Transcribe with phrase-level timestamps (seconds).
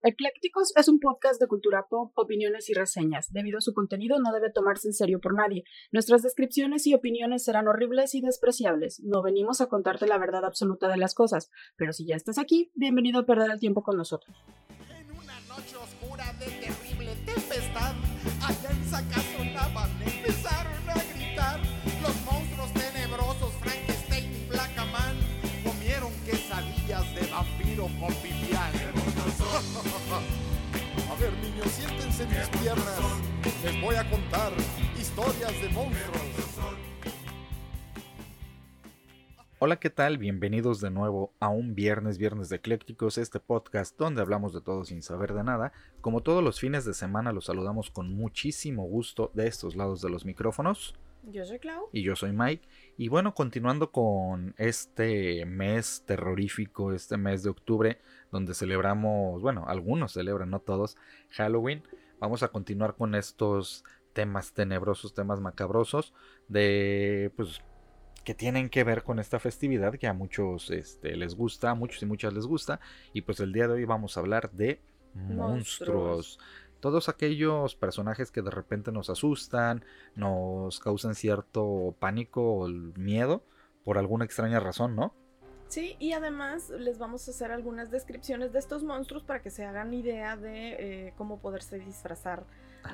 [0.00, 3.32] Eclécticos es un podcast de cultura pop, opiniones y reseñas.
[3.32, 5.64] Debido a su contenido no debe tomarse en serio por nadie.
[5.90, 9.00] Nuestras descripciones y opiniones serán horribles y despreciables.
[9.00, 12.70] No venimos a contarte la verdad absoluta de las cosas, pero si ya estás aquí,
[12.76, 14.36] bienvenido a perder el tiempo con nosotros.
[14.88, 17.96] En una noche oscura de terrible tempestad,
[18.46, 21.58] allá en Zacazonaba empezaron a gritar
[22.02, 25.16] los monstruos tenebrosos Frankenstein y Blackaman
[25.64, 28.37] comieron quesadillas de vampiro con.
[31.10, 33.00] A ver niños, siéntense en mis piernas.
[33.64, 34.52] Les voy a contar
[34.96, 36.22] historias de monstruos.
[39.58, 40.16] Hola, ¿qué tal?
[40.18, 44.84] Bienvenidos de nuevo a un viernes, viernes de eclécticos, este podcast donde hablamos de todo
[44.84, 45.72] sin saber de nada.
[46.00, 50.10] Como todos los fines de semana, los saludamos con muchísimo gusto de estos lados de
[50.10, 50.94] los micrófonos.
[51.24, 51.88] Yo soy Clau.
[51.92, 52.66] Y yo soy Mike.
[52.96, 57.98] Y bueno, continuando con este mes terrorífico, este mes de octubre,
[58.30, 60.96] donde celebramos, bueno, algunos celebran, no todos,
[61.30, 61.82] Halloween,
[62.20, 66.12] vamos a continuar con estos temas tenebrosos, temas macabrosos,
[66.48, 67.60] de pues
[68.24, 72.02] que tienen que ver con esta festividad que a muchos este, les gusta, a muchos
[72.02, 72.78] y muchas les gusta.
[73.14, 74.82] Y pues el día de hoy vamos a hablar de
[75.14, 76.38] monstruos.
[76.80, 83.42] Todos aquellos personajes que de repente nos asustan, nos causan cierto pánico o miedo
[83.82, 85.14] por alguna extraña razón, ¿no?
[85.68, 89.66] Sí, y además les vamos a hacer algunas descripciones de estos monstruos para que se
[89.66, 92.44] hagan idea de eh, cómo poderse disfrazar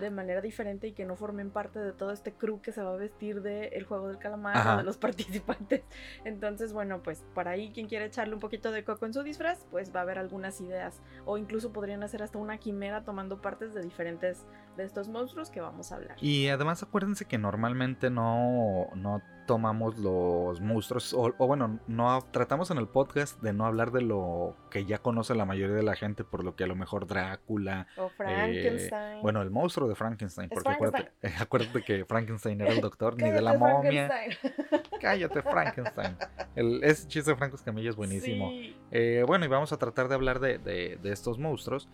[0.01, 2.95] de manera diferente y que no formen parte de todo este crew que se va
[2.95, 4.75] a vestir del el juego del calamar Ajá.
[4.75, 5.83] o de los participantes.
[6.25, 9.67] Entonces, bueno, pues para ahí quien quiere echarle un poquito de coco en su disfraz,
[9.71, 11.01] pues va a haber algunas ideas.
[11.27, 14.45] O incluso podrían hacer hasta una quimera tomando partes de diferentes
[14.77, 16.17] de estos monstruos que vamos a hablar.
[16.21, 22.71] Y además acuérdense que normalmente no, no tomamos los monstruos, o, o, bueno, no tratamos
[22.71, 25.95] en el podcast de no hablar de lo que ya conoce la mayoría de la
[25.97, 29.19] gente, por lo que a lo mejor Drácula, O Frankenstein.
[29.19, 33.31] eh, bueno, el monstruo de Frankenstein, porque acuérdate, acuérdate que Frankenstein era el doctor, ni
[33.31, 34.09] de la momia.
[34.09, 34.83] Frankenstein.
[35.01, 36.17] Cállate, Frankenstein.
[36.55, 38.49] El, ese chiste de Franco Escamilla es buenísimo.
[38.51, 38.77] Sí.
[38.91, 41.89] Eh, bueno, y vamos a tratar de hablar de, de- de estos monstruos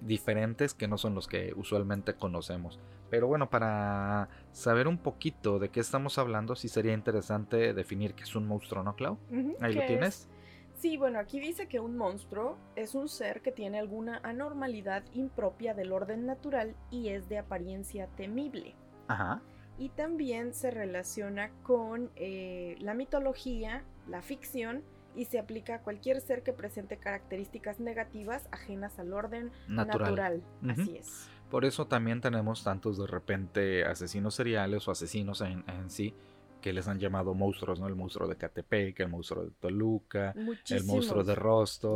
[0.00, 2.78] diferentes que no son los que usualmente conocemos.
[3.10, 8.24] Pero bueno, para saber un poquito de qué estamos hablando, sí sería interesante definir qué
[8.24, 9.18] es un monstruo, ¿no, Clau?
[9.60, 10.08] Ahí lo ¿qué tienes.
[10.08, 10.28] es?
[10.74, 15.72] Sí, bueno, aquí dice que un monstruo es un ser que tiene alguna anormalidad impropia
[15.72, 18.74] del orden natural y es de apariencia temible.
[19.08, 19.40] Ajá.
[19.78, 24.82] Y también se relaciona con eh, la mitología, la ficción,
[25.16, 30.42] y se aplica a cualquier ser que presente características negativas ajenas al orden Natural.
[30.68, 31.28] Así es.
[31.50, 36.14] Por eso también tenemos tantos de repente asesinos seriales o asesinos en, en sí
[36.66, 37.86] que les han llamado monstruos, ¿no?
[37.86, 40.32] El monstruo de Catepec, el monstruo de Toluca,
[40.74, 41.36] el monstruo de.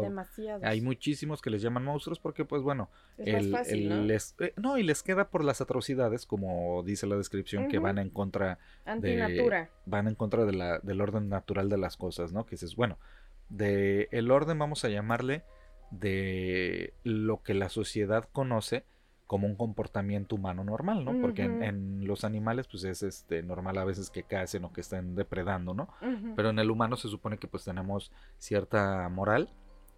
[0.03, 0.62] Demasiados.
[0.62, 2.88] Hay muchísimos que les llaman monstruos porque, pues bueno,
[3.19, 4.04] es el- más fácil, el- ¿no?
[4.04, 7.98] les, eh, no, y les queda por las atrocidades, como dice la descripción, que van
[7.98, 9.70] en contra, Antinatura.
[9.86, 12.47] van en contra de la, del orden natural de las cosas, ¿no?
[12.47, 12.97] Que dices, bueno,
[13.48, 15.42] de el orden vamos a llamarle
[15.91, 18.84] de lo que la sociedad conoce
[19.30, 21.20] como un comportamiento humano normal, ¿no?
[21.20, 25.14] Porque en, los animales, pues es este normal a veces que cacen o que estén
[25.14, 25.88] depredando, ¿no?
[26.34, 29.48] Pero en el humano se supone que pues tenemos cierta moral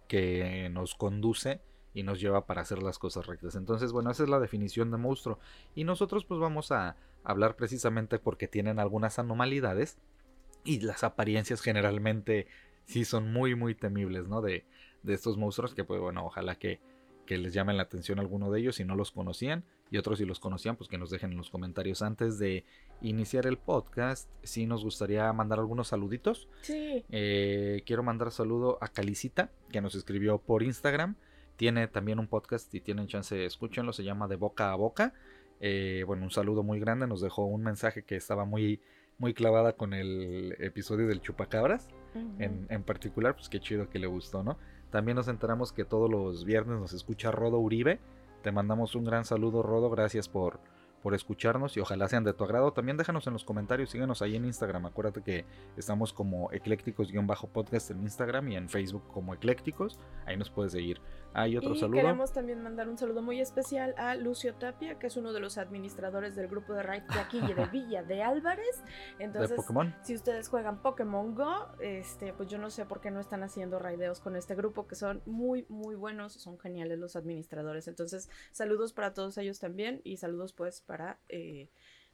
[0.07, 1.61] que nos conduce
[1.95, 3.55] y nos lleva para hacer las cosas rectas.
[3.55, 5.39] Entonces, bueno, esa es la definición de monstruo.
[5.73, 9.97] Y nosotros pues vamos a hablar precisamente porque tienen algunas anomalidades
[10.63, 12.45] y las apariencias generalmente
[12.85, 14.43] sí son muy muy temibles, ¿no?
[14.43, 14.63] De,
[15.01, 16.81] de estos monstruos que pues bueno, ojalá que,
[17.25, 20.25] que les llamen la atención alguno de ellos si no los conocían y otros si
[20.25, 22.65] los conocían pues que nos dejen en los comentarios antes de
[23.01, 27.03] iniciar el podcast sí nos gustaría mandar algunos saluditos Sí.
[27.09, 31.15] eh, quiero mandar saludo a Calicita, que nos escribió por Instagram.
[31.55, 35.13] Tiene también un podcast y tienen chance, escúchenlo, se llama De Boca a Boca.
[35.59, 38.81] Eh, bueno, un saludo muy grande, nos dejó un mensaje que estaba muy,
[39.19, 41.87] muy clavada con el episodio del Chupacabras.
[42.39, 44.57] En, en particular, pues qué chido que le gustó, ¿no?
[44.93, 47.99] También nos enteramos que todos los viernes nos escucha Rodo Uribe.
[48.43, 50.59] Te mandamos un gran saludo, Rodo, gracias por,
[51.03, 52.71] por escucharnos y ojalá sean de tu agrado.
[52.71, 54.85] También déjanos en los comentarios, síguenos ahí en Instagram.
[54.85, 55.45] Acuérdate que
[55.75, 59.99] estamos como eclécticos-podcast en Instagram y en Facebook como eclécticos.
[60.25, 61.01] Ahí nos puedes seguir.
[61.35, 61.97] Hay otro y saludo.
[61.97, 65.57] queremos también mandar un saludo muy especial a Lucio Tapia, que es uno de los
[65.57, 68.83] administradores del grupo de Raid de aquí y de Villa de Álvarez.
[69.19, 69.59] Entonces,
[70.03, 73.79] si ustedes juegan Pokémon Go, este, pues yo no sé por qué no están haciendo
[73.79, 77.87] raideos con este grupo, que son muy, muy buenos, son geniales los administradores.
[77.87, 80.92] Entonces, saludos para todos ellos también y saludos pues para
[81.29, 81.69] eh,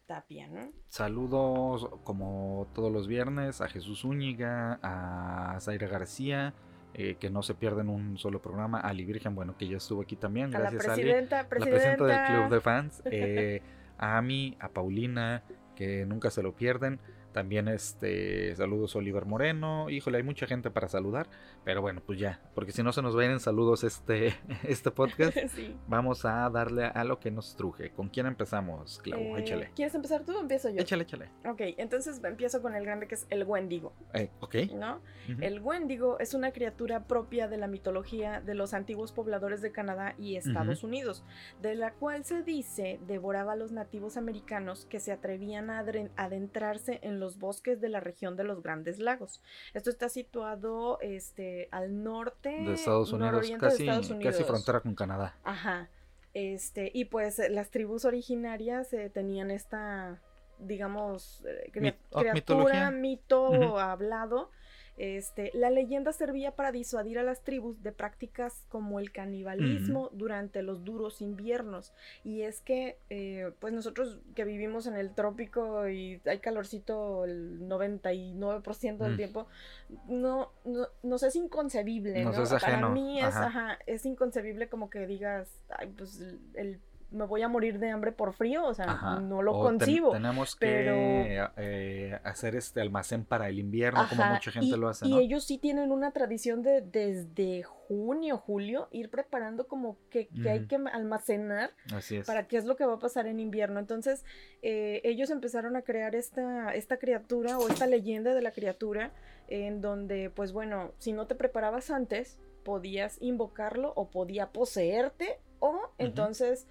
[0.06, 0.72] Tapia, ¿no?
[0.88, 6.54] Saludos como todos los viernes a Jesús Zúñiga, a Zaira García,
[6.96, 8.80] eh, que no se pierden un solo programa.
[8.80, 10.48] Ali Virgen, bueno, que ya estuvo aquí también.
[10.56, 11.02] A la Gracias, Ali.
[11.04, 12.28] presidenta, La presidenta del presidenta.
[12.28, 13.02] club de fans.
[13.06, 13.62] eh,
[14.00, 15.44] a Ami, a Paulina,
[15.76, 17.00] que nunca se lo pierden.
[17.40, 19.90] También este saludos Oliver Moreno.
[19.90, 21.30] Híjole, hay mucha gente para saludar.
[21.64, 22.42] Pero bueno, pues ya.
[22.54, 24.34] Porque si no se nos vayan en saludos este,
[24.68, 25.38] este podcast.
[25.56, 25.74] Sí.
[25.88, 27.92] Vamos a darle a lo que nos truje.
[27.92, 29.20] ¿Con quién empezamos, Clau?
[29.22, 29.72] Eh, échale.
[29.74, 30.82] ¿Quieres empezar tú o empiezo yo?
[30.82, 31.30] Échale, échale.
[31.46, 34.56] Ok, entonces empiezo con el grande que es el Wendigo, Eh, ok.
[34.76, 35.02] ¿no?
[35.40, 40.14] El Wendigo es una criatura propia de la mitología de los antiguos pobladores de Canadá
[40.18, 41.24] y Estados Unidos,
[41.62, 45.80] de la cual se dice devoraba a los nativos americanos que se atrevían a
[46.16, 49.42] adentrarse en los bosques de la región de los Grandes Lagos.
[49.74, 54.34] Esto está situado este, al norte de Estados Unidos, casi, de Estados Unidos.
[54.34, 55.36] casi frontera con Canadá.
[55.44, 55.90] Ajá.
[56.34, 60.22] Este, y pues eh, las tribus originarias eh, tenían esta,
[60.60, 62.92] digamos, eh, Mit- oh, criatura, mitología.
[62.92, 64.52] mito hablado.
[65.00, 70.62] Este, la leyenda servía para disuadir a las tribus de prácticas como el canibalismo durante
[70.62, 71.94] los duros inviernos.
[72.26, 77.66] Y es que, eh, pues nosotros que vivimos en el trópico y hay calorcito el
[77.68, 79.18] 99% del Mm.
[79.18, 79.48] tiempo,
[80.10, 82.22] no, no, nos es inconcebible.
[82.26, 82.44] Nos ¿no?
[82.44, 83.46] es Para mí es, ajá.
[83.46, 86.20] ajá, es inconcebible como que digas, ay, pues
[86.56, 86.82] el-
[87.12, 89.20] me voy a morir de hambre por frío, o sea, Ajá.
[89.20, 90.12] no lo O ten- concibo.
[90.12, 94.88] tenemos pero- que eh, hacer este almacén para el invierno, como mucha gente y, lo
[94.90, 95.20] hace, y ¿no?
[95.20, 100.68] ellos sí tienen una tradición de desde junio, julio, ir preparando como que, que hay
[100.68, 102.28] que almacenar Así es.
[102.28, 103.80] para qué es lo que va a pasar en invierno.
[103.80, 104.24] Entonces,
[104.62, 109.12] eh, ellos empezaron a crear esta, esta criatura o esta leyenda de la criatura
[109.48, 115.90] en donde, pues bueno, si no te preparabas antes, podías invocarlo o podía poseerte o
[115.98, 116.68] entonces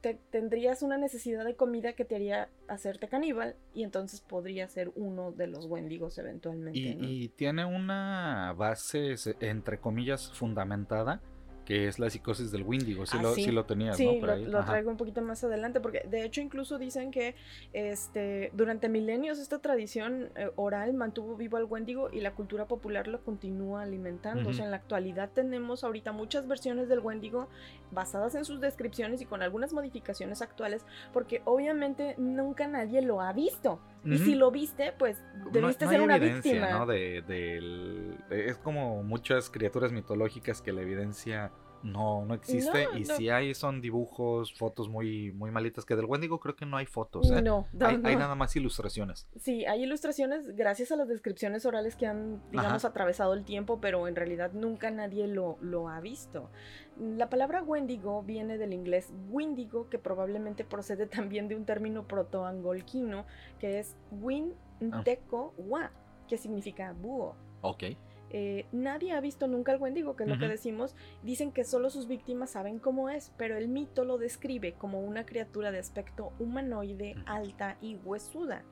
[0.00, 4.90] te- tendrías una necesidad de comida que te haría hacerte caníbal y entonces podría ser
[4.96, 6.78] uno de los wendigos eventualmente.
[6.78, 7.08] Y, ¿no?
[7.08, 11.20] y tiene una base, se- entre comillas, fundamentada,
[11.68, 13.04] que es la psicosis del Windigo.
[13.04, 13.44] Sí, Ah, lo, sí.
[13.44, 14.20] sí lo tenías, Sí, ¿no?
[14.20, 14.44] Por lo, ahí.
[14.46, 14.68] lo Ajá.
[14.72, 17.34] traigo un poquito más adelante, porque de hecho incluso dicen que
[17.74, 23.06] este, durante milenios esta tradición eh, oral mantuvo vivo al Wendigo y la cultura popular
[23.06, 24.48] lo continúa alimentando.
[24.48, 27.48] O sea, en la actualidad tenemos ahorita muchas versiones del Wendigo
[27.90, 33.34] basadas en sus descripciones y con algunas modificaciones actuales, porque obviamente nunca nadie lo ha
[33.34, 33.78] visto.
[34.04, 35.22] Y si lo viste, pues
[35.52, 36.70] debiste no ser una víctima.
[36.70, 36.86] ¿no?
[36.86, 41.50] De, del- de- es como muchas criaturas mitológicas que la evidencia
[41.82, 42.84] no, no existe.
[42.84, 43.16] No, y no.
[43.16, 45.84] si hay son dibujos, fotos muy, muy malitas.
[45.84, 47.42] Que del Wendigo creo que no hay fotos, ¿eh?
[47.42, 49.28] No, no, hay, nada más ilustraciones.
[49.36, 52.88] Sí, hay ilustraciones gracias a las descripciones orales que han, digamos, Ajá.
[52.88, 56.50] atravesado el tiempo, pero en realidad nunca nadie lo, lo ha visto.
[56.98, 63.26] La palabra Wendigo viene del inglés Windigo, que probablemente procede también de un término protoangolquino,
[63.58, 64.54] que es Win
[64.92, 65.02] Ah.
[65.04, 65.90] Teco Wa,
[66.28, 67.34] que significa búho.
[67.62, 67.84] Ok.
[68.30, 70.94] Eh, nadie ha visto nunca al Wendigo, que es lo que decimos.
[71.22, 75.24] Dicen que solo sus víctimas saben cómo es, pero el mito lo describe como una
[75.24, 78.64] criatura de aspecto humanoide, alta y huesuda.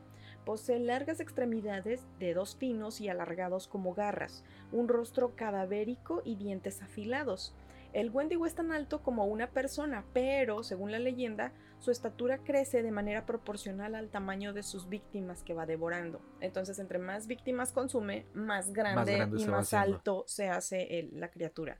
[0.44, 7.54] Posee largas extremidades, dedos finos y alargados como garras, un rostro cadavérico y dientes afilados.
[7.92, 12.82] El Wendigo es tan alto como una persona, pero, según la leyenda, su estatura crece
[12.82, 16.20] de manera proporcional al tamaño de sus víctimas que va devorando.
[16.40, 21.30] Entonces, entre más víctimas consume, más grande, grande y más alto se hace el- la
[21.30, 21.78] criatura.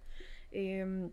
[0.51, 1.11] Em,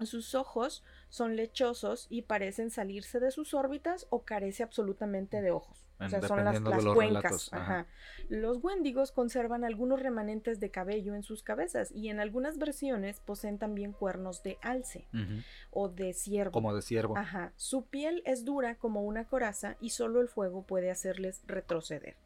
[0.00, 5.87] sus ojos son lechosos y parecen salirse de sus órbitas o carece absolutamente de ojos.
[6.00, 6.96] O sea, son las, las cuencas.
[6.96, 7.80] relatos, ajá.
[7.80, 7.86] ajá.
[8.28, 13.58] Los wendigos conservan algunos remanentes de cabello en sus cabezas y en algunas versiones poseen
[13.58, 15.08] también cuernos de alce
[15.70, 16.52] o de ciervo.
[16.52, 17.16] Como de ciervo.
[17.16, 17.52] Ajá.
[17.56, 22.16] Su piel es dura como una coraza y solo el fuego puede hacerles retroceder.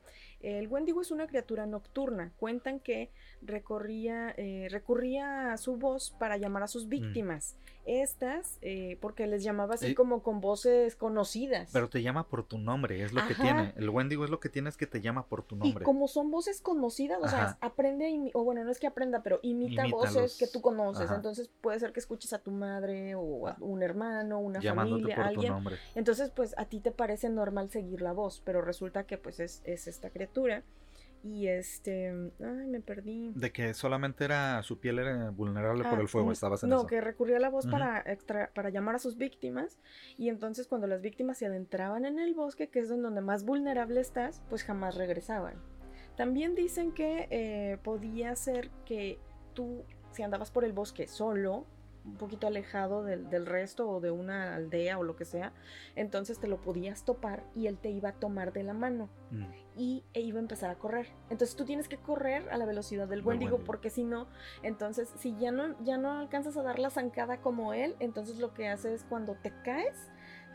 [0.42, 2.32] El Wendigo es una criatura nocturna.
[2.36, 3.10] Cuentan que
[3.42, 7.56] recorría, eh, recurría a su voz para llamar a sus víctimas.
[7.84, 11.70] Estas, eh, porque les llamaba así Eh, como con voces conocidas.
[11.72, 13.72] Pero te llama por tu nombre, es lo que tiene.
[13.76, 15.84] El Wendigo es lo que tiene es que te llama por tu y nombre.
[15.84, 19.86] como son voces conocidas, o sea, aprende, o bueno, no es que aprenda, pero imita
[19.86, 20.14] Imítalos.
[20.14, 21.06] voces que tú conoces.
[21.06, 21.16] Ajá.
[21.16, 25.16] Entonces puede ser que escuches a tu madre o a un hermano, una Llamándote familia,
[25.16, 25.52] por tu alguien.
[25.52, 25.76] nombre.
[25.94, 29.60] Entonces, pues a ti te parece normal seguir la voz, pero resulta que pues es,
[29.64, 30.62] es esta criatura.
[31.24, 32.08] Y este...
[32.40, 33.32] Ay, me perdí.
[33.36, 36.78] De que solamente era su piel era vulnerable por Ah, el fuego, estabas en no,
[36.78, 36.86] eso.
[36.88, 39.78] que recurría a la voz para, extra- para llamar a sus víctimas.
[40.18, 44.00] Y entonces cuando las víctimas se adentraban en el bosque, que es donde más vulnerable
[44.00, 45.54] estás, pues jamás regresaban.
[46.16, 49.18] También dicen que eh, podía ser que
[49.54, 51.66] tú, si andabas por el bosque solo,
[52.04, 55.52] un poquito alejado del, del resto o de una aldea o lo que sea,
[55.94, 59.44] entonces te lo podías topar y él te iba a tomar de la mano Mm.
[59.76, 61.06] y e iba a empezar a correr.
[61.30, 63.58] Entonces tú tienes que correr a la velocidad del Wendigo.
[63.64, 64.26] porque si no,
[64.62, 68.52] entonces si ya no, ya no alcanzas a dar la zancada como él, entonces lo
[68.52, 70.10] que hace es cuando te caes,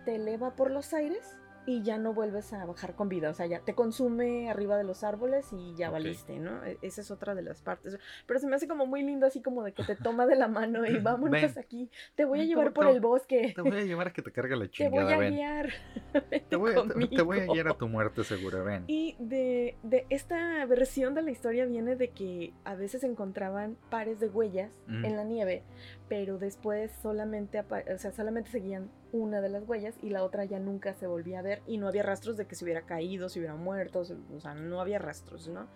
[0.06, 1.38] te eleva por los aires
[1.68, 3.30] y ya no vuelves a bajar con vida.
[3.30, 6.66] O sea, ya te consume arriba de los árboles y ya valiste, ¿no?
[6.66, 8.00] E- Esa es otra de las partes.
[8.26, 10.48] Pero se me hace como muy lindo así como de que te toma de la
[10.48, 11.54] mano y vámonos Ven.
[11.60, 11.92] aquí.
[12.16, 13.52] Te voy a llevar te- por te- el bosque.
[13.54, 15.34] Te voy a llevar a que te cargue la Te voy chingada, a ven.
[15.36, 15.70] guiar.
[16.50, 18.86] Te voy, a- te- te voy a guiar a tu muerte segura, ven.
[18.88, 24.20] Y de, de esta versión de la historia viene de que a veces encontraban pares
[24.22, 25.04] de huellas Mm.
[25.04, 25.64] en la nieve,
[26.08, 30.60] pero después solamente, o sea, solamente seguían una de las huellas y la otra ya
[30.60, 33.40] nunca se volvía a ver y no había rastros de que se hubiera caído, se
[33.40, 35.68] hubiera muerto, o sea, no había rastros, ¿no?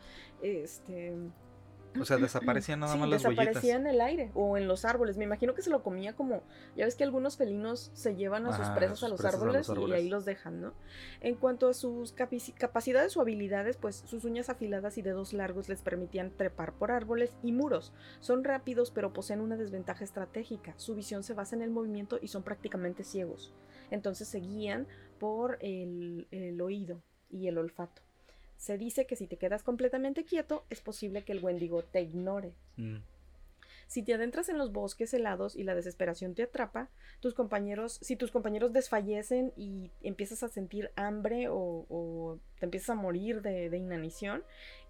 [0.41, 1.15] Este,
[1.99, 3.79] O sea, desaparecían nada sí, más las desaparecía huellitas.
[3.81, 5.17] en el aire o en los árboles.
[5.17, 6.41] Me imagino que se lo comía como,
[6.75, 9.45] ya ves que algunos felinos se llevan a sus presas sus a los, presas a
[9.45, 10.73] los árboles, y ahí los dejan, ¿no?
[11.19, 15.67] En cuanto a sus capaci- capacidades o habilidades, pues sus uñas afiladas y dedos largos
[15.67, 17.91] les permitían trepar por árboles y muros.
[18.19, 20.73] Son rápidos, pero poseen una desventaja estratégica.
[20.77, 23.53] Su visión se basa en el movimiento y son prácticamente ciegos.
[23.89, 24.87] Entonces se guían
[25.19, 28.01] por el, el oído y el olfato.
[28.61, 32.53] Se dice que si te quedas completamente quieto, es posible que el Wendigo te ignore.
[32.77, 32.97] Mm.
[33.87, 36.87] Si te adentras en los bosques helados y la desesperación te atrapa,
[37.21, 42.91] tus compañeros, si tus compañeros desfallecen y empiezas a sentir hambre o, o te empiezas
[42.91, 44.43] a morir de, de inanición,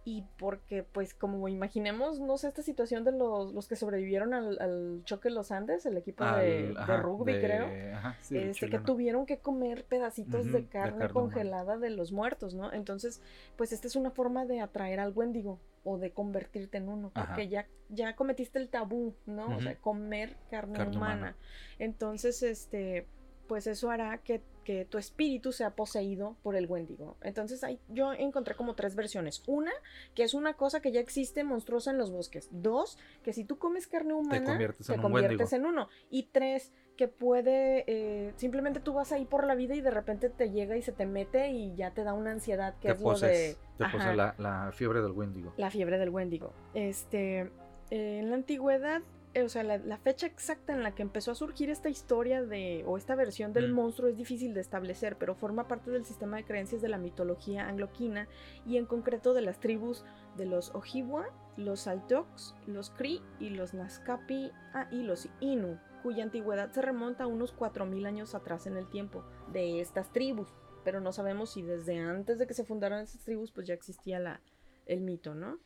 [0.03, 4.60] y porque, pues, como imaginemos, no sé, esta situación de los, los que sobrevivieron al,
[4.60, 8.17] al choque de los Andes, el equipo de, Al- de ajá, rugby, de- creo ajá,
[8.22, 12.55] sí, este, que tuvieron que comer pedacitos de de carne carne congelada de los muertos,
[12.55, 12.74] ¿no?
[12.74, 13.22] Entonces,
[13.58, 17.27] pues esta es una forma de atraer al Wendigo o de convertirte en uno, Ajá.
[17.27, 19.55] porque ya, ya cometiste el tabú, ¿no?
[19.58, 21.15] O sea, comer carne, Carne humana.
[21.15, 21.36] humana.
[21.79, 23.05] Entonces, este,
[23.51, 27.17] pues eso hará que, que tu espíritu sea poseído por el Wendigo.
[27.22, 29.43] Entonces, ahí yo encontré como tres versiones.
[29.46, 29.74] Una,
[30.15, 32.48] que es una cosa que ya existe monstruosa en los bosques.
[32.53, 35.89] Dos, que si tú comes carne humana, conviertes en un conviertes en uno.
[36.10, 40.29] Y tres, que puede, eh, simplemente tú vas ahí por la vida y de repente
[40.29, 43.01] te llega y se te mete y ya te da una ansiedad que Te es
[43.01, 43.58] lo de...
[43.77, 45.53] te Ajá, la, la fiebre del Wendigo.
[45.58, 46.53] la fiebre del Wendigo.
[46.74, 47.51] Este,
[47.89, 49.01] eh, en la antigüedad,
[49.33, 52.83] o sea, la, la fecha exacta en la que empezó a surgir esta historia de,
[52.85, 53.75] o esta versión del Mm.
[53.75, 57.67] monstruo es difícil de establecer, pero forma parte del sistema de creencias de la mitología
[57.67, 58.27] angloquina
[58.65, 60.03] y en concreto de las tribus
[60.35, 66.23] de los Ojibwa, los Saltoks, los Cree y los Naskapi ah, y los Inu, cuya
[66.23, 69.23] antigüedad se remonta a unos 4.000 años atrás en el tiempo
[69.53, 70.53] de estas tribus.
[70.83, 74.19] Pero no sabemos si desde antes de que se fundaran esas tribus, pues ya existía
[74.19, 74.41] la,
[74.88, 75.59] el mito, ¿no?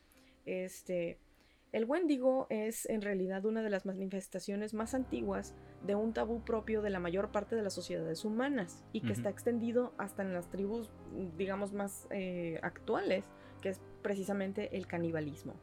[0.45, 1.19] Este,
[1.75, 5.53] el Wendigo es en realidad una de las manifestaciones más antiguas
[5.86, 9.29] de un tabú propio de la mayor parte de las sociedades humanas y que está
[9.29, 10.89] extendido hasta en las tribus,
[11.38, 13.25] digamos, más eh, actuales,
[13.62, 15.55] que es precisamente el canibalismo.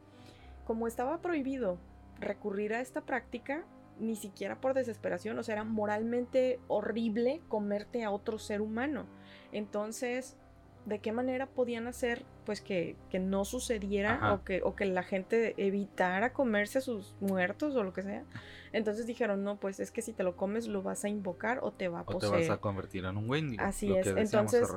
[0.66, 1.78] Como estaba prohibido
[2.20, 3.64] recurrir a esta práctica,
[3.98, 9.06] ni siquiera por desesperación, o sea, era moralmente horrible comerte a otro ser humano.
[9.50, 10.36] Entonces,
[10.84, 14.34] ¿de qué manera podían hacer pues que, que no sucediera Ajá.
[14.34, 18.24] o que, o que la gente evitara comerse a sus muertos o lo que sea?
[18.72, 21.72] Entonces dijeron, no, pues es que si te lo comes lo vas a invocar o
[21.72, 22.32] te va a O te poseer.
[22.48, 23.62] vas a convertir en un Wendigo.
[23.62, 24.68] Así lo es, que entonces-.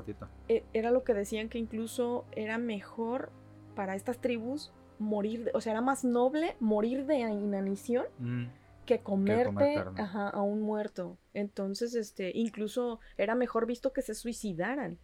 [0.47, 3.31] E- Era lo que decían que incluso era mejor
[3.75, 8.45] para estas tribus morir, de- o sea, era más noble morir de inanición Mm,
[8.85, 11.17] que comer comerte ajá, a un muerto.
[11.33, 14.97] Entonces, este, incluso era mejor visto que se suicidaran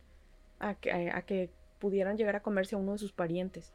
[0.60, 1.50] a que, a, a que
[1.82, 3.74] pudieran llegar a comerse a uno de sus parientes.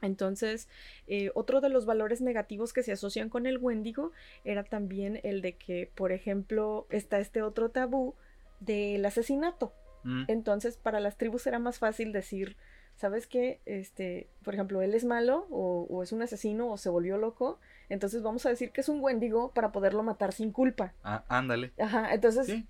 [0.00, 0.68] Entonces,
[1.06, 4.12] eh, otro de los valores negativos que se asocian con el Wendigo
[4.44, 8.14] era también el de que, por ejemplo, está este otro tabú
[8.60, 9.72] del asesinato.
[10.04, 12.56] mm, Entonces, para las tribus era más fácil decir,
[12.96, 13.60] ¿sabes qué?
[13.64, 17.60] Este, por ejemplo, él es malo o, o es un asesino o se volvió loco.
[17.92, 20.94] Entonces vamos a decir que es un Wendigo para poderlo matar sin culpa.
[21.04, 21.72] ah, ándale.
[21.78, 22.66] Ajá, entonces, Sí,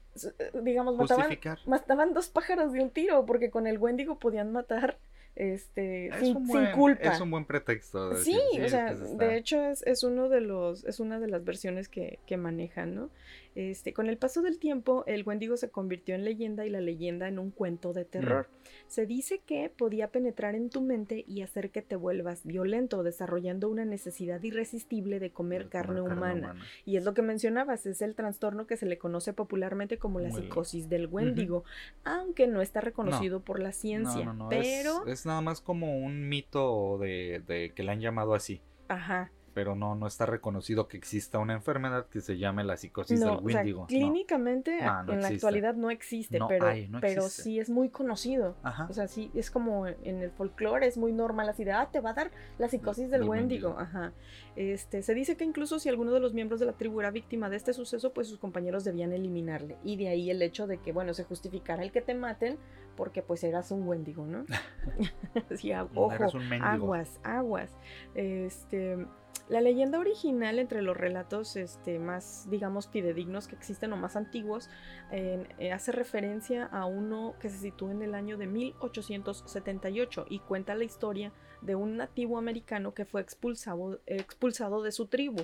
[0.62, 4.98] digamos, mataban, mataban dos pájaros de un tiro porque con el Wendigo podían matar
[5.36, 7.12] este, Es sin, sin culpa.
[7.12, 8.10] Es un buen pretexto.
[8.10, 11.20] de Sí, decir, o sea, pues de hecho es, es uno de los, es una
[11.20, 13.08] de las versiones que, que manejan, ¿no?
[13.54, 17.28] Este, con el paso del tiempo, el Wendigo se convirtió en leyenda y la leyenda
[17.28, 18.48] en un cuento de terror.
[18.88, 23.68] Se dice que podía penetrar en tu mente y hacer que te vuelvas violento, desarrollando
[23.68, 26.54] una necesidad irresistible de comer de carne, comer humana.
[26.86, 30.28] Y es lo que mencionabas, es el trastorno que se le conoce popularmente como la
[30.42, 31.64] psicosis del Wendigo,
[32.04, 34.24] aunque no está reconocido por la ciencia.
[34.24, 34.50] no, no.
[34.50, 38.60] es- Pero, Es, nada más como un mito de, de que le han llamado así.
[38.88, 39.30] ajá.
[39.54, 43.26] Pero no, no está reconocido que exista una enfermedad que se llame la psicosis No,
[43.26, 43.80] del o sea, Wendigo.
[43.82, 43.86] no.
[43.86, 47.42] clínicamente No, a- no en la actualidad no existe, pero, hay, pero existe.
[47.42, 48.56] sí es muy conocido.
[48.62, 48.86] Ajá.
[48.88, 52.00] O sea, sí, es como en el folclore, es muy normal así de, ah, te
[52.00, 53.68] va a dar la psicosis del, Del Wendigo.
[53.70, 53.80] Wendigo.
[53.80, 54.12] Ajá.
[54.56, 57.48] Este, se dice que incluso si alguno de los miembros de la tribu era víctima
[57.48, 59.76] de este suceso, pues sus compañeros debían eliminarle.
[59.84, 62.58] Y de ahí el hecho de que, bueno, se justificara el que te maten
[62.96, 64.44] porque pues eras un Wendigo, ¿no?
[65.56, 67.70] sí, ojo, Eres un aguas, aguas.
[68.14, 69.06] Este,
[69.48, 74.70] la leyenda original entre los relatos este, más, digamos, fidedignos que existen o más antiguos,
[75.10, 80.74] eh, hace referencia a uno que se sitúa en el año de 1878 y cuenta
[80.74, 85.42] la historia de un nativo americano que fue expulsado, expulsado de su tribu,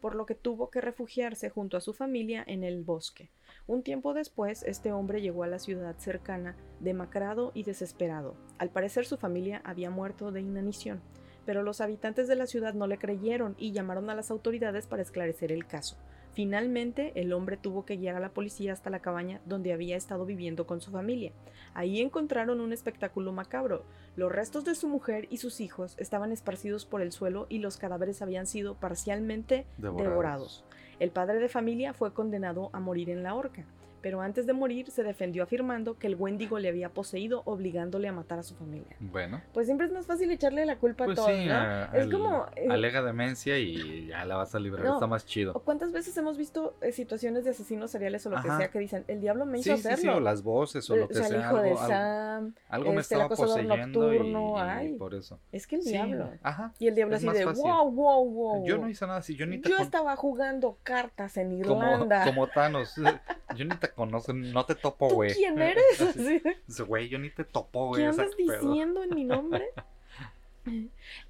[0.00, 3.30] por lo que tuvo que refugiarse junto a su familia en el bosque.
[3.66, 8.36] Un tiempo después, este hombre llegó a la ciudad cercana, demacrado y desesperado.
[8.58, 11.02] Al parecer su familia había muerto de inanición,
[11.48, 15.00] pero los habitantes de la ciudad no le creyeron y llamaron a las autoridades para
[15.00, 15.96] esclarecer el caso.
[16.34, 20.26] Finalmente, el hombre tuvo que guiar a la policía hasta la cabaña donde había estado
[20.26, 21.32] viviendo con su familia.
[21.72, 23.82] Ahí encontraron un espectáculo macabro.
[24.14, 27.78] Los restos de su mujer y sus hijos estaban esparcidos por el suelo y los
[27.78, 30.10] cadáveres habían sido parcialmente Devorados.
[30.10, 30.64] devorados.
[31.00, 33.64] El padre de familia fue condenado a morir en la horca,
[34.00, 38.12] pero antes de morir se defendió afirmando que el Wendigo le había poseído obligándole a
[38.12, 38.96] matar a su familia.
[39.00, 41.54] Bueno, Pues siempre es más fácil echarle la culpa pues a todo, sí, ¿no?
[41.54, 42.46] a- es al- como...
[42.56, 44.84] eh, alega demencia y ya la vas a librar.
[44.84, 44.94] No.
[44.94, 45.52] Está más ¿O chido.
[45.64, 49.04] ¿Cuántas veces hemos visto eh, situaciones de asesinos seriales o lo que sea que dicen,
[49.08, 50.16] el diablo me Sí, hizo sí, sí, hacerlo?
[50.16, 51.36] o las voces o Eh, lo que o sea, sea.
[51.36, 54.92] el hijo de algo, algo- Sam, algo me este, el estaba poseyendo nocturno, y, ay.
[54.94, 55.38] por eso.
[55.52, 56.30] es que el Sí, diablo.
[56.42, 56.72] Ajá.
[56.78, 57.62] Y el diablo es así de, fácil.
[57.64, 58.66] wow, wow, wow.
[58.66, 62.24] Yo no hice nada así, yo ni te Yo estaba jugando cartas en como, Irlanda.
[62.24, 62.94] como Thanos.
[63.56, 65.34] Yo ni te no te topo, ¿Tú güey.
[65.34, 66.00] quién eres?
[66.00, 66.42] Así.
[66.66, 68.04] Dice, güey, yo ni te topo, ¿Qué güey.
[68.04, 68.68] andas saca pedo".
[68.70, 69.66] diciendo en mi nombre?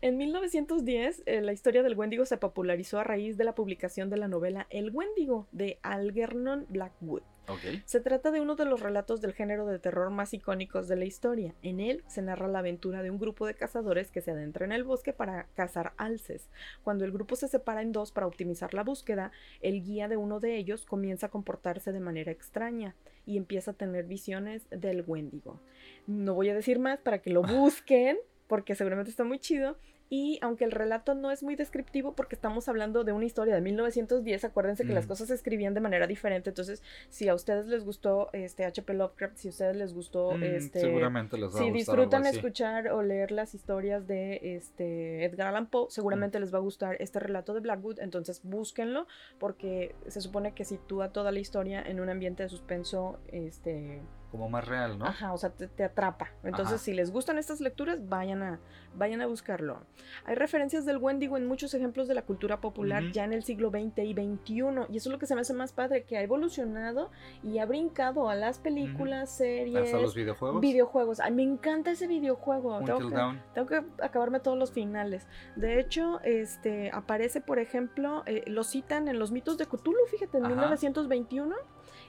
[0.01, 4.17] En 1910, eh, la historia del Wendigo se popularizó a raíz de la publicación de
[4.17, 7.23] la novela El Wendigo de Algernon Blackwood.
[7.85, 11.05] Se trata de uno de los relatos del género de terror más icónicos de la
[11.05, 11.55] historia.
[11.63, 14.73] En él se narra la aventura de un grupo de cazadores que se adentra en
[14.73, 16.49] el bosque para cazar alces.
[16.83, 20.41] Cuando el grupo se separa en dos para optimizar la búsqueda, el guía de uno
[20.41, 22.95] de ellos comienza a comportarse de manera extraña
[23.27, 25.61] y empieza a tener visiones del Wendigo.
[26.07, 29.77] No voy a decir más para que lo busquen, porque seguramente está muy chido.
[30.11, 33.61] Y aunque el relato no es muy descriptivo, porque estamos hablando de una historia de
[33.61, 35.09] 1910, acuérdense que las Mm.
[35.09, 36.51] cosas se escribían de manera diferente.
[36.51, 40.43] Entonces, si a ustedes les gustó este HP Lovecraft, si a ustedes les gustó Mm,
[40.43, 42.37] este seguramente les va a si gustar disfrutan algo así.
[42.39, 46.97] escuchar o leer las historias de este Edgar Allan Poe, seguramente les va a gustar
[47.01, 49.07] este relato de Blackwood, entonces búsquenlo
[49.39, 54.51] porque se supone que sitúa toda la historia en un ambiente de suspenso este Como
[54.51, 55.07] más real, ¿no?
[55.07, 56.29] Ajá, o sea, te, te atrapa.
[56.45, 56.85] Entonces, Ajá.
[56.85, 58.61] si les gustan estas lecturas, vayan a,
[58.95, 59.81] vayan a buscarlo.
[60.27, 63.71] Hay referencias del Wendigo en muchos ejemplos de la cultura popular ya en el siglo
[63.71, 64.53] XX y XXI.
[64.91, 67.11] Y eso es lo que se me hace más padre, que ha evolucionado
[67.43, 70.61] y ha brincado a las películas, series, Hasta los videojuegos.
[70.61, 71.21] videojuegos.
[71.21, 72.81] Ay, me encanta ese videojuego.
[72.85, 73.17] Tengo que,
[73.55, 75.27] tengo que acabarme todos los finales.
[75.57, 80.39] De hecho, este aparece, por ejemplo, eh, lo citan en los mitos de Cthulhu, fíjate,
[80.39, 80.55] en Ajá.
[80.55, 81.55] 1921.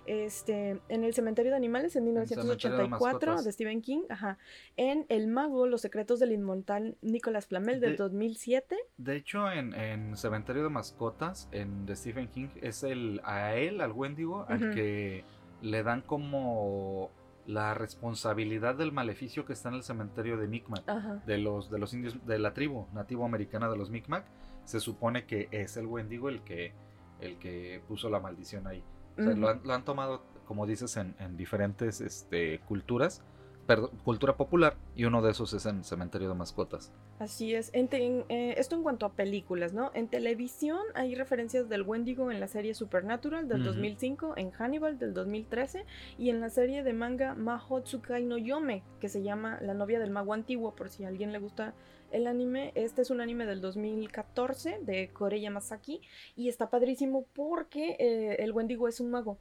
[0.10, 3.54] Este, en el cementerio de animales en El cementerio de 1984 de, mascotas.
[3.54, 4.40] Stephen King, ajá.
[4.76, 8.76] En El Mago, Los secretos del inmortal Nicolas Flamel del De- 2007.
[8.98, 13.82] De hecho, en, en Cementerio de Mascotas, en de Stephen King, es el a él,
[13.82, 15.24] al Wendigo, al que
[15.62, 17.12] le dan como
[17.46, 20.90] la responsabilidad del maleficio que está en el cementerio de Micmac.
[20.90, 21.22] Ajá.
[21.28, 24.26] De los, de los indios, de la tribu nativo americana de los Micmac,
[24.66, 26.74] se supone que es el Wendigo el que,
[27.22, 28.84] el que puso la maldición ahí.
[29.18, 29.42] O sea, Ujú.
[29.42, 33.22] lo, han, lo han tomado, como dices, en, en diferentes este, culturas,
[33.68, 36.92] perdón, cultura popular, y uno de esos es en Cementerio de Mascotas.
[37.20, 37.70] Así es.
[37.74, 39.92] En te- en, eh, esto en cuanto a películas, ¿no?
[39.94, 43.68] En televisión hay referencias del Wendigo en la serie Supernatural del Ujú.
[43.68, 45.86] 2005, en Hannibal del 2013
[46.18, 50.10] y en la serie de manga Mahotsukai no Yome, que se llama La novia del
[50.10, 51.76] mago antiguo, por si a alguien le gusta
[52.12, 52.72] el anime.
[52.76, 56.02] Este es un anime del 2014 de Kore Yamasaki
[56.36, 59.38] y está padrísimo porque eh, el Wendigo es un mago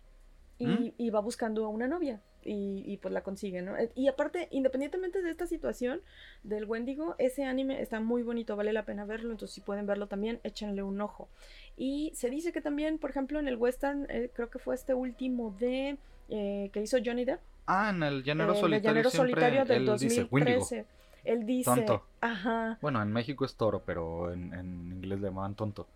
[0.58, 0.92] y, ¿Mm?
[0.96, 2.20] y va buscando a una novia.
[2.44, 3.74] Y, y, pues la consigue, ¿no?
[3.94, 6.00] Y aparte, independientemente de esta situación
[6.44, 10.06] del Wendigo, ese anime está muy bonito, vale la pena verlo, entonces si pueden verlo
[10.06, 11.28] también, échenle un ojo.
[11.76, 14.94] Y se dice que también, por ejemplo, en el western, eh, creo que fue este
[14.94, 15.98] último de
[16.30, 19.64] eh, que hizo Johnny Depp, Ah, en el Llanero eh, el Solitario Llanero siempre Solitario
[19.66, 20.60] del él dice Wendigo.
[20.60, 20.86] 2013.
[21.28, 22.04] Él dice, Tonto.
[22.20, 25.86] ajá, Bueno, en México es toro, pero en, en inglés le llaman tonto.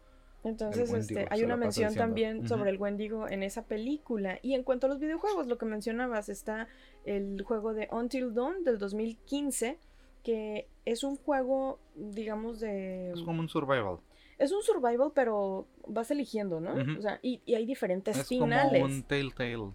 [0.45, 2.05] Entonces, este, hay una mención diciendo.
[2.05, 4.39] también sobre el Wendigo en esa película.
[4.43, 6.67] Y en cuanto a los videojuegos, lo que mencionabas, está
[7.05, 9.79] el juego de Until Dawn del 2015,
[10.25, 13.13] que es un juego, digamos, de...
[13.13, 13.99] Es como un survival.
[14.39, 16.73] Es un survival, pero vas eligiendo, ¿no?
[16.99, 18.83] O sea, y, y hay diferentes Es finales.
[18.83, 19.71] como un Telltale.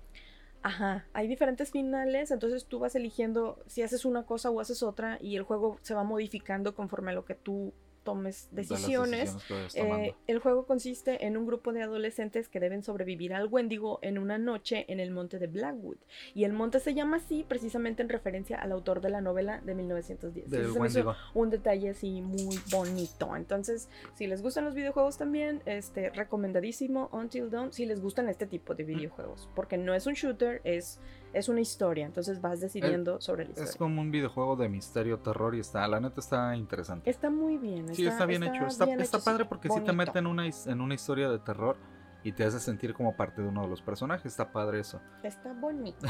[0.68, 5.18] Ajá, hay diferentes finales, entonces tú vas eligiendo si haces una cosa o haces otra
[5.22, 7.72] y el juego se va modificando conforme a lo que tú
[8.08, 9.36] tomes decisiones.
[9.76, 14.18] Eh, el juego consiste en un grupo de adolescentes que deben sobrevivir al Wendigo en
[14.18, 15.98] una noche en el monte de Blackwood.
[16.34, 19.76] Y el monte se llama así precisamente en referencia al autor de la novela de
[19.76, 20.50] 1910.
[20.50, 21.16] Del hizo Wendigo.
[21.34, 23.36] un detalle así muy bonito.
[23.36, 27.74] Entonces, si les gustan los videojuegos también, este recomendadísimo Until Dawn.
[27.74, 31.02] Si les gustan este tipo de videojuegos, porque no es un shooter, es
[31.34, 32.06] es una historia.
[32.06, 33.70] Entonces vas decidiendo sobre la historia.
[33.70, 37.10] Es como un videojuego de misterio, terror y está, la neta está interesante.
[37.10, 37.94] Está muy bien.
[37.94, 38.66] Sí, está bien hecho.
[38.66, 39.94] Está, bien está hecho, padre porque sí te bonito.
[39.94, 41.78] mete en una, en una historia de terror
[42.24, 44.26] y te hace sentir como parte de uno de los personajes.
[44.26, 45.00] Está padre eso.
[45.24, 46.06] Está bonito.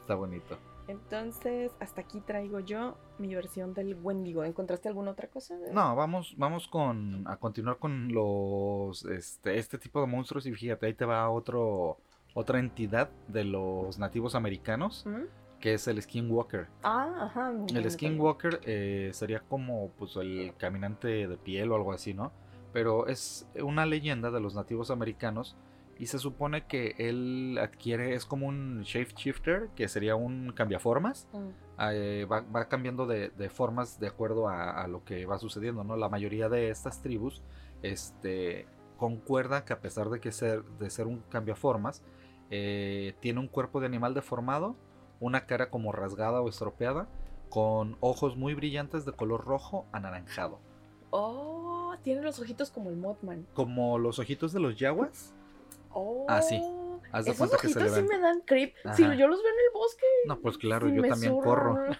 [0.00, 0.58] Está bonito.
[0.88, 4.44] Entonces, hasta aquí traigo yo mi versión del Wendigo.
[4.44, 5.56] ¿Encontraste alguna otra cosa?
[5.72, 10.86] No, vamos, vamos con a continuar con los este, este tipo de monstruos y fíjate,
[10.86, 11.98] ahí te va otro
[12.34, 15.22] otra entidad de los nativos americanos, ¿Mm?
[15.60, 16.68] que es el Skinwalker.
[16.82, 17.52] Ah, ajá.
[17.74, 22.32] El Skinwalker eh, sería como pues el caminante de piel o algo así, ¿no?
[22.72, 25.56] Pero es una leyenda de los nativos americanos
[25.98, 31.28] y se supone que él adquiere, es como un shapeshifter, que sería un cambiaformas.
[31.32, 31.48] Mm.
[31.92, 35.84] eh, va, va cambiando de, de formas de acuerdo a, a lo que va sucediendo,
[35.84, 35.96] ¿no?
[35.96, 37.42] La mayoría de estas tribus
[37.82, 38.66] este,
[38.96, 42.02] concuerda que a pesar de, que ser, de ser un cambiaformas,
[42.54, 44.76] eh, tiene un cuerpo de animal deformado,
[45.20, 47.08] una cara como rasgada o estropeada,
[47.48, 50.60] con ojos muy brillantes de color rojo anaranjado.
[51.08, 53.46] Oh, tiene los ojitos como el Mothman.
[53.54, 55.32] Como los ojitos de los yaguas.
[55.94, 56.26] Oh.
[56.28, 56.62] Ah, sí.
[57.10, 58.74] Haz de Esos cuenta que se ojitos sí me dan creep.
[58.96, 60.06] Si yo los veo en el bosque.
[60.26, 61.78] No, pues claro, yo también corro.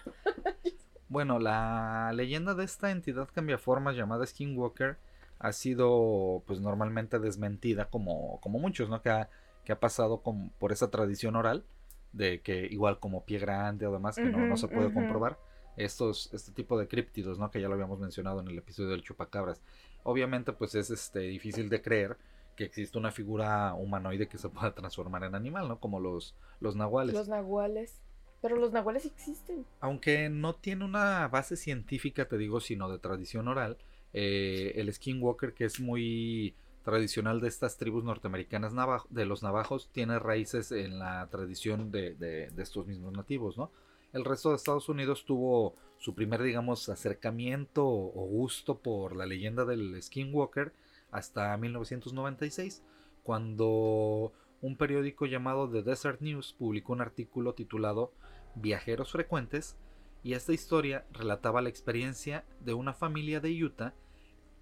[1.09, 4.97] Bueno, la leyenda de esta entidad cambiaformas llamada Skinwalker
[5.37, 9.03] ha sido pues normalmente desmentida como, como muchos, ¿no?
[9.03, 9.29] Que ha,
[9.63, 11.63] que ha pasado con- por esa tradición oral
[12.11, 15.39] de que igual como pie grande o demás que no, se puede comprobar
[15.77, 17.49] estos este tipo de críptidos, ¿no?
[17.49, 19.61] Que ya lo habíamos mencionado en el episodio del chupacabras.
[20.03, 22.17] Obviamente pues es este difícil de creer
[22.55, 25.79] que existe una figura humanoide que se pueda transformar en animal, ¿no?
[25.79, 27.15] Como los los nahuales.
[27.15, 27.99] Los nahuales.
[28.41, 29.65] Pero los nahuales existen.
[29.79, 33.77] Aunque no tiene una base científica, te digo, sino de tradición oral,
[34.11, 38.73] eh, el skinwalker, que es muy tradicional de estas tribus norteamericanas
[39.09, 43.71] de los navajos, tiene raíces en la tradición de, de- de estos mismos nativos, ¿no?
[44.11, 49.65] El resto de Estados Unidos tuvo su primer, digamos, acercamiento o gusto por la leyenda
[49.65, 50.73] del skinwalker
[51.11, 52.83] hasta 1996,
[53.23, 58.11] cuando un periódico llamado The Desert News publicó un artículo titulado
[58.55, 59.75] Viajeros Frecuentes
[60.23, 63.93] y esta historia relataba la experiencia de una familia de Utah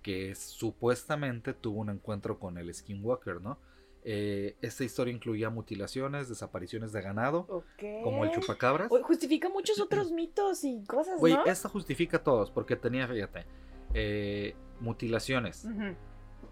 [0.02, 3.60] que supuestamente tuvo un encuentro con el Skinwalker, ¿no?
[4.04, 7.64] Eh, esta historia incluía mutilaciones, desapariciones de ganado,
[8.04, 8.88] como el chupacabras.
[8.92, 11.46] Oye, Justifica muchos otros mitos y cosas, Güey, ¿no?
[11.46, 13.46] esta justifica todos, porque tenía, fíjate,
[13.94, 15.68] eh, mutilaciones,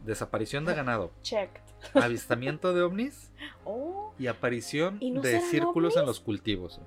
[0.06, 1.50] desaparición de ganado, Check.
[1.96, 3.32] avistamiento de ovnis
[3.66, 6.80] Oh, y aparición ¿Y no de círculos en los cultivos.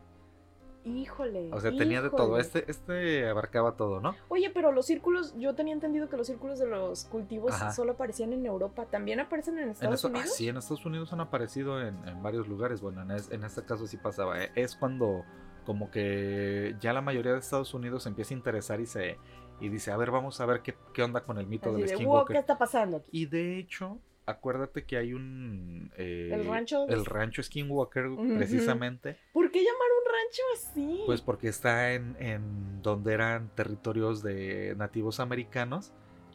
[0.85, 1.51] Híjole.
[1.53, 2.39] O sea, tenía de todo.
[2.39, 4.15] Este, este abarcaba todo, ¿no?
[4.29, 7.73] Oye, pero los círculos, yo tenía entendido que los círculos de los cultivos Ajá.
[7.73, 8.87] solo aparecían en Europa.
[8.87, 10.35] ¿También aparecen en En Estados ah, Unidos?
[10.35, 12.81] sí, en Estados Unidos han aparecido en, en varios lugares.
[12.81, 14.43] Bueno, en, es- en este caso sí pasaba.
[14.43, 15.25] Eh, Es cuando
[15.65, 19.19] como que ya la mayoría de Estados Unidos se empieza a interesar y se
[19.61, 21.99] y dice, a ver, vamos a ver qué, qué onda con el mito Así del
[21.99, 22.25] de, wow.
[22.25, 23.11] ¿qué está pasando aquí?
[23.13, 25.91] Y de hecho, acuérdate que hay un...
[25.97, 26.87] eh, ¿El rancho?
[26.89, 28.07] El rancho Skinwalker,
[28.37, 29.17] precisamente.
[29.33, 31.03] ¿Por qué llamar un rancho así?
[31.07, 35.93] Pues porque está en, en donde eran territorios de nativos americanos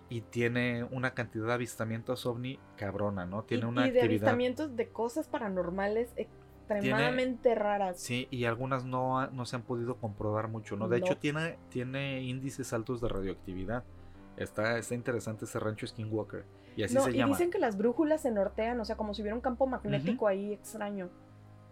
[0.10, 3.44] y tiene una cantidad de avistamientos ovni cabrona, ¿no?
[3.44, 4.28] Tiene y, una y de actividad.
[4.30, 8.00] avistamientos de cosas paranormales extremadamente raras.
[8.00, 10.88] Sí, y algunas no, no se han podido comprobar mucho, ¿no?
[10.88, 11.06] De No.
[11.06, 13.84] hecho, tiene, tiene índices altos de radioactividad.
[14.38, 16.46] Está, está interesante ese rancho Skinwalker.
[16.78, 17.34] Y así no, se y llama.
[17.34, 20.54] dicen que las brújulas se nortean, o sea, como si hubiera un campo magnético ahí
[20.54, 21.10] extraño.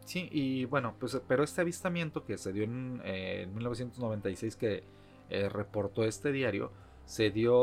[0.04, 4.84] Sí, y bueno, pues pero este avistamiento que se dio en, eh, en 1996 que
[5.30, 6.72] eh, reportó este diario,
[7.06, 7.56] se dio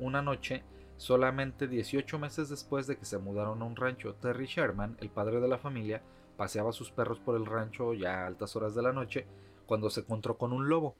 [0.00, 0.64] una noche
[0.96, 4.14] solamente 18 meses después de que se mudaron a un rancho.
[4.14, 6.02] Terry Sherman, el padre de la familia,
[6.36, 9.26] paseaba a sus perros por el rancho ya a altas horas de la noche
[9.66, 10.96] cuando se encontró con un lobo.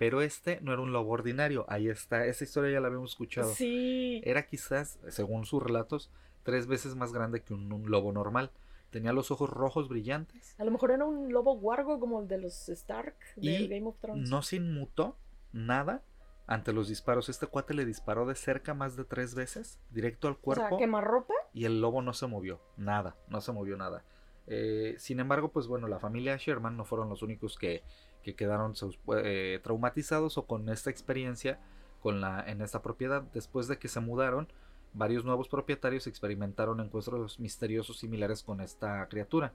[0.00, 3.52] Pero este no era un lobo ordinario, ahí está, esa historia ya la habíamos escuchado.
[3.52, 4.22] Sí.
[4.24, 6.10] Era quizás, según sus relatos,
[6.42, 8.50] tres veces más grande que un, un lobo normal.
[8.88, 12.38] Tenía los ojos rojos brillantes A lo mejor era un lobo guargo como el de
[12.38, 14.28] los Stark de Game of Thrones.
[14.30, 15.18] no se inmutó
[15.52, 16.02] nada
[16.46, 17.28] ante los disparos.
[17.28, 20.68] Este cuate le disparó de cerca más de tres veces, directo al O cuerpo.
[20.70, 21.34] sea, quemarropa.
[21.52, 24.02] y el lobo no se movió, nada, no se movió nada.
[24.46, 27.84] Eh, sin embargo, pues bueno, la familia Sherman no fueron los únicos que,
[28.22, 28.74] que quedaron
[29.24, 31.58] eh, traumatizados o con esta experiencia
[32.00, 33.22] con la, en esta propiedad.
[33.34, 34.48] Después de que se mudaron,
[34.92, 39.52] varios nuevos propietarios experimentaron encuentros misteriosos similares con esta criatura.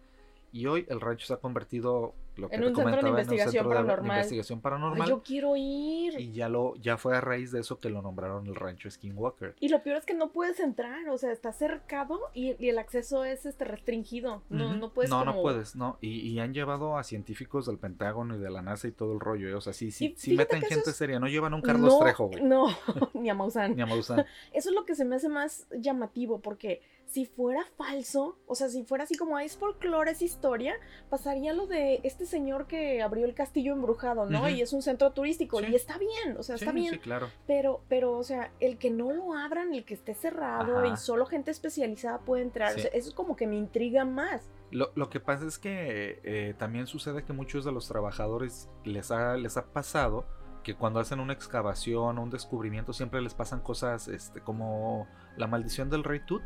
[0.55, 3.09] Y hoy el rancho se ha convertido, lo que En te un centro de comentaba,
[3.09, 4.17] en un investigación centro de- de paranormal.
[4.17, 5.09] investigación Ay, paranormal.
[5.09, 6.17] yo quiero ir.
[6.17, 9.55] Y ya lo, ya fue a raíz de eso que lo nombraron el rancho Skinwalker.
[9.59, 12.77] Y lo peor es que no puedes entrar, o sea, está cercado y, y el
[12.79, 14.43] acceso es este restringido.
[14.49, 14.77] No, Ujú.
[14.77, 15.97] no puedes No, no puedes, no.
[15.99, 19.19] Y, y han llevado a científicos del Pentágono y de la NASA y todo el
[19.19, 19.49] rollo.
[19.49, 19.55] ¿eh?
[19.55, 21.19] O sea, sí, sí, Y sí meten gente es- seria.
[21.19, 22.41] No llevan un Carlos no, Trejo, güey.
[22.43, 22.67] No,
[23.13, 23.75] ni a Maussan.
[23.75, 24.19] Ni a Maussan.
[24.53, 28.67] Eso es lo que se me hace más llamativo, porque si fuera falso, o sea,
[28.67, 30.75] si fuera así como es folclore, es historia,
[31.09, 34.49] pasaría lo de este señor que abrió el castillo embrujado, ¿no?
[34.49, 35.67] Y es un centro turístico, Sí.
[35.69, 36.93] y está bien, o sea, está bien.
[36.93, 37.29] sí, claro.
[37.47, 40.87] Pero, pero, o sea, el que no lo abran, el que esté cerrado Ajá.
[40.87, 44.49] y solo gente especializada puede entrar, o sea, eso es como que me intriga más.
[44.71, 49.11] Lo, lo que pasa es que eh, también sucede que muchos de los trabajadores les
[49.11, 50.25] ha, les ha pasado
[50.63, 55.45] que cuando hacen una excavación o un descubrimiento siempre les pasan cosas este, como la
[55.47, 56.41] maldición del rey Tut.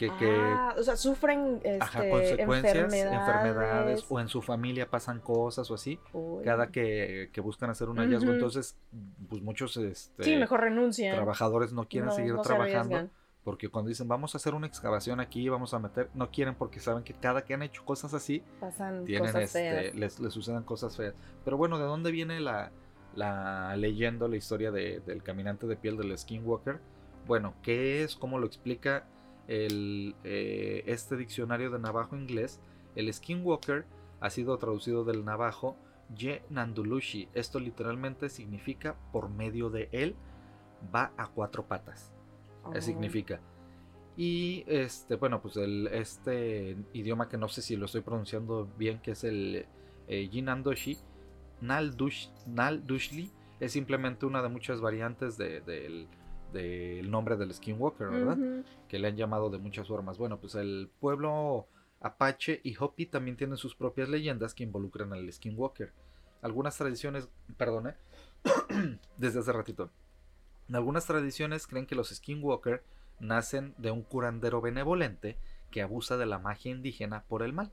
[0.00, 3.18] Que, que Ah, o sea, sufren este, ajá, consecuencias, enfermedades.
[3.20, 6.00] enfermedades, o en su familia pasan cosas o así.
[6.14, 6.42] Uy.
[6.42, 8.32] cada que, que buscan hacer un hallazgo.
[8.32, 8.78] Entonces,
[9.28, 11.14] pues muchos este, Sí, mejor renuncian.
[11.16, 13.10] trabajadores no quieren No- seguir no trabajando
[13.44, 16.80] porque cuando dicen vamos a hacer una excavación aquí, vamos a meter, no quieren porque
[16.80, 19.94] saben que cada que han hecho cosas así, Pasan tienen cosas este, feas.
[19.94, 21.14] les, les suceden cosas feas.
[21.44, 22.70] Pero bueno, ¿de dónde viene la,
[23.14, 26.80] la leyenda, la historia de- del caminante de piel del Skinwalker?
[27.26, 28.16] Bueno, ¿qué es?
[28.16, 29.04] ¿Cómo lo explica
[29.48, 32.60] el, eh, este diccionario de navajo inglés?
[32.94, 33.84] El Skinwalker
[34.20, 35.76] ha sido traducido del navajo
[36.16, 37.28] Ye Nandulushi.
[37.34, 40.14] Esto literalmente significa por medio de él
[40.94, 42.12] va a cuatro patas.
[42.64, 42.78] Oh.
[42.80, 43.40] Significa.
[44.16, 48.98] Y este, bueno, pues el, este idioma que no sé si lo estoy pronunciando bien,
[48.98, 49.66] que es el
[50.08, 50.98] eh, Jinandoshi,
[51.60, 56.08] Naldush, Naldushli, es simplemente una de muchas variantes de- del,
[56.52, 58.64] del nombre del Skinwalker, ¿verdad?
[58.88, 60.18] Que le han llamado de muchas formas.
[60.18, 61.68] Bueno, pues el pueblo
[62.00, 65.92] Apache y Hopi también tienen sus propias leyendas que involucran al Skinwalker.
[66.42, 67.94] Algunas tradiciones, perdone,
[69.18, 69.90] desde hace ratito.
[70.68, 72.82] En algunas tradiciones creen que los Skinwalker
[73.18, 75.36] nacen de un curandero benevolente
[75.70, 77.70] que abusa de la magia indígena por el mal.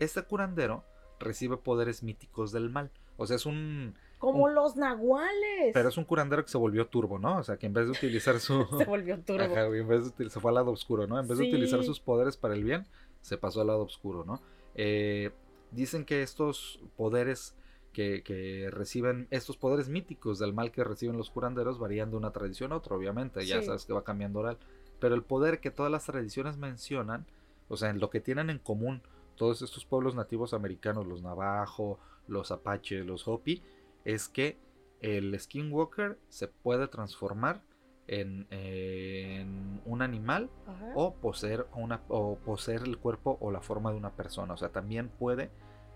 [0.00, 0.84] Este curandero
[1.20, 2.90] recibe poderes míticos del mal.
[3.16, 3.94] O sea, es un...
[4.24, 5.72] Como un- los nahuales.
[5.72, 7.38] Pero es un curandero que se volvió turbo, ¿no?
[7.38, 8.64] O sea, que en vez de utilizar su...
[8.78, 9.42] Se volvió turbo.
[9.44, 11.18] Ajá, en vez de se fue al lado oscuro, ¿no?
[11.20, 12.86] En vez de utilizar sus poderes para el bien,
[13.20, 14.40] se pasó al lado oscuro, ¿no?
[14.74, 15.30] Eh,
[15.70, 17.54] dicen que estos poderes
[17.92, 22.32] que, que reciben, estos poderes míticos del mal que reciben los curanderos varían de una
[22.32, 23.66] tradición a otra, obviamente, ya Sí.
[23.66, 24.58] sabes que va cambiando oral.
[25.00, 27.24] Pero el poder que todas las tradiciones mencionan,
[27.68, 29.02] o sea, en lo que tienen en común
[29.36, 33.62] todos estos pueblos nativos americanos, los navajo, los apache, los hopi,
[34.04, 34.58] es que
[35.00, 37.62] el skinwalker se puede transformar
[38.06, 40.92] en, en un animal Ajá.
[40.94, 44.54] o poseer, una, o poseer el cuerpo o la forma de una persona.
[44.54, 45.50] O sea, también puede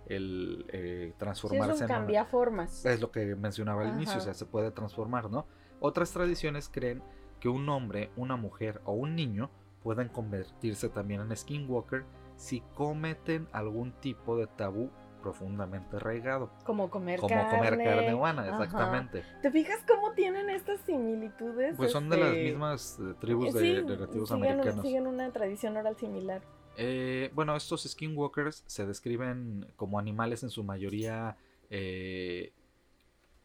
[0.07, 2.85] el, eh, Sí, es transformarse un en una- cambiaformas.
[2.87, 5.47] es lo que mencionaba al inicio, o sea, se puede transformar, ¿no?
[5.81, 7.03] Otras tradiciones creen
[7.41, 9.51] que un hombre, una mujer o un niño
[9.83, 12.05] pueden convertirse también en skinwalker
[12.37, 14.91] si cometen algún tipo de tabú
[15.33, 17.51] profundamente arraigado, Como comer como carne.
[17.59, 18.65] comer carne humana, Ajá.
[18.65, 19.23] exactamente.
[19.43, 21.77] ¿Te fijas cómo tienen estas similitudes?
[21.77, 24.83] Pues son de las Este, mismas eh, tribus de, de nativos siguen, americanos.
[24.85, 26.41] siguen una tradición oral similar.
[26.79, 31.37] Eh, bueno, estos skinwalkers se describen como animales en su mayoría,
[31.69, 32.53] eh,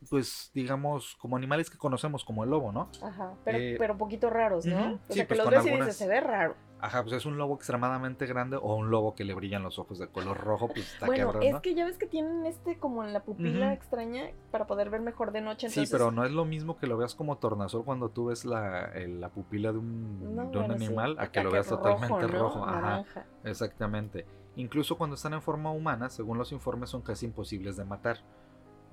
[0.09, 2.89] pues digamos, como animales que conocemos como el lobo, ¿no?
[3.01, 4.75] Ajá, pero, Eh, pero poquito raros, ¿no?
[4.75, 6.55] ujú, O sí, sea, que pues los ves y dices, se ve raro.
[6.79, 9.99] Ajá, pues es un lobo extremadamente grande o un lobo que le brillan los ojos
[9.99, 13.05] de color rojo, pues está bueno, cabrón, es que ya ves que tienen este como
[13.05, 15.69] en la pupila extraña para poder ver mejor de noche.
[15.69, 18.43] Sí, Entonces, pero no es lo mismo que lo veas como tornasol cuando tú ves
[18.43, 20.85] la, el- la pupila de un, No, de un bueno, sí.
[20.87, 22.39] animal a que Acá lo veas totalmente ¿no?
[22.39, 22.65] rojo.
[22.65, 23.25] Ajá, Naranja.
[23.45, 24.25] exactamente.
[24.57, 28.17] Incluso cuando están en forma humana, según los informes, son casi imposibles de matar.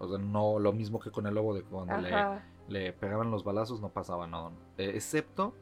[0.00, 1.94] O sea, no lo mismo que con el lobo de cuando
[2.68, 4.50] le, pegaban los balazos, no pasaba nada.
[4.78, 5.54] Eh, excepto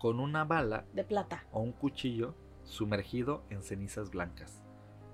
[0.00, 1.44] con una bala de plata.
[1.52, 4.62] o un cuchillo sumergido en cenizas blancas.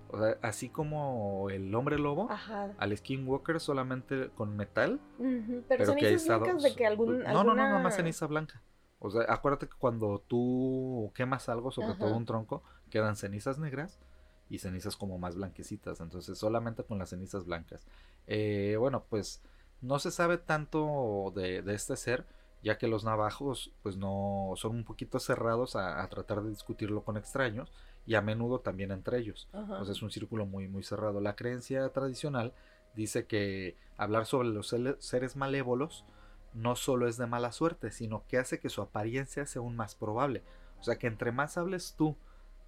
[0.09, 2.73] O sea, así como el hombre lobo, Ajá.
[2.79, 7.19] al skinwalker solamente con metal, Ujú, Pero, pero que cenizas blancas de que algún.
[7.19, 8.63] No, no, no, alguna- nada más ceniza blanca.
[8.99, 11.99] O sea, acuérdate que cuando tú quemas algo, sobre Ajá.
[11.99, 14.01] todo un tronco, quedan cenizas negras
[14.49, 16.01] y cenizas como más blanquecitas.
[16.01, 17.87] Entonces, solamente con las cenizas blancas.
[18.27, 19.43] Eh, bueno, pues
[19.81, 22.27] No se sabe tanto de, de este ser,
[22.63, 27.05] ya que los navajos pues no son un poquito cerrados a, a tratar de discutirlo
[27.05, 27.73] con extraños
[28.07, 29.49] y a menudo también entre ellos.
[29.53, 29.73] Ajá.
[29.73, 31.21] Entonces es un círculo muy muy cerrado.
[31.21, 32.55] La creencia tradicional
[32.95, 36.07] dice que hablar sobre los seres malévolos
[36.53, 39.95] no solo es de mala suerte, sino que hace que su apariencia sea aún más
[39.95, 40.45] probable.
[40.79, 42.17] O sea que entre más hables tú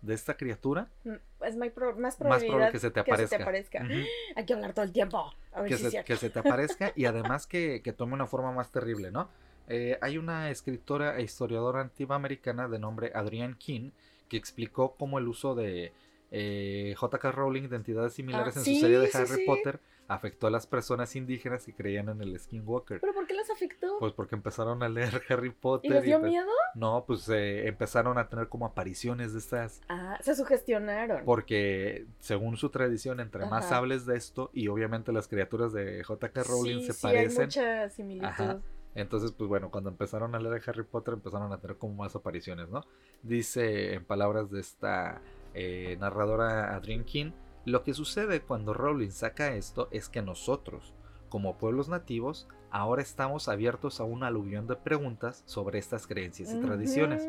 [0.03, 3.39] de esta criatura, Mm, Es más, pro- más probable que se te aparezca.
[4.37, 5.33] Hay que hablar todo el tiempo.
[5.53, 6.07] A ver que, si se, es cierto.
[6.07, 9.29] que se te aparezca y además que, que tome una forma más terrible, ¿no?
[9.69, 13.91] Eh, hay una escritora e historiadora antiamericana de nombre Adrienne King
[14.29, 15.93] que explicó cómo el uso de
[16.31, 17.33] eh, J.K.
[17.33, 19.45] Rowling de entidades similares Ah, en sí, su serie de Harry sí.
[19.47, 23.01] Potter afectó a las personas indígenas que creían en el Skinwalker.
[23.01, 23.99] ¿Pero por qué las afectó?
[23.99, 26.47] Pues porque empezaron a leer Harry Potter ¿Y les dio miedo?
[26.75, 31.25] no, pues eh, empezaron a tener como apariciones de estas Ah, se sugestionaron.
[31.25, 36.43] porque según su tradición, entre más hables de esto, y obviamente las criaturas de J.K.
[36.45, 38.27] Rowling sí, se sí, hay parecen, mucha similitud.
[38.27, 38.61] Ajá.
[38.95, 42.69] entonces pues bueno, cuando empezaron a leer Harry Potter empezaron a tener como más apariciones,
[42.69, 42.85] ¿no?
[43.23, 45.21] Dice en palabras de esta
[45.55, 47.33] eh, narradora Adrienne King,
[47.67, 50.95] lo que sucede cuando Rowling saca esto es que nosotros,
[51.29, 56.61] como pueblos nativos, ahora estamos abiertos a un aluvión de preguntas sobre estas creencias y
[56.61, 57.29] tradiciones.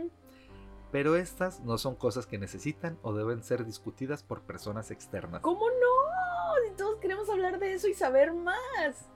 [0.91, 5.41] Pero estas no son cosas que necesitan o deben ser discutidas por personas externas.
[5.41, 6.67] ¿Cómo no?
[6.67, 9.10] Si todos queremos hablar de eso y saber más.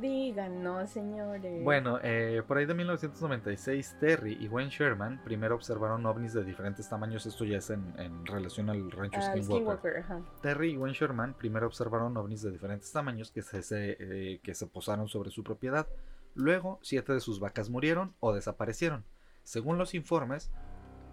[0.00, 1.64] Díganos, señores.
[1.64, 6.88] Bueno, eh, por ahí de 1996, Terry y Wayne Sherman primero observaron ovnis de diferentes
[6.88, 7.24] tamaños.
[7.26, 10.04] Esto ya es en, en relación al rancho Ah, Skinwalker.
[10.42, 14.54] Terry y Wayne Sherman primero observaron ovnis de diferentes tamaños que se, se, eh, que
[14.54, 15.86] se posaron sobre su propiedad.
[16.34, 19.04] Luego, siete de sus vacas murieron o desaparecieron.
[19.42, 20.50] Según los informes,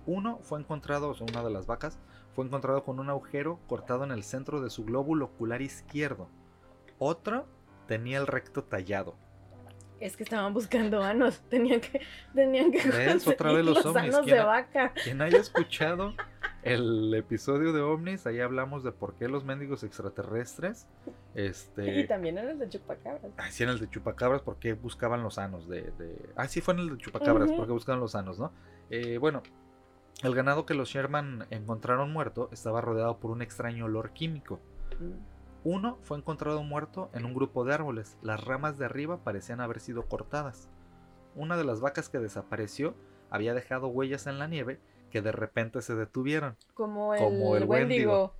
[0.06, 1.98] uno fue encontrado, o sea, una de las vacas,
[2.34, 6.28] fue encontrado con un agujero cortado en el centro de su glóbulo ocular izquierdo.
[7.00, 7.48] Otro
[7.88, 9.16] tenía el recto tallado.
[10.00, 11.42] Es que estaban buscando anos.
[11.50, 12.02] Tenían que,
[12.36, 13.26] tenían que ¿Ves?
[13.28, 14.14] Otra vez los los ovnis.
[14.14, 14.94] anos ¿Quién de ha- vaca.
[15.02, 16.14] Quien haya escuchado
[16.64, 20.88] el episodio de ovnis, ahí hablamos de por qué los mendigos extraterrestres,
[21.36, 23.32] Y este, también en el de chupacabras.
[23.38, 26.74] Ah, sí, en el de Chupacabras, porque buscaban los sanos de, de- Ah, sí, fue
[26.74, 27.58] en el de Chupacabras, Ujú.
[27.58, 28.52] porque buscaban los sanos, ¿no?
[28.90, 29.42] Eh, bueno,
[30.22, 34.60] el ganado que los Sherman encontraron muerto estaba rodeado por un extraño olor químico.
[35.00, 35.33] Mm.
[35.64, 38.18] Uno fue encontrado muerto en un grupo de árboles.
[38.22, 40.70] Las ramas de arriba parecían haber sido cortadas.
[41.36, 42.96] Una de las vacas que desapareció
[43.30, 46.58] había dejado huellas en la nieve que de repente se detuvieron.
[46.74, 48.36] Como el, Como el Wendigo.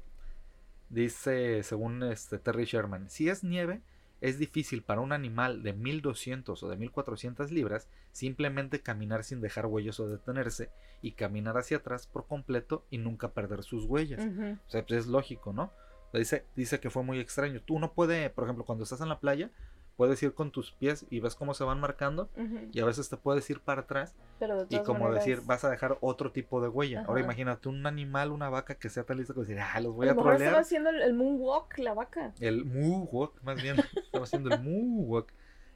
[0.90, 3.82] Dice, según este Terry Sherman, si es nieve,
[4.22, 9.66] es difícil para un animal de 1200 o de 1400 libras simplemente caminar sin dejar
[9.66, 14.22] huellas o detenerse y caminar hacia atrás por completo y nunca perder sus huellas.
[14.66, 15.74] O sea, pues es lógico, ¿no?
[16.14, 17.62] Dice, dice que fue muy extraño.
[17.62, 19.50] Tú no puede, por ejemplo, cuando estás en la playa,
[19.96, 22.30] puedes ir con tus pies y ves cómo se van marcando
[22.72, 25.70] y a veces te puedes ir para atrás Pero y como maneras, decir, vas a
[25.70, 27.04] dejar otro tipo de huella.
[27.08, 30.08] Ahora imagínate un animal, una vaca que sea tan lista como decir, ah, los voy
[30.08, 30.62] a a mejor estaba trolear.
[30.62, 32.34] haciendo el, el moonwalk, la vaca.
[32.40, 35.32] El moonwalk, más bien, estaba haciendo el moonwalk.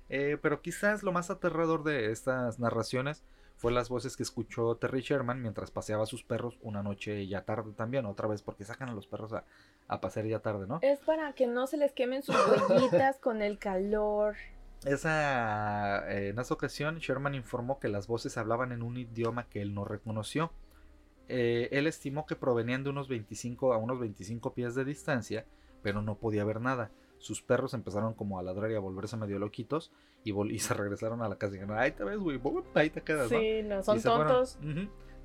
[0.09, 3.23] Eh, pero quizás lo más aterrador de estas narraciones
[3.57, 7.43] fue las voces que escuchó Terry Sherman mientras paseaba a sus perros una noche ya
[7.43, 9.45] tarde también, otra vez, porque sacan a los perros a,
[9.87, 10.79] a pasear ya tarde, ¿no?
[10.81, 12.35] Es para que no se les quemen sus
[12.69, 14.35] huellitas con el calor.
[14.85, 19.61] Esa, eh, en esa ocasión, Sherman informó que las voces hablaban en un idioma que
[19.61, 20.51] él no reconoció.
[21.29, 25.45] Eh, él estimó que provenían de unos 25 a unos 25 pies de distancia,
[25.81, 26.91] pero no podía ver nada.
[27.17, 29.91] Sus perros empezaron como a ladrar y a volverse medio loquitos
[30.23, 32.39] y, vol- y se regresaron a la casa y dijeron, ahí te ves, güey,
[32.75, 33.39] ahí te quedas, ¿no?".
[33.39, 34.59] Sí, no, son tontos.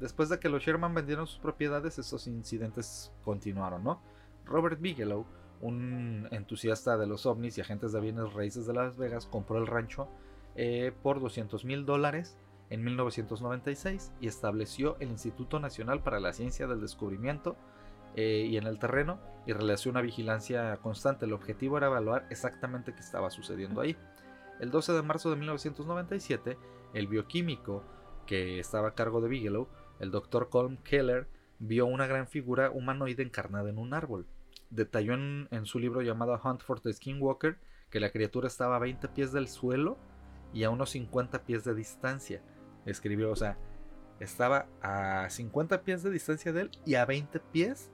[0.00, 4.02] Después de que los Sherman vendieron sus propiedades, esos incidentes continuaron, ¿no?
[4.44, 5.26] Robert Bigelow,
[5.60, 9.66] un entusiasta de los ovnis y agentes de bienes raíces de Las Vegas, compró el
[9.66, 10.08] rancho
[10.56, 12.36] eh, por 200 mil dólares
[12.70, 17.56] en 1996 y estableció el Instituto Nacional para la Ciencia del Descubrimiento
[18.14, 21.24] eh, y en el terreno y realizó una vigilancia constante.
[21.24, 23.96] El objetivo era evaluar exactamente qué estaba sucediendo ahí.
[24.60, 26.58] El 12 de marzo de 1997,
[26.94, 27.82] el bioquímico
[28.26, 30.48] que estaba a cargo de Bigelow, el Dr.
[30.48, 31.28] Colm Keller,
[31.62, 34.26] vio una gran figura humanoide encarnada en un árbol.
[34.70, 37.56] Detalló en, en su libro llamado Hunt for the Skinwalker
[37.88, 39.98] que la criatura estaba a 20 pies del suelo
[40.52, 42.42] y a unos 50 pies de distancia.
[42.84, 43.58] Escribió, o sea,
[44.18, 47.92] estaba a 50 pies de distancia de él y a 20 pies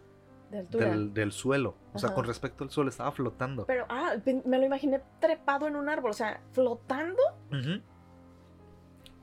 [0.51, 1.77] De del, del suelo.
[1.93, 2.15] O sea, Ajá.
[2.15, 3.67] con respecto al suelo, estaba flotando.
[3.67, 4.15] Pero, ah,
[4.47, 7.23] me lo imaginé trepado en un árbol, o sea, flotando.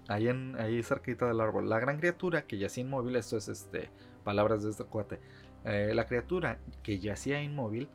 [0.08, 1.68] Ahí, en, ahí cerquita del árbol.
[1.68, 3.90] La gran criatura que yacía inmóvil, esto es este,
[4.26, 5.22] palabras de este cuate.
[5.64, 7.88] eh, la criatura que yacía inmóvil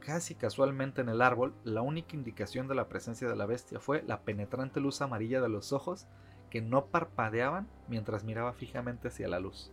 [0.00, 4.02] casi casualmente en el árbol, la única indicación de la presencia de la bestia fue
[4.06, 6.06] la penetrante luz amarilla de los ojos
[6.50, 9.72] que no parpadeaban mientras miraba fijamente hacia la luz.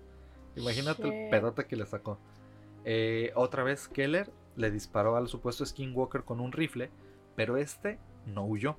[0.55, 1.29] Imagínate el Shit.
[1.29, 2.17] pedote que le sacó.
[2.85, 6.89] Eh, otra vez Keller le disparó al supuesto Skinwalker con un rifle,
[7.35, 8.77] pero este no huyó.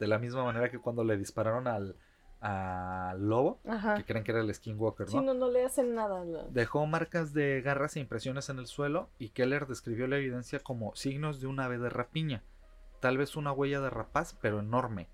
[0.00, 1.96] De la misma manera que cuando le dispararon al,
[2.40, 3.96] al lobo, Ajá.
[3.96, 5.12] que creen que era el Skinwalker, ¿no?
[5.12, 6.24] Sí, no, no le hacen nada.
[6.50, 10.94] Dejó marcas de garras e impresiones en el suelo y Keller describió la evidencia como
[10.94, 12.42] signos de un ave de rapiña,
[13.00, 15.08] tal vez una huella de rapaz, pero enorme,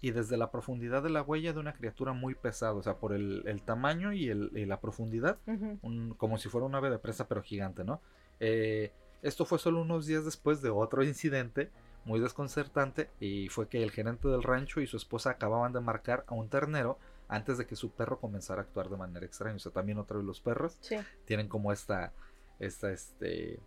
[0.00, 3.12] y desde la profundidad de la huella de una criatura muy pesada, o sea, por
[3.12, 5.38] el, el tamaño y, el- y la profundidad,
[5.82, 8.00] un- como si fuera un ave de presa, pero gigante, ¿no?
[8.40, 11.70] Eh, esto fue solo unos días después de otro incidente
[12.04, 16.24] muy desconcertante y fue que el gerente del rancho y su esposa acababan de marcar
[16.28, 16.98] a un ternero
[17.28, 19.56] antes de que su perro comenzara a actuar de manera extraña.
[19.56, 20.96] O sea, también otra vez los perros Sí.
[21.26, 22.12] tienen como esta,
[22.58, 23.60] esta este,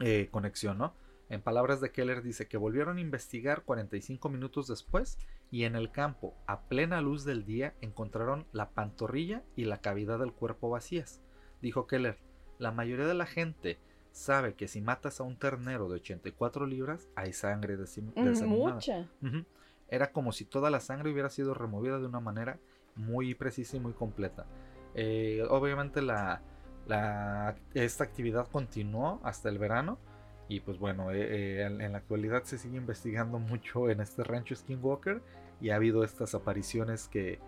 [0.00, 0.94] eh, conexión, ¿no?
[1.28, 5.18] En palabras de Keller dice que volvieron a investigar 45 minutos después
[5.52, 10.18] y en el campo, a plena luz del día, encontraron la pantorrilla y la cavidad
[10.18, 11.20] del cuerpo vacías.
[11.60, 12.18] Dijo Keller,
[12.58, 13.78] la mayoría de la gente
[14.12, 18.02] sabe que si matas a un ternero de 84 libras, hay sangre de ese
[18.74, 19.08] Mucha.
[19.88, 22.58] Era como si toda la sangre hubiera sido removida de una manera
[22.96, 24.46] muy precisa y muy completa.
[24.94, 26.42] Eh, obviamente la,
[26.86, 29.98] la- esta actividad continuó hasta el verano
[30.48, 34.24] y pues bueno, eh, eh, en, en la actualidad se sigue investigando mucho en este
[34.24, 35.22] rancho Skinwalker
[35.60, 37.38] y ha habido estas apariciones que,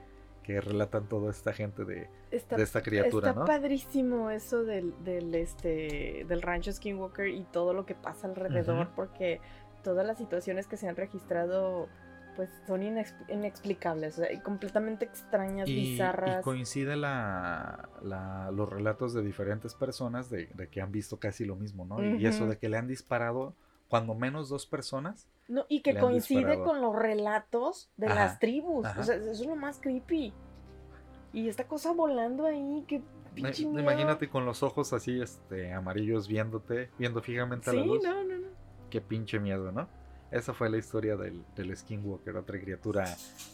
[0.43, 3.47] que relatan toda esta gente de, Está, de esta criatura, está ¿no?
[3.47, 9.41] padrísimo eso del, del, este, del rancho Skinwalker y todo lo que pasa alrededor, porque
[9.85, 11.89] todas las situaciones que se han registrado
[12.35, 16.43] pues son inex- inexplicables, o sea, y completamente extrañas, Y, y bizarras.
[16.43, 21.57] coincide la, la- los relatos de diferentes personas de, de que han visto casi lo
[21.57, 22.03] mismo, ¿no?
[22.03, 23.55] Y eso de que le han disparado
[23.93, 25.29] cuando menos dos personas.
[25.49, 26.65] No, y que coincide disparado.
[26.65, 28.87] con los relatos de Ajá, las tribus.
[28.87, 28.99] ajá.
[29.01, 30.33] O sea, eso es lo más creepy.
[31.35, 33.03] Y esta cosa volando ahí, qué
[33.35, 33.81] pinche miedo.
[33.81, 38.03] Imagínate con los ojos así, este, amarillos viéndote, viendo fijamente a Sí, la luz.
[38.03, 38.49] no, no, no.
[38.89, 39.87] Qué pinche miedo, ¿no?
[40.31, 43.05] Esa fue la historia del, del Skinwalker, otra criatura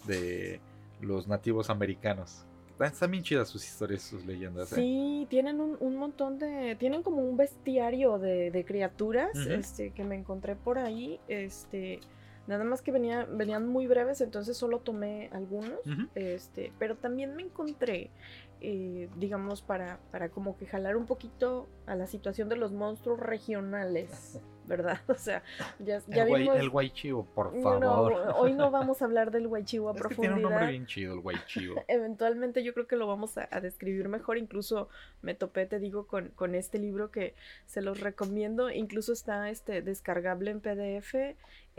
[0.07, 0.61] de
[1.01, 2.45] los nativos americanos.
[2.81, 4.73] Están- bien chidas sus historias, sus leyendas.
[4.73, 4.77] ¿eh?
[4.77, 6.77] Sí, tienen un, un montón de.
[6.79, 11.21] Tienen como un bestiario de, de criaturas este, que me encontré por ahí.
[11.29, 12.01] Este.
[12.47, 15.81] Nada más que venía, venían muy breves, entonces solo tomé algunos.
[16.15, 18.11] Este, pero también me encontré,
[18.63, 23.21] eh, digamos, para, para como que jalar un poquito a la situación de los monstruos
[23.21, 25.01] regionales, ¿verdad?
[25.09, 25.43] O sea,
[25.81, 26.59] ya, ya el, guay, vimos.
[26.61, 28.35] el guaychivo, por No, favor.
[28.37, 30.35] hoy no vamos a hablar del Huaychivo a es que profundidad.
[30.35, 31.83] tiene un nombre bien chido, el guaychivo.
[31.89, 34.39] Eventualmente yo creo que lo vamos a, a describir mejor.
[34.39, 34.89] Incluso
[35.23, 37.35] me topé, te digo, con, con este libro que
[37.67, 38.71] se los recomiendo.
[38.71, 41.15] Incluso está este descargable en PDF.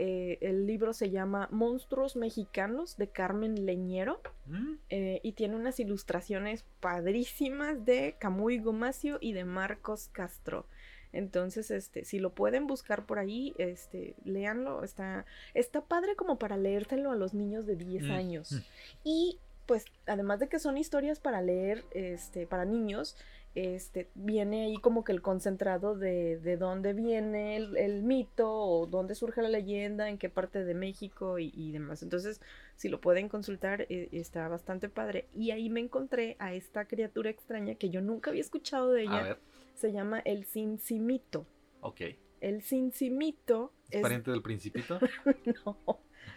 [0.02, 4.20] Eh, el libro se llama Monstruos Mexicanos de Carmen Leñero.
[4.46, 10.66] Mm, eh, y tiene unas ilustraciones padrísimas de Camuy Gomacio y de Marcos Castro.
[11.12, 14.84] Entonces, este, si lo pueden buscar por ahí, este, léanlo.
[14.84, 18.52] Está, está padre como para leérselo a los niños de 10 Mm, años.
[18.52, 18.58] mm.
[19.04, 23.16] Y pues, además de que son historias para leer, este, para niños,
[23.56, 28.86] este, viene ahí como que el concentrado de, de dónde viene el, el mito o
[28.86, 32.02] dónde surge la leyenda, en qué parte de México y, y demás.
[32.02, 32.40] Entonces,
[32.76, 35.26] si lo pueden consultar, eh, está bastante padre.
[35.34, 39.04] Y ahí me encontré a esta criatura extraña que yo nunca había escuchado de A
[39.04, 39.22] ella.
[39.22, 39.38] ver,
[39.80, 41.46] Se llama el Cincimito.
[41.80, 42.00] ok.
[42.40, 44.02] El Cincimito ¿Es es...
[44.02, 44.98] pariente del principito?
[45.64, 45.76] No,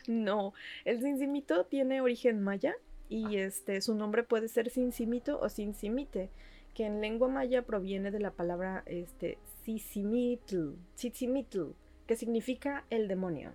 [0.08, 0.54] no.
[0.86, 2.76] El Cincimito tiene origen maya
[3.10, 6.30] y este su nombre puede ser Cincimito o Cincimite,
[6.74, 11.72] que en lengua maya proviene de la palabra este Cicimitl, Tzitzimítl,
[12.08, 13.54] que significa el demonio.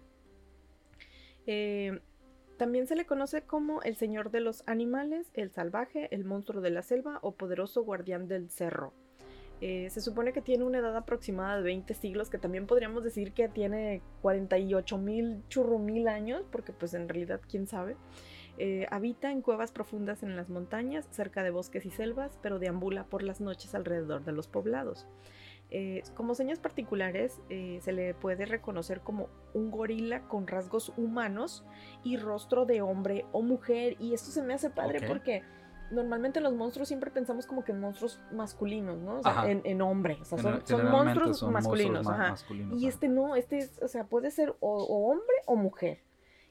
[1.47, 2.01] Eh,
[2.59, 6.70] también se le conoce como el señor de los animales, el salvaje, el monstruo de
[6.70, 8.93] la selva o poderoso guardián del cerro.
[9.61, 13.32] Eh, se supone que tiene una edad aproximada de 20 siglos, que también podríamos decir
[13.32, 17.96] que tiene 48 mil churrumil años, porque pues en realidad quién sabe.
[18.56, 23.04] Eh, habita en cuevas profundas en las montañas, cerca de bosques y selvas, pero deambula
[23.04, 25.06] por las noches alrededor de los poblados.
[25.70, 31.64] Eh, como señas particulares, se le puede reconocer como un gorila con rasgos humanos
[32.02, 33.96] y rostro de hombre o mujer.
[34.00, 35.42] Y esto se me hace padre porque
[35.91, 39.18] normalmente los monstruos siempre pensamos como que en monstruos masculinos, ¿no?
[39.18, 40.18] O sea, en, en hombre.
[40.20, 42.05] O sea, son, monstruos son masculinos.
[42.05, 42.30] monstruos ajá.
[42.30, 42.95] masculinos, Y ajá.
[42.95, 46.03] este no, este es, o sea, puede ser o, o hombre o mujer.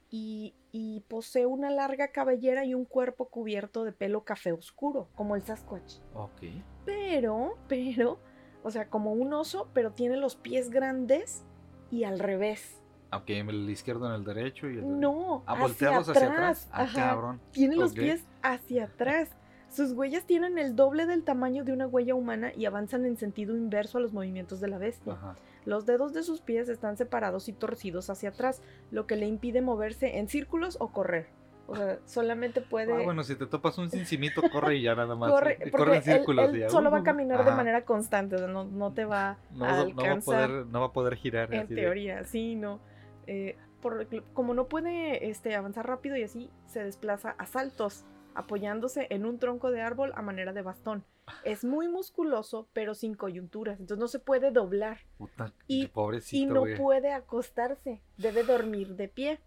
[0.10, 5.36] Y, y posee una larga cabellera y un cuerpo cubierto de pelo café oscuro, como
[5.36, 5.96] el Sasquatch.
[6.14, 6.44] Ok.
[6.86, 8.18] Pero, pero,
[8.64, 11.44] o sea, como un oso, pero tiene los pies grandes
[11.92, 12.82] y al revés.
[13.12, 16.68] Ok, el izquierdo en el derecho y el No, Ah, hacia volteados hacia atrás.
[16.72, 17.10] Ah, Ajá.
[17.10, 17.40] cabrón.
[17.52, 19.30] Tiene los pies hacia atrás.
[19.70, 23.56] Sus huellas tienen el doble del tamaño de una huella humana y avanzan en sentido
[23.56, 25.14] inverso a los movimientos de la bestia.
[25.14, 25.36] Ajá.
[25.66, 29.62] Los dedos de sus pies están separados y torcidos hacia atrás, lo que le impide
[29.62, 31.28] moverse en círculos o correr.
[31.70, 32.94] O sea, solamente puede...
[32.94, 35.30] Ah, bueno, si te topas un cincimito, corre y ya nada más.
[35.30, 36.50] corre, porque corre en círculos.
[36.50, 39.04] él, y ya, solo va a caminar de manera constante, o sea, no, no te
[39.04, 41.54] va No, a no va a alcanzar poder, no va a poder girar.
[41.54, 42.80] en de- teoría, sí, no.
[43.28, 49.08] Eh, por- como no puede este, avanzar rápido y así, se desplaza a saltos, apoyándose
[49.10, 51.04] en un tronco de árbol a manera de bastón.
[51.44, 55.88] Es muy musculoso, pero sin coyunturas, entonces no se puede doblar Puta, Y-
[56.32, 59.40] y no puede acostarse, debe dormir de pie.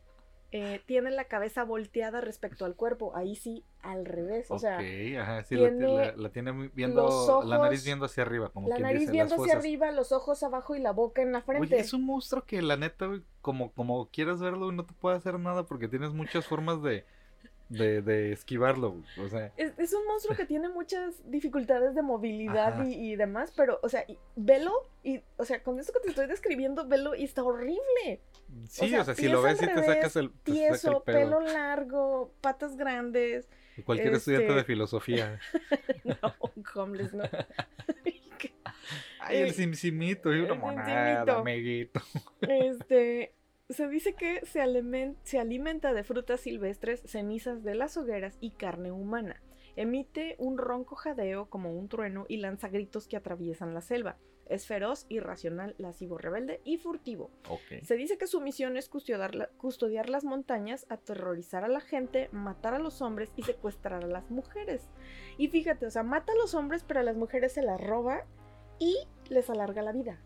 [0.52, 5.44] Eh, tiene la cabeza volteada respecto al cuerpo, ahí sí, al revés, o sea, ajá,
[5.44, 7.08] sí, la, tiene la- la tiene viendo,
[7.44, 10.10] la nariz viendo hacia arriba, como la quien nariz dice, viendo las hacia arriba, los
[10.12, 11.74] ojos abajo y la boca en la frente.
[11.74, 13.08] Oye, es un monstruo que la neta,
[13.40, 17.04] como, como quieras verlo, no te puede hacer nada porque tienes muchas formas de,
[17.70, 22.84] de, de esquivarlo, o sea, Es, es un monstruo que tiene muchas dificultades de movilidad
[22.84, 26.08] y, y demás, pero, o sea, y- velo y, o sea, con eso que te
[26.08, 28.20] estoy describiendo, velo y está horrible.
[28.68, 31.02] sí, o sea, sea, si lo ves y te sacas el, te saca el Tieso,
[31.04, 33.48] pelo largo, patas grandes.
[33.84, 35.40] Cualquier estudiante este- de filosofía.
[36.22, 36.34] No,
[36.82, 37.22] homeless, no.
[39.20, 42.00] Ay, el simsimito, y una monada, amiguito.
[42.40, 43.34] Este,
[43.70, 48.90] se dice que se, se alimenta de frutas silvestres, cenizas de las hogueras y carne
[48.92, 49.40] humana.
[49.76, 54.16] Emite un ronco jadeo como un trueno y lanza gritos que atraviesan la selva.
[54.46, 57.30] Es feroz, irracional, lascivo, rebelde y furtivo.
[57.84, 62.28] Se dice que su misión es custodiar, la- custodiar las montañas, aterrorizar a la gente,
[62.32, 64.88] matar a los hombres y secuestrar a las mujeres.
[65.38, 68.24] Y fíjate, o sea, mata a los hombres, pero a las mujeres se las roba
[68.80, 68.96] y
[69.28, 70.20] les alarga la vida.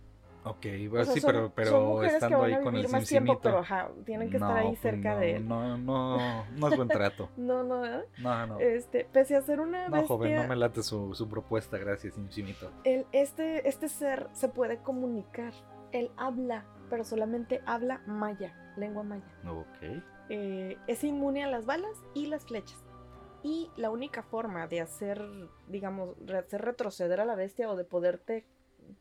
[0.46, 2.74] Ok, O bueno, sea, sí, son- pero, son pero que estando van ahí a con
[2.74, 5.36] el vivir más tiempo, pero ajá, tienen que estar No, ahí pues cerca no, de
[5.36, 5.48] él.
[5.48, 7.30] No, no, no es buen trato.
[7.38, 8.04] No, no, ¿eh?
[8.18, 8.58] No, no.
[8.60, 12.14] Este, pese a ser una No, bestia, joven, no me late su, su propuesta, gracias,
[12.14, 12.70] simsimito.
[12.84, 15.52] el- este, este ser se puede comunicar.
[15.92, 19.24] Él habla, pero solamente habla maya, lengua maya.
[19.48, 20.02] Ok.
[20.28, 22.84] Eh, es inmune a las balas y las flechas.
[23.42, 25.22] Y la única forma de hacer,
[25.68, 28.44] digamos, hacer retroceder a la bestia o de poderte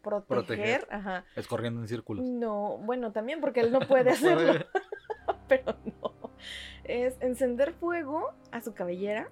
[0.01, 0.88] proteger, Proteger.
[0.91, 2.25] ajá, Es corriendo en círculos.
[2.25, 4.65] no, bueno, también porque él no puede hacerlo,
[5.47, 6.13] pero no.
[6.84, 9.29] Es encender fuego a su cabellera,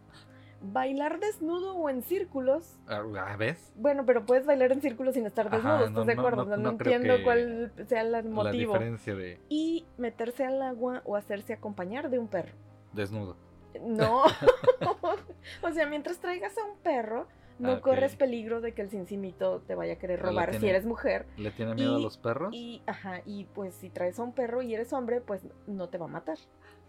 [0.61, 2.79] bailar desnudo o en círculos.
[2.87, 3.01] Ah,
[3.37, 3.73] ¿Ves?
[3.75, 6.45] Bueno, pero puedes bailar en círculos sin estar desnudo, ¿estás no, de acuerdo?
[6.57, 8.73] no- entiendo cuál sea el La motivo.
[8.73, 12.53] diferencia de Y meterse al agua o hacerse acompañar de un perro.
[12.93, 13.35] desnudo.
[13.81, 14.23] No.
[15.61, 17.27] o sea, mientras traigas a un perro,
[17.61, 20.67] no Ah, corres peligro de que el cincimito te vaya a querer Ah, robar si
[20.67, 21.25] eres mujer.
[21.37, 22.53] ¿Le tiene miedo a los perros?
[22.53, 25.97] Y, ajá, y pues si traes a un perro y eres hombre, pues no te
[25.97, 26.37] va a matar.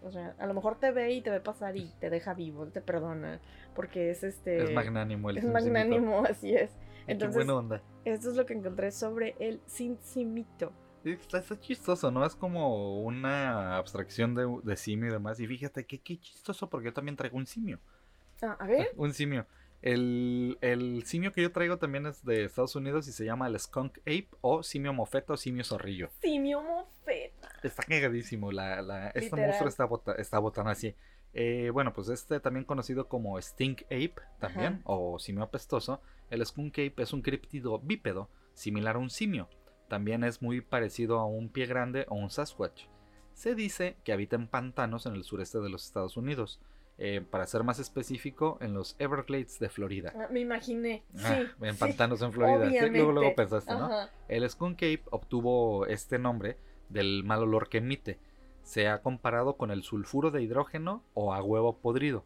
[0.01, 2.67] O sea, a lo mejor te ve y te ve pasar y te deja vivo,
[2.67, 3.39] te perdona.
[3.73, 4.63] Porque es este.
[4.63, 6.71] es magnánimo el Es magnánimo, así es.
[7.05, 7.81] Qué Entonces, buena onda.
[8.05, 10.73] esto es lo que encontré sobre el cincimito.
[11.03, 12.25] Está, está chistoso, ¿no?
[12.25, 15.39] Es como una abstracción de, de simio y demás.
[15.39, 17.79] Y fíjate que qué chistoso porque yo también traigo un simio.
[18.41, 18.91] Ah, a ver.
[18.97, 19.45] Un simio.
[19.83, 23.59] El, el simio que yo traigo también es de Estados Unidos y se llama el
[23.59, 26.09] skunk ape o simio mofeta o simio zorrillo.
[26.21, 27.49] Simio mofeta.
[27.61, 28.49] Está cagadísimo.
[28.53, 30.95] La, la, este monstruo está, bota, está botando así.
[31.33, 34.81] Eh, bueno, pues este también conocido como stink ape también Ajá.
[34.85, 36.01] o simio apestoso.
[36.29, 39.49] El skunk ape es un criptido bípedo similar a un simio.
[39.89, 42.85] También es muy parecido a un pie grande o un Sasquatch.
[43.33, 46.61] Se dice que habita en pantanos en el sureste de los Estados Unidos.
[46.99, 50.13] Eh, para ser más específico, en los Everglades de Florida.
[50.15, 51.03] Ah, me imaginé.
[51.15, 51.23] Sí.
[51.25, 52.69] Ah, en sí, pantanos en Florida.
[52.69, 53.89] Sí, luego, luego pensaste, ¿no?
[54.27, 56.57] El skunk ape obtuvo este nombre
[56.89, 58.19] del mal olor que emite.
[58.61, 62.23] Se ha comparado con el sulfuro de hidrógeno o a huevo podrido.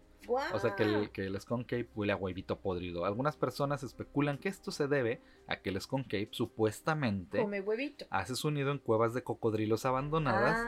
[0.53, 3.05] O sea que el, que el skunk ape huele a huevito podrido.
[3.05, 8.05] Algunas personas especulan que esto se debe a que el skunk ape supuestamente Come huevito.
[8.09, 10.59] hace su nido en cuevas de cocodrilos abandonadas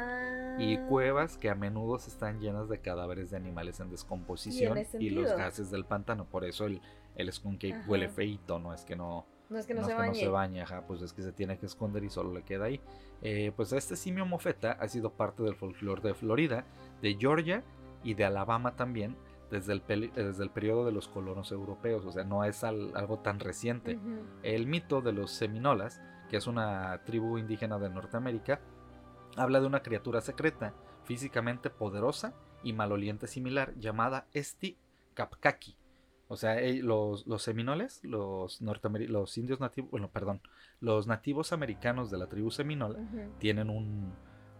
[0.59, 0.85] y Ah.
[0.87, 5.71] cuevas que a menudo están llenas de cadáveres de animales en descomposición y los gases
[5.71, 6.25] del pantano.
[6.25, 6.81] Por eso el,
[7.15, 9.95] el skunk huele feito, no es que no, No es que no, no se es
[9.95, 10.11] que bañe.
[10.13, 12.65] no se baña, ajá, pues es que se tiene que esconder y solo le queda
[12.65, 12.79] ahí.
[13.21, 16.65] Eh, pues este simio mofeta ha sido parte del folclore de Florida,
[17.01, 17.63] de Georgia
[18.03, 19.15] y de Alabama también,
[19.49, 22.95] desde el, peli- desde el periodo de los colonos europeos, o sea, no es al-
[22.95, 23.97] algo tan reciente.
[24.43, 25.99] El mito de los seminolas,
[26.29, 28.61] que es una tribu indígena de Norteamérica,
[29.39, 30.73] habla de una criatura secreta,
[31.03, 32.33] físicamente poderosa
[32.63, 34.77] y maloliente similar, llamada Esti
[35.13, 35.75] Kapkaki.
[36.27, 40.41] O sea, eh, los, los seminoles, los, los indios nativos, bueno, perdón,
[40.79, 43.31] los nativos americanos de la tribu seminole Ujú.
[43.39, 44.13] tienen un,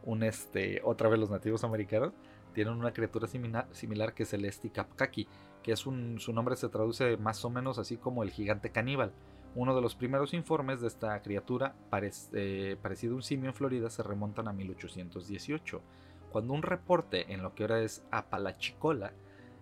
[0.04, 2.14] un este, otra vez los nativos americanos,
[2.54, 5.28] tienen una criatura simina- similar que es el Esticapkaki,
[5.62, 9.14] que es un, su nombre se traduce más o menos así como el gigante caníbal.
[9.56, 13.56] Uno de los primeros informes de esta criatura, parec- eh, parecido a un simio en
[13.56, 15.82] Florida, se remontan a 1818,
[16.32, 19.12] cuando un reporte en lo que ahora es Apalachicola,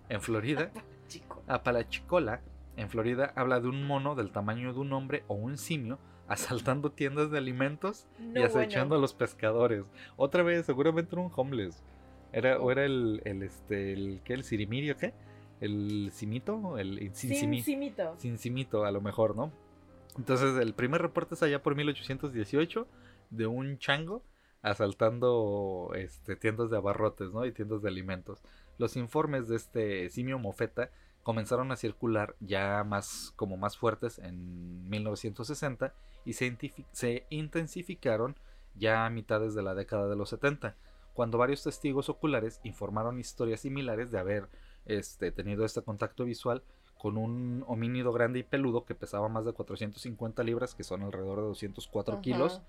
[0.10, 0.72] en Florida,
[1.08, 1.42] Chico.
[1.48, 2.42] Apalachicola,
[2.76, 6.92] en Florida, habla de un mono del tamaño de un hombre o un simio asaltando
[6.92, 8.96] tiendas de alimentos No, y acechando bueno.
[8.96, 9.86] a los pescadores.
[10.18, 11.82] Otra vez, seguramente era un homeless.
[12.34, 14.34] Era, o era el, el, este, el, ¿qué?
[14.34, 15.14] ¿El sirimirio, qué?
[15.62, 16.78] ¿El simito?
[16.78, 18.16] El Sin cincimi- simito.
[18.20, 19.52] cincimito, a lo mejor, ¿no?
[20.18, 22.88] Entonces, el primer reporte es allá por 1818
[23.30, 24.24] de un chango
[24.62, 27.46] asaltando este, tiendas de abarrotes, ¿no?
[27.46, 28.42] Y tiendas de alimentos.
[28.78, 30.90] Los informes de este simio mofeta
[31.24, 35.94] comenzaron a circular ya más como más fuertes en 1960
[36.26, 36.58] y se,
[36.92, 38.36] se intensificaron
[38.76, 40.76] ya a mitades de la década de los 70,
[41.14, 44.50] cuando varios testigos oculares informaron historias similares de haber
[44.86, 46.64] este, tenido este contacto visual
[46.98, 51.38] con un homínido grande y peludo que pesaba más de 450 libras, que son alrededor
[51.42, 52.22] de 204 Ajá.
[52.22, 52.62] kilos,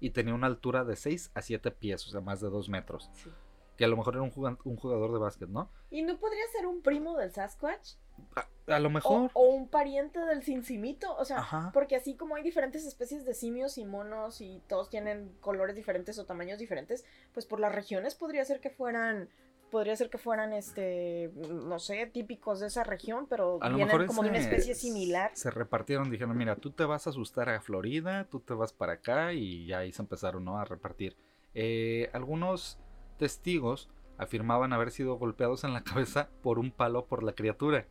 [0.00, 3.10] y tenía una altura de 6 a 7 pies, o sea, más de 2 metros.
[3.14, 3.30] Sí.
[3.76, 5.70] Que a lo mejor era un, jugador de básquet, ¿no?
[5.90, 7.94] ¿Y no podría ser un primo del Sasquatch?
[8.36, 9.30] A, a lo O, mejor.
[9.32, 11.16] o un pariente del cincimito.
[11.16, 11.70] O sea, Ajá.
[11.72, 16.18] porque así como hay diferentes especies de simios y monos y todos tienen colores diferentes
[16.18, 19.30] o tamaños diferentes, pues por las regiones podría ser que fueran.
[19.70, 24.06] Podría ser que fueran, este, no sé, típicos de esa región, pero A vienen mejor
[24.06, 25.30] como de una especie similar.
[25.34, 28.94] Se repartieron, dijeron, mira, tú te vas a asustar a Florida, tú te vas para
[28.94, 30.58] acá y ya ahí se empezaron ¿no?
[30.58, 31.16] a repartir.
[31.54, 32.78] Eh, algunos
[33.18, 37.86] testigos afirmaban haber sido golpeados en la cabeza por un palo por la criatura.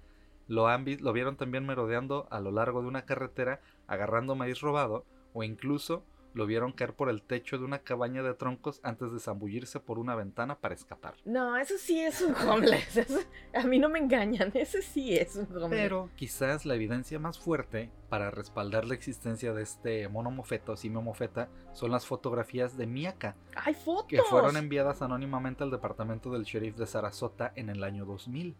[0.48, 4.62] Lo, han vi- lo vieron también merodeando a lo largo de una carretera, agarrando maíz
[4.62, 6.04] robado, o incluso
[6.34, 9.98] lo vieron caer por el techo de una cabaña de troncos antes de zambullirse por
[10.00, 11.16] una ventana para escapar.
[11.26, 12.98] No, eso sí es un homeless.
[12.98, 13.20] eso-
[13.54, 15.70] a mí no me engañan, ese sí es un homeless.
[15.70, 20.78] Pero quizás la evidencia más fuerte para respaldar la existencia de este mono mofeta o
[20.78, 24.06] simio mofeta son las fotografías de Miaka, ¡Hay fotos!
[24.08, 28.56] que fueron enviadas anónimamente al departamento del sheriff de Sarasota en el año 2000.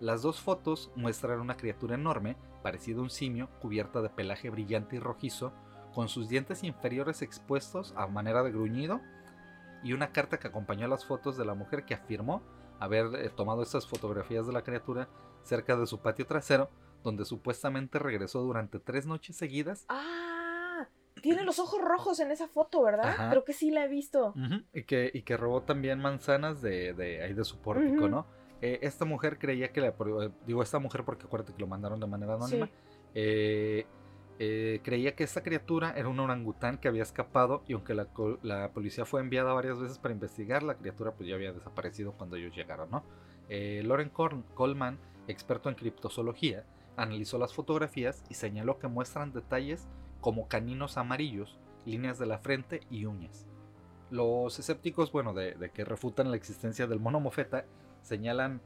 [0.00, 4.96] Las dos fotos muestran una criatura enorme, parecida a un simio, cubierta de pelaje brillante
[4.96, 5.52] y rojizo,
[5.94, 9.00] con sus dientes inferiores expuestos a manera de gruñido,
[9.82, 12.42] y una carta que acompañó las fotos de la mujer que afirmó
[12.80, 15.08] haber eh, tomado estas fotografías de la criatura
[15.42, 16.70] cerca de su patio trasero,
[17.02, 20.88] donde supuestamente regresó durante tres noches seguidas ¡Ah!
[21.22, 23.06] Tiene los ojos rojos en esa foto, ¿verdad?
[23.10, 23.30] Ajá.
[23.30, 24.34] Creo que sí la he visto.
[24.74, 28.08] Y, que, y que robó también manzanas de, de ahí de su pórtico.
[28.08, 28.26] ¿no?
[28.60, 29.88] Eh, esta mujer creía que la...
[29.88, 32.66] eh, Digo esta mujer porque acuérdate que lo mandaron de manera anónima.
[32.66, 32.72] Sí.
[34.40, 39.04] Eh, creía que esta criatura era un orangután que había escapado y aunque la, policía
[39.04, 42.90] fue enviada varias veces para investigar, la criatura pues ya había desaparecido cuando ellos llegaron,
[42.90, 43.04] ¿no?
[43.48, 46.64] Eh, Loren Coleman, experto en criptozoología,
[46.96, 49.86] analizó las fotografías y señaló que muestran detalles
[50.20, 53.46] como caninos amarillos, líneas de la frente y uñas.
[54.10, 57.66] Los escépticos, bueno, de, de que refutan la existencia del mono mofeta,
[58.02, 58.60] señalan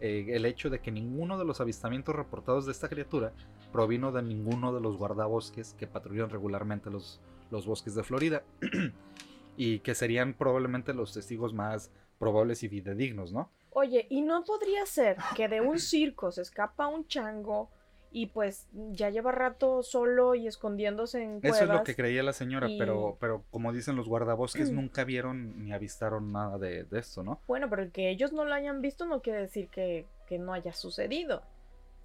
[0.00, 3.34] eh, el hecho de que ninguno de los avistamientos reportados de esta criatura
[3.72, 8.42] provino de ninguno de los guardabosques que patrullan regularmente los, los bosques de Florida
[9.56, 13.50] y que serían probablemente los testigos más probables y fidedignos, ¿no?
[13.72, 17.70] Oye, ¿y no podría ser que de un circo se escapa un chango
[18.12, 21.60] y pues ya lleva rato solo y escondiéndose en cuevas?
[21.60, 25.04] Eso es lo que creía la señora, y- pero, pero como dicen los guardabosques, nunca
[25.04, 27.40] vieron ni avistaron nada de, de esto, ¿no?
[27.46, 30.52] Bueno, pero el que ellos no lo hayan visto no quiere decir que, que no
[30.52, 31.42] haya sucedido.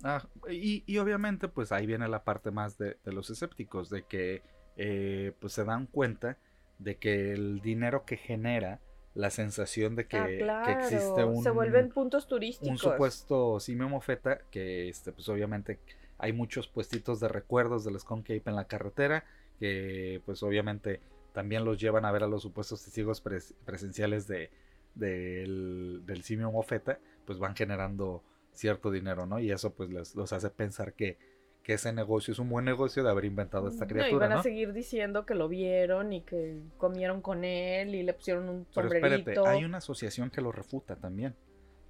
[0.07, 4.03] Ah, y, y obviamente, pues ahí viene la parte más de, de los escépticos, de
[4.03, 4.43] que
[4.77, 6.37] eh, pues se dan cuenta
[6.79, 8.79] de que el dinero que genera
[9.15, 10.17] la sensación de que,
[10.49, 12.79] ah, que existe un, Se vuelven puntos un turísticos.
[12.81, 15.79] supuesto simio mofeta, que este, pues obviamente
[16.17, 19.23] hay muchos puestitos de recuerdos del Skunk Ape en la carretera,
[19.59, 20.99] que pues obviamente
[21.33, 24.51] también los llevan a ver a los supuestos testigos pres- presenciales de,
[24.95, 28.21] del, del simio mofeta, pues van generando
[28.55, 29.39] cierto dinero, ¿no?
[29.39, 31.17] Y eso pues les, los hace pensar que,
[31.63, 34.31] que ese negocio es un buen negocio de haber inventado esta No, y criatura, van
[34.33, 34.43] a ¿no?
[34.43, 38.89] seguir diciendo que lo vieron y que comieron con él y le pusieron un Pero
[38.89, 39.31] sombrerito.
[39.31, 41.35] espérate, hay una asociación que lo refuta también.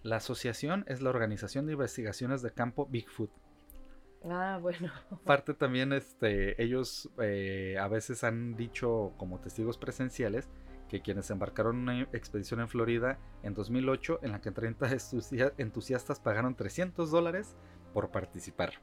[0.04, 3.32] La asociación es la Organización de Investigaciones de Campo Bigfoot.
[4.24, 4.92] Ah, bueno.
[5.24, 10.48] Parte también, este, ellos eh, a veces han dicho como testigos presenciales
[10.96, 16.20] que quienes embarcaron una expedición en Florida en 2008, en la que 30 estucia- entusiastas
[16.20, 17.56] pagaron 300 dólares
[17.94, 18.74] por participar.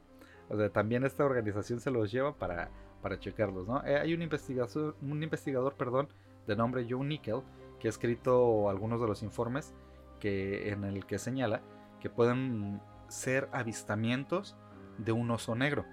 [0.49, 2.69] O sea, también esta organización se los lleva para,
[3.01, 3.83] para checarlos, ¿no?
[3.85, 6.07] Eh, hay un investigador, un investigador, perdón,
[6.45, 7.41] de nombre Joe Nickel,
[7.79, 9.73] que ha escrito algunos de los informes
[10.19, 11.61] que, en el que señala
[11.99, 14.55] que pueden ser avistamientos
[14.97, 15.85] de un oso negro.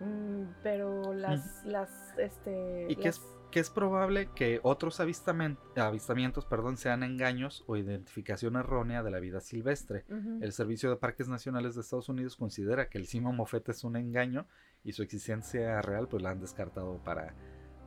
[0.00, 2.86] Mm, pero las, las, este...
[2.88, 3.20] Y que es,
[3.56, 9.40] que es probable que otros avistamientos perdón, sean engaños o identificación errónea de la vida
[9.40, 10.04] silvestre.
[10.42, 13.96] El Servicio de Parques Nacionales de Estados Unidos considera que el simio mofete es un
[13.96, 14.46] engaño
[14.84, 17.32] y su existencia real pues la han descartado para,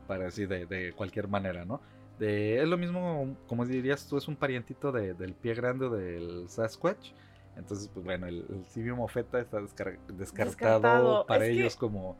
[0.07, 1.81] para así de, de cualquier manera, ¿no?
[2.17, 6.49] De, es lo mismo, como dirías tú, es un parientito de- del pie grande del
[6.49, 7.11] Sasquatch.
[7.55, 11.25] Entonces, pues bueno, el, el simio mofeta está descar- descartado, Descartado.
[11.27, 12.17] para Es que- ellos como,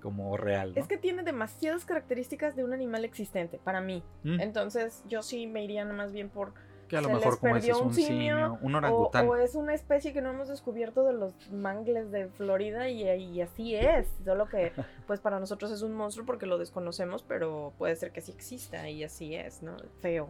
[0.00, 0.80] como real, ¿no?
[0.80, 4.02] Es que tiene demasiadas características de un animal existente, para mí.
[4.24, 6.52] Mm, Entonces yo sí me iría más bien por...
[6.88, 9.28] que a lo se mejor les como perdió dices, un simio, simio, un orangután.
[9.28, 13.40] o es una especie que no hemos descubierto de los mangles de Florida y, y
[13.42, 14.08] así es.
[14.24, 14.72] Solo que
[15.06, 18.88] pues para nosotros es un monstruo porque lo desconocemos, pero puede ser que sí exista
[18.88, 19.76] y así es, ¿no?
[20.00, 20.28] Feo.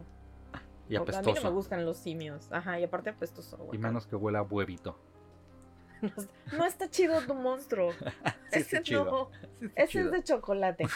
[0.89, 1.53] y O- A mí no me apestoso.
[1.53, 2.49] gustan los simios.
[2.51, 3.57] Ajá, y aparte apestoso.
[3.57, 3.89] Y guacala.
[3.89, 4.99] menos que huela a huevito.
[6.57, 7.93] No está chido tu monstruo.
[8.51, 9.05] Sí, Ese chido.
[9.05, 9.31] no.
[9.61, 10.07] Sí, Ese chido.
[10.07, 10.87] es de chocolate.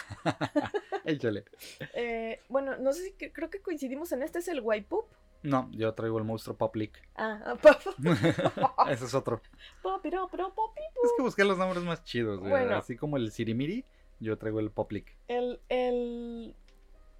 [1.05, 1.45] Échale.
[1.93, 5.05] Eh, bueno, no sé si creo que coincidimos en este, es el Waipup.
[5.43, 6.99] No, yo traigo el monstruo Poplick.
[7.15, 7.55] Ah,
[8.89, 9.39] Ese es otro.
[9.83, 12.49] Es que busqué los nombres más chidos, güey.
[12.49, 12.75] Bueno.
[12.75, 13.85] Así como el Sirimiri,
[14.19, 15.15] yo traigo el Poplick.
[15.27, 16.55] El, el,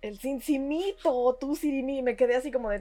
[0.02, 2.80] el cincimito, tú Sirimi, me quedé así como de...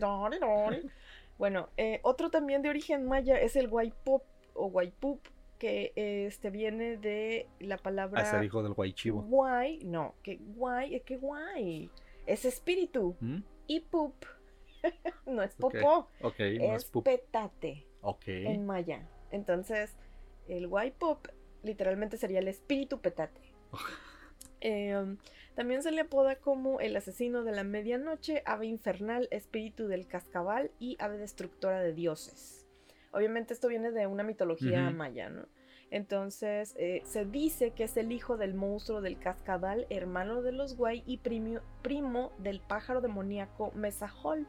[1.39, 4.23] Bueno, eh, otro también de origen maya es el Waipup
[4.55, 5.27] o Waipup,
[5.59, 9.23] que este viene de la palabra ser hijo del Guaychivo.
[9.23, 11.91] guay, no, que guay, es que guay,
[12.27, 13.39] es espíritu, ¿Mm?
[13.69, 14.15] y pup,
[15.27, 17.05] no es popó, no es es pup.
[17.05, 18.25] petate Ok.
[18.27, 19.09] en maya.
[19.31, 19.95] Entonces,
[20.49, 21.29] el Waipup
[21.63, 23.41] literalmente sería el espíritu petate.
[24.65, 25.17] Eh,
[25.57, 30.71] también se le apoda como el asesino de la medianoche, ave infernal, espíritu del cascabal
[30.79, 32.62] y ave destructora de dioses.
[33.13, 35.47] Obviamente esto viene de una mitología maya, ¿no?
[35.91, 40.77] Entonces eh, se dice que es el hijo del monstruo del cascabal, hermano de los
[40.77, 44.47] guay y primo, primo del pájaro demoníaco Mesahol.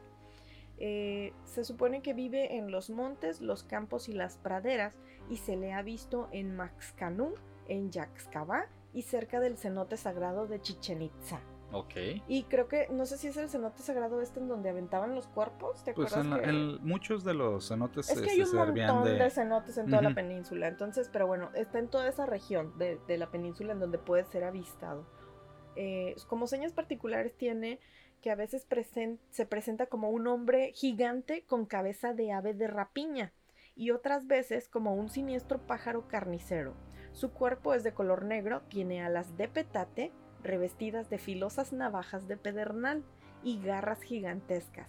[0.78, 4.94] Eh, se supone que vive en los montes, los campos y las praderas
[5.28, 7.34] y se le ha visto en Maxcanú,
[7.68, 11.40] en Yaxcabá y cerca del cenote sagrado de Chichen Itza.
[11.74, 11.94] Ok.
[12.28, 15.26] Y creo que, no sé si es el cenote sagrado este en donde aventaban los
[15.26, 16.38] cuerpos, ¿te Pues acuerdas?
[16.38, 19.14] en que- el- muchos de los cenotes Es que hay un montón de...
[19.14, 19.30] de...
[19.30, 23.18] cenotes en toda la península, entonces, pero bueno, está en toda esa región de, de
[23.18, 25.04] la península en donde puede ser avistado.
[25.76, 27.80] Eh, como señas particulares tiene
[28.20, 32.68] que a veces presen- se presenta como un hombre gigante con cabeza de ave de
[32.68, 33.32] rapiña
[33.76, 36.74] y otras veces como un siniestro pájaro carnicero.
[37.12, 40.12] Su cuerpo es de color negro, tiene alas de petate,
[40.44, 43.02] revestidas de filosas navajas de pedernal
[43.42, 44.88] y garras gigantescas.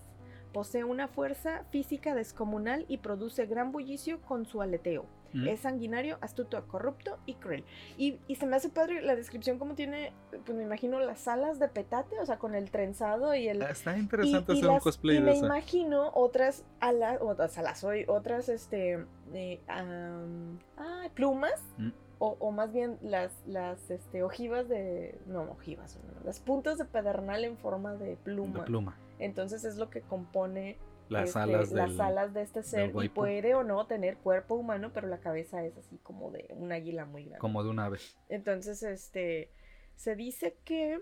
[0.54, 5.06] Posee una fuerza física descomunal y produce gran bullicio con su aleteo.
[5.34, 5.48] ¿Mm?
[5.50, 7.66] Es sanguinario, astuto, corrupto y cruel.
[7.98, 10.14] Y, y se me hace padre la descripción como tiene,
[10.46, 13.62] pues me imagino las alas de petate, o sea, con el trenzado y el...
[13.64, 15.46] Ah, Está y- interesante y hacer un las- cosplay y de me esa.
[15.46, 21.90] imagino otras alas, otras alas, otras este, eh, am, ay, plumas, Mm.
[22.20, 26.86] O, o más bien las, las este, ojivas de, no, ojivas, no, las puntas de
[26.86, 28.60] pedernal en forma de pluma.
[28.60, 28.98] De pluma.
[29.20, 30.78] Entonces es lo que compone
[31.10, 32.02] Las este, alas las del...
[32.02, 35.78] alas de este ser y puede o no tener cuerpo humano, pero la cabeza es
[35.78, 37.40] así como de un águila muy grande.
[37.40, 38.00] Como de un ave.
[38.30, 39.52] Entonces, este,
[39.96, 41.02] se dice que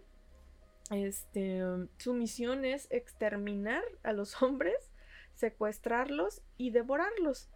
[0.91, 1.61] este,
[1.97, 4.91] su misión es exterminar a los hombres,
[5.33, 7.49] secuestrarlos y devorarlos.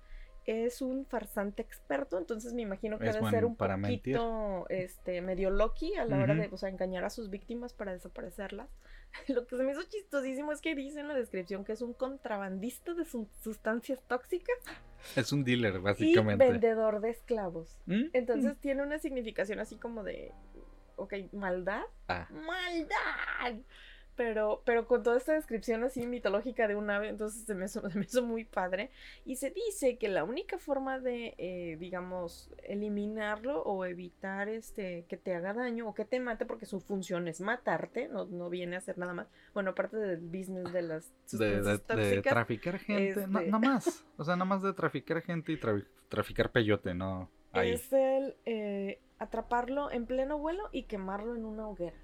[0.48, 4.16] Es un farsante experto, entonces me imagino que Es debe ser un para mentir.
[4.18, 7.92] poquito este, medio Loki a la hora de o sea, engañar a sus víctimas para
[7.92, 8.70] desaparecerlas.
[9.28, 11.94] Lo que se me hizo chistosísimo es que dice en la descripción que es un
[11.94, 14.56] contrabandista de su- sustancias tóxicas
[15.18, 16.50] Es un dealer, y básicamente.
[16.50, 17.78] vendedor de esclavos.
[17.86, 18.06] ¿Mm?
[18.14, 20.32] Entonces tiene una significación así como de,
[20.96, 23.60] ok, maldad, Ah, maldad.
[24.18, 27.82] Pero, pero con toda esta descripción así mitológica de un ave, entonces se me hizo,
[27.90, 28.90] se me hizo muy padre.
[29.26, 35.18] Y se dice que la única forma de, eh, digamos, eliminarlo o evitar este que
[35.18, 38.76] te haga daño o que te mate, porque su función es matarte, no, no viene
[38.76, 39.28] a hacer nada más.
[39.54, 43.28] Bueno, aparte del business de las de, traficar gente.
[43.28, 44.04] No, este- no más.
[44.18, 47.30] O sea, nada más de traficar gente y tra- traficar peyote, ¿no?
[47.52, 47.72] Ahí.
[47.72, 51.96] es el eh, atraparlo en pleno vuelo y quemarlo en una hoguera.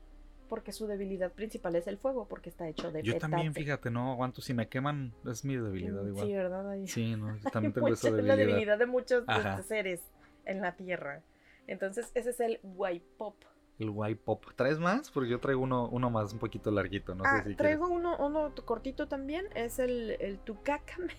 [0.49, 4.11] Porque su debilidad principal es el fuego, porque está hecho de Yo también, fíjate, no
[4.11, 4.41] aguanto.
[4.41, 6.25] Si me queman, es mi debilidad Mm, igual.
[6.27, 6.77] Sí, ¿verdad?
[6.85, 8.47] Sí, no, yo también tengo esa mucha- la debilidad.
[8.55, 10.01] debilidad de muchos este, seres.
[10.45, 11.21] en la Tierra.
[11.67, 13.35] Entonces, ese es el Waipop.
[13.79, 14.43] El white pop.
[14.55, 15.09] ¿Traes más?
[15.09, 17.15] Porque yo traigo uno, uno más un poquito larguito.
[17.15, 19.47] No ah, sé si traigo uno, uno cortito también.
[19.55, 21.13] Es el, el Tucácame.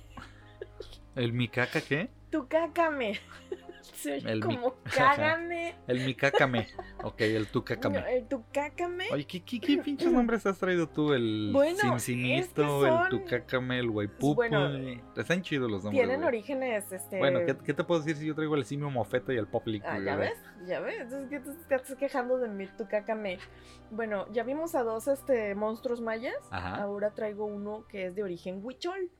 [1.16, 2.10] ¿El Mikaka qué?
[2.30, 3.18] Tucácame.
[4.04, 5.74] El como cágame.
[5.86, 6.68] El Mikakame.
[7.02, 8.04] Ok, el Tucácame.
[8.16, 9.06] el Tucácame.
[9.12, 11.12] Oye, ¿qué, qué, qué pinches nombres has traído tú?
[11.12, 14.34] El bueno, Cincinito, el Tucácame, el Waipupo.
[14.34, 14.68] Bueno,
[15.16, 16.06] están chidos los nombres.
[16.06, 17.18] Tienen orígenes, este...
[17.18, 19.86] Bueno, ¿qué, ¿qué, te puedo decir si yo traigo el simio mofeta y el poplico?
[19.88, 20.38] Ah, ¿ya ves?
[20.66, 21.00] ¿Ya ves?
[21.00, 23.38] Entonces, ¿qué te estás quejando de mi Tucácame?
[23.90, 26.34] Bueno, ya vimos a dos este, monstruos mayas.
[26.50, 26.82] Ajá.
[26.82, 29.10] Ahora traigo uno que es de origen huichol.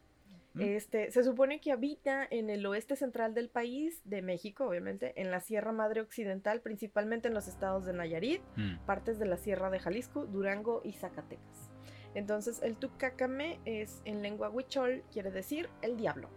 [0.58, 5.32] Este, se supone que habita en el oeste central del país, de México, obviamente, en
[5.32, 8.84] la Sierra Madre Occidental, principalmente en los estados de Nayarit, mm.
[8.86, 11.70] partes de la Sierra de Jalisco, Durango y Zacatecas.
[12.14, 16.28] Entonces, el Tucacame es en lengua huichol, quiere decir el diablo.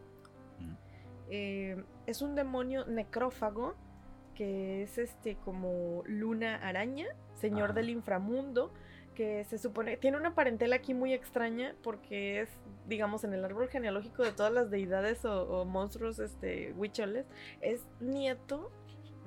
[0.59, 0.73] Mm.
[1.29, 3.75] Eh, es un demonio necrófago
[4.33, 8.71] que es este como luna araña, señor del inframundo,
[9.17, 12.49] que se supone, tiene una parentela aquí muy extraña porque es,
[12.85, 17.25] digamos, en el árbol genealógico de todas las deidades o, monstruos este, huicholes,
[17.59, 18.71] es nieto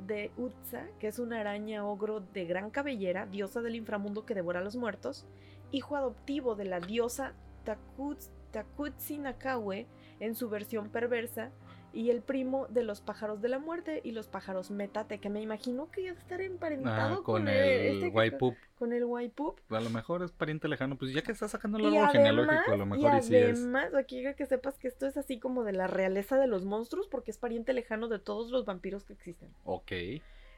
[0.07, 4.61] de Utsa, que es una araña ogro de gran cabellera, diosa del inframundo que devora
[4.61, 5.27] a los muertos,
[5.73, 7.35] hijo adoptivo de la diosa
[7.65, 9.89] Takutsi Nakawe
[10.21, 11.51] en su versión perversa,
[11.93, 15.41] y el primo de los pájaros de la muerte y los pájaros metate, que me
[15.41, 18.55] imagino que ya estar emparentado ah, con, el, este Waipup.
[18.79, 19.59] Con el Waipup.
[19.71, 22.77] A lo mejor es pariente lejano, pues ya que está sacando el árbol genealógico, a
[22.77, 25.87] lo mejor y, y además, aquí que sepas que esto es así como de la
[25.87, 29.51] realeza de los monstruos, porque es pariente lejano de todos los vampiros que existen.
[29.65, 29.93] Ok.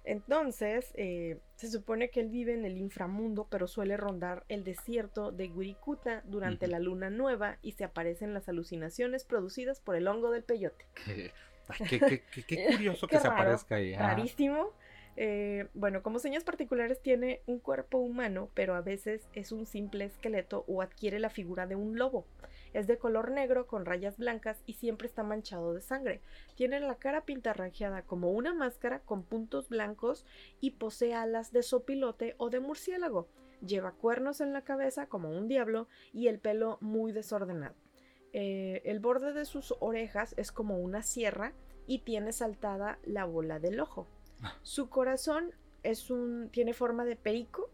[0.04, 5.30] Entonces, eh, se supone que él vive en el inframundo, pero suele rondar el desierto
[5.30, 10.30] de Wirikuta durante la luna nueva y se aparecen las alucinaciones producidas por el hongo
[10.30, 10.86] del peyote.
[11.04, 11.32] Qué,
[12.72, 13.94] curioso que se aparezca ahí.
[13.94, 14.72] Rarísimo.
[15.16, 20.06] Eh, bueno, como señas particulares tiene un cuerpo humano, pero a veces es un simple
[20.06, 22.26] esqueleto o adquiere la figura de un lobo.
[22.72, 26.20] Es de color negro con rayas blancas y siempre está manchado de sangre.
[26.54, 30.24] Tiene la cara pintarrajeada como una máscara con puntos blancos
[30.60, 33.28] y posee alas de sopilote o de murciélago.
[33.64, 37.74] Lleva cuernos en la cabeza como un diablo y el pelo muy desordenado.
[38.32, 41.52] Eh, el borde de sus orejas es como una sierra
[41.86, 44.08] y tiene saltada la bola del ojo.
[44.42, 44.56] Ah.
[44.62, 45.52] Su corazón
[45.82, 47.70] es un, tiene forma de perico.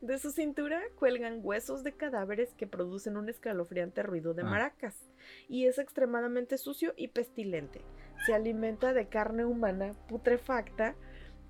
[0.00, 4.46] De su cintura cuelgan huesos de cadáveres que producen un escalofriante ruido de ah.
[4.46, 5.10] maracas.
[5.48, 7.80] Y es extremadamente sucio y pestilente.
[8.26, 10.94] Se alimenta de carne humana putrefacta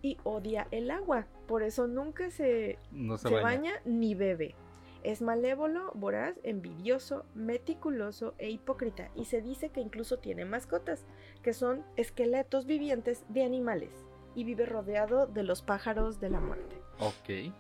[0.02, 1.26] y odia el agua.
[1.46, 2.78] Por eso nunca se,
[3.42, 3.72] baña.
[3.84, 4.54] ni bebe.
[5.02, 9.10] Es malévolo, voraz, envidioso, meticuloso e hipócrita.
[9.14, 11.04] Y se dice que incluso tiene mascotas,
[11.42, 13.90] que son esqueletos vivientes de animales.
[14.34, 16.76] Y vive rodeado de los pájaros de la muerte.
[16.98, 17.54] Ok.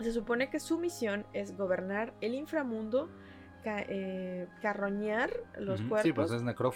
[0.00, 3.08] Se supone que su misión es gobernar el inframundo,
[3.64, 6.32] eh, carroñar los pues cuerpos,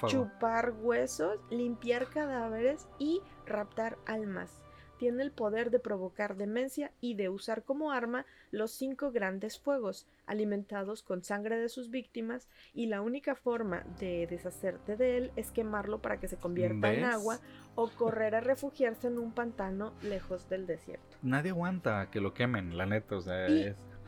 [0.07, 4.63] chupar huesos, limpiar cadáveres y raptar almas.
[5.03, 10.07] Tiene el poder de provocar demencia y de usar como arma los cinco grandes fuegos,
[10.27, 15.51] alimentados con sangre de sus víctimas, y la única forma de deshacerte de él es
[15.51, 17.41] quemarlo para que se convierta en agua
[17.75, 21.17] o correr a refugiarse en un pantano lejos del desierto.
[21.21, 23.49] Nadie aguanta que lo quemen, la neta, o sea,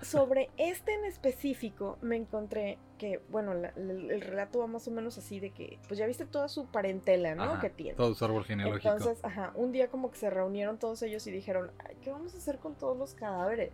[0.00, 5.38] Sobre este en específico me encontré que, bueno, el, relato va más o menos así
[5.38, 7.60] de que, pues ya viste toda su parentela, ¿no?
[7.60, 7.94] que tiene.
[7.96, 8.94] Todo su árbol genealógico.
[8.94, 11.70] Entonces, ajá, un día como que se reunieron todos ellos y dijeron,
[12.02, 13.72] ¿qué vamos a hacer con todos los cadáveres?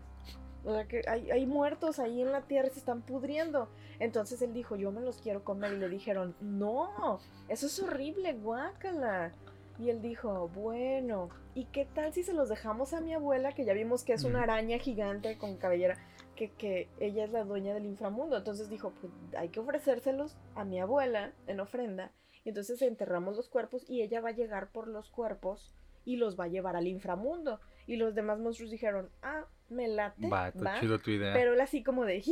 [0.65, 3.69] O sea, que hay, hay, muertos ahí en la tierra y se están pudriendo.
[4.01, 5.73] Entonces él dijo, yo me los quiero comer.
[5.75, 9.33] Y le dijeron, no, eso es horrible, guácala.
[9.79, 13.65] Y él dijo, bueno, ¿y qué tal si se los dejamos a mi abuela, que
[13.65, 15.97] ya vimos que es una araña gigante con cabellera,
[16.41, 18.37] que, que ella es la dueña del inframundo?
[18.39, 22.13] Entonces dijo, pues hay que ofrecérselos a mi abuela en ofrenda.
[22.45, 25.75] Y entonces enterramos los cuerpos y ella va a llegar por los cuerpos
[26.07, 27.61] y los va a llevar al inframundo.
[27.87, 30.29] Y los demás monstruos dijeron, ah, me late.
[30.29, 31.35] Va, chido tu idea.
[31.35, 32.23] Pero él así como de,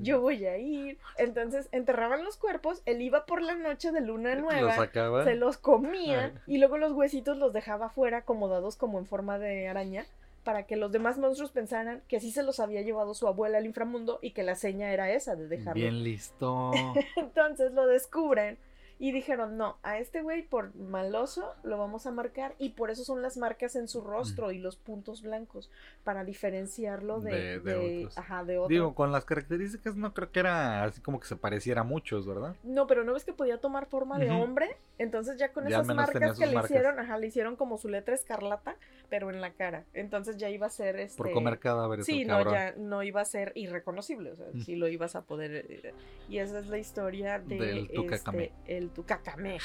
[0.00, 0.98] yo voy a ir.
[1.18, 4.88] Entonces enterraban los cuerpos, él iba por la noche de luna nueva,
[5.24, 9.66] se los comía y luego los huesitos los dejaba afuera acomodados como en forma de
[9.66, 10.06] araña
[10.44, 13.66] para que los demás monstruos pensaran que sí se los había llevado su abuela al
[13.66, 15.74] inframundo y que la seña era esa de dejarlo.
[15.74, 16.70] Bien listo.
[17.16, 18.58] Entonces lo descubren
[18.98, 23.04] Y dijeron, no, a este güey por maloso lo vamos a marcar y por eso
[23.04, 25.68] son las marcas en su rostro y los puntos blancos,
[26.04, 28.18] para diferenciarlo de, De- de de- otros.
[28.18, 28.68] ajá, de otro.
[28.68, 32.26] Digo, con las características no creo que era así como que se pareciera a muchos,
[32.26, 32.54] ¿verdad?
[32.62, 35.86] No, pero no ves que podía tomar forma de hombre, entonces ya con Ya esas
[35.94, 36.70] marcas que le marcas.
[36.70, 38.76] hicieron, ajá, le hicieron como su letra escarlata,
[39.10, 39.84] pero en la cara.
[39.92, 42.06] Entonces ya iba a ser este Por comer cadáveres.
[42.06, 42.54] Sí, no, cabrón.
[42.54, 44.60] ya no iba a ser irreconocible, o sea, Mm.
[44.60, 45.66] sí lo ibas a poder.
[45.68, 45.94] eh,
[46.28, 47.78] Y esa es la historia de Del
[48.12, 49.58] este, el Tucacamé.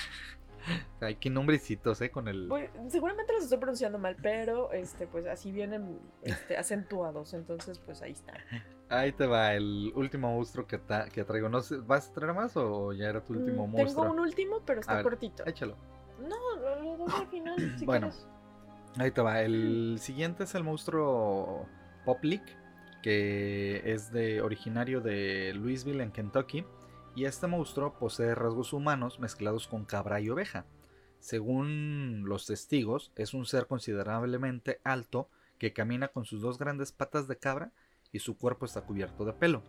[1.00, 2.12] Hay que nombrecitos, ¿eh?
[2.12, 2.50] Con el...
[2.90, 8.12] Seguramente los estoy pronunciando mal, pero este, pues así vienen este, acentuados, entonces pues ahí
[8.12, 8.34] está.
[8.90, 10.80] Ahí te va el último monstruo que,
[11.14, 11.48] que traigo.
[11.48, 14.04] No sé, ¿Vas a traer más o ya era tu último Mm, monstruo?
[14.04, 15.46] Tengo un último, pero está ver, cortito.
[15.46, 15.78] Échalo.
[16.22, 18.10] No, lo, lo doy al final, si Bueno.
[18.10, 18.28] quieres.
[18.98, 19.42] Ahí te va.
[19.42, 21.68] El siguiente es el monstruo
[22.04, 22.42] Poplik,
[23.02, 26.66] que es de originario de Louisville en Kentucky.
[27.20, 30.66] Y este monstruo posee rasgos humanos mezclados con cabra y oveja.
[31.20, 37.28] Según los testigos, es un ser considerablemente alto que camina con sus dos grandes patas
[37.28, 37.74] de cabra
[38.14, 39.64] y su cuerpo está cubierto de pelo.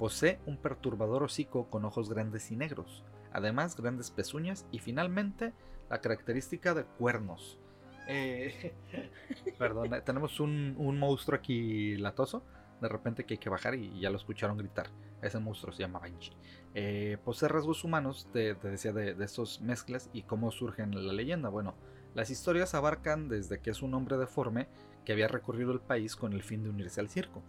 [0.00, 5.52] Posee un perturbador hocico con ojos grandes y negros, además grandes pezuñas y finalmente
[5.90, 7.60] la característica de cuernos.
[8.08, 8.74] Eh,
[9.60, 12.42] perdón, eh, tenemos un, un monstruo aquí latoso,
[12.80, 14.90] de repente que hay que bajar y ya lo escucharon gritar.
[15.22, 16.32] Ese monstruo se llama Banshee.
[16.74, 21.12] Eh, posee rasgos humanos, te, te decía, de, de estos mezclas y cómo surgen la
[21.12, 21.48] leyenda.
[21.48, 21.74] Bueno,
[22.14, 24.68] las historias abarcan desde que es un hombre deforme
[25.04, 27.42] que había recorrido el país con el fin de unirse al circo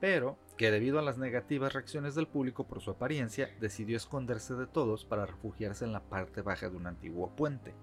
[0.00, 4.66] pero que debido a las negativas reacciones del público por su apariencia, decidió esconderse de
[4.66, 7.74] todos para refugiarse en la parte baja de un antiguo puente.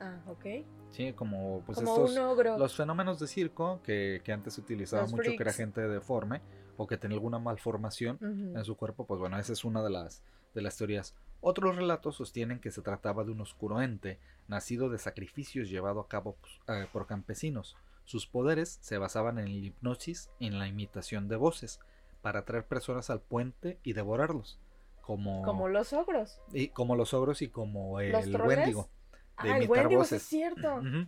[0.00, 0.44] Ah, ok.
[0.90, 2.58] Sí, como pues Como estos un ogro.
[2.58, 6.40] los fenómenos de circo que, que antes se utilizaba Los mucho que era gente deforme
[6.82, 8.16] o que tenía alguna malformación
[8.56, 10.22] en su cuerpo, pues bueno, esa es una de las
[10.54, 11.14] de las teorías.
[11.42, 14.18] Otros relatos sostienen que se trataba de un oscuro ente
[14.48, 17.76] nacido de sacrificios llevado a cabo pues, eh, por campesinos.
[18.04, 21.80] Sus poderes se basaban en el hipnosis y en la imitación de voces
[22.22, 24.58] para atraer personas al puente y devorarlos,
[25.02, 26.40] como, Como los ogros.
[26.52, 28.12] y como los ogros y como el.
[28.14, 28.88] Wendigo.
[29.12, 30.22] de Ah, el imitar Wendigo, voces.
[30.22, 30.76] es cierto.
[30.76, 31.06] Ujú.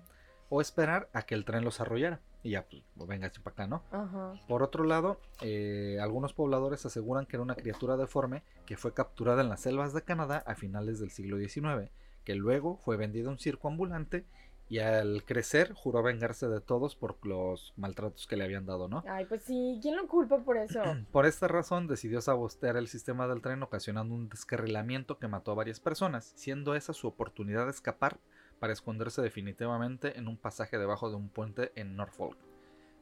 [0.51, 2.21] O esperar a que el tren los arrollara.
[2.43, 3.83] Y ya, pues, venga, para acá, ¿no?
[3.93, 4.35] Ajá.
[4.49, 9.43] Por otro lado, eh, algunos pobladores aseguran que era una criatura deforme que fue capturada
[9.43, 11.91] en las selvas de Canadá a finales del siglo XIX,
[12.25, 14.25] que luego fue vendida a un circo ambulante
[14.73, 19.05] y al crecer juró vengarse de todos por los maltratos que le habían dado, ¿no?
[19.07, 20.81] Ay, pues sí, ¿quién lo culpa por eso?
[21.13, 25.57] Por esta razón decidió sabotear el sistema del tren ocasionando un descarrilamiento que mató a
[25.57, 28.19] varias personas, siendo esa su oportunidad de escapar
[28.63, 32.39] para esconderse definitivamente en un pasaje debajo de un puente en Norfolk.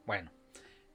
[0.07, 0.31] Bueno,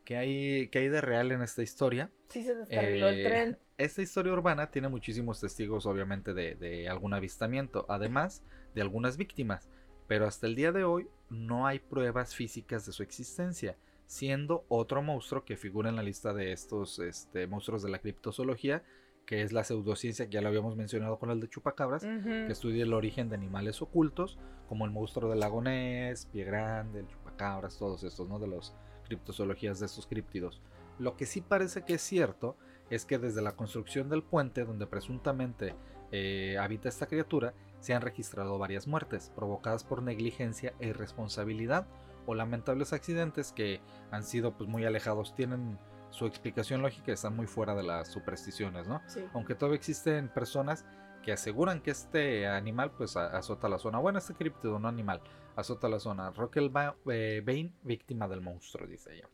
[0.05, 2.11] ¿qué hay, qué hay de real en esta historia?
[2.31, 3.59] Sí se descarriló el Eh, tren.
[3.79, 8.43] Esta historia urbana tiene muchísimos testigos, obviamente, de, de algún avistamiento, además
[8.75, 9.69] de algunas víctimas,
[10.09, 15.01] pero hasta el día de hoy no hay pruebas físicas de su existencia, siendo otro
[15.01, 18.83] monstruo que figura en la lista de estos este, monstruos de la criptozoología,
[19.27, 22.85] que es la pseudociencia que ya lo habíamos mencionado con el de chupacabras, que estudia
[22.85, 27.77] el origen de animales ocultos, como el monstruo del lago Ness, Pie Grande, el chupacabras,
[27.77, 28.39] todos estos, ¿no?
[28.39, 28.73] De los
[29.05, 30.63] criptozoologías de estos críptidos.
[30.99, 32.57] Lo que sí parece que es cierto
[32.89, 35.75] es que desde la construcción del puente donde presuntamente
[36.13, 41.87] eh, habita esta criatura, se han registrado varias muertes provocadas por negligencia e irresponsabilidad
[42.27, 45.79] o lamentables accidentes que han sido pues muy alejados, tienen
[46.11, 49.03] su explicación lógica y están muy fuera de las supersticiones, ¿no?
[49.07, 49.25] Sí.
[49.35, 50.85] aunque todavía existen personas
[51.23, 53.99] que aseguran que este animal pues azota la zona.
[53.99, 55.21] Bueno, este criptido, no animal,
[55.57, 56.31] azota la zona.
[56.31, 57.43] Rockel Ba- eh,
[57.83, 59.29] víctima del monstruo, dice ella.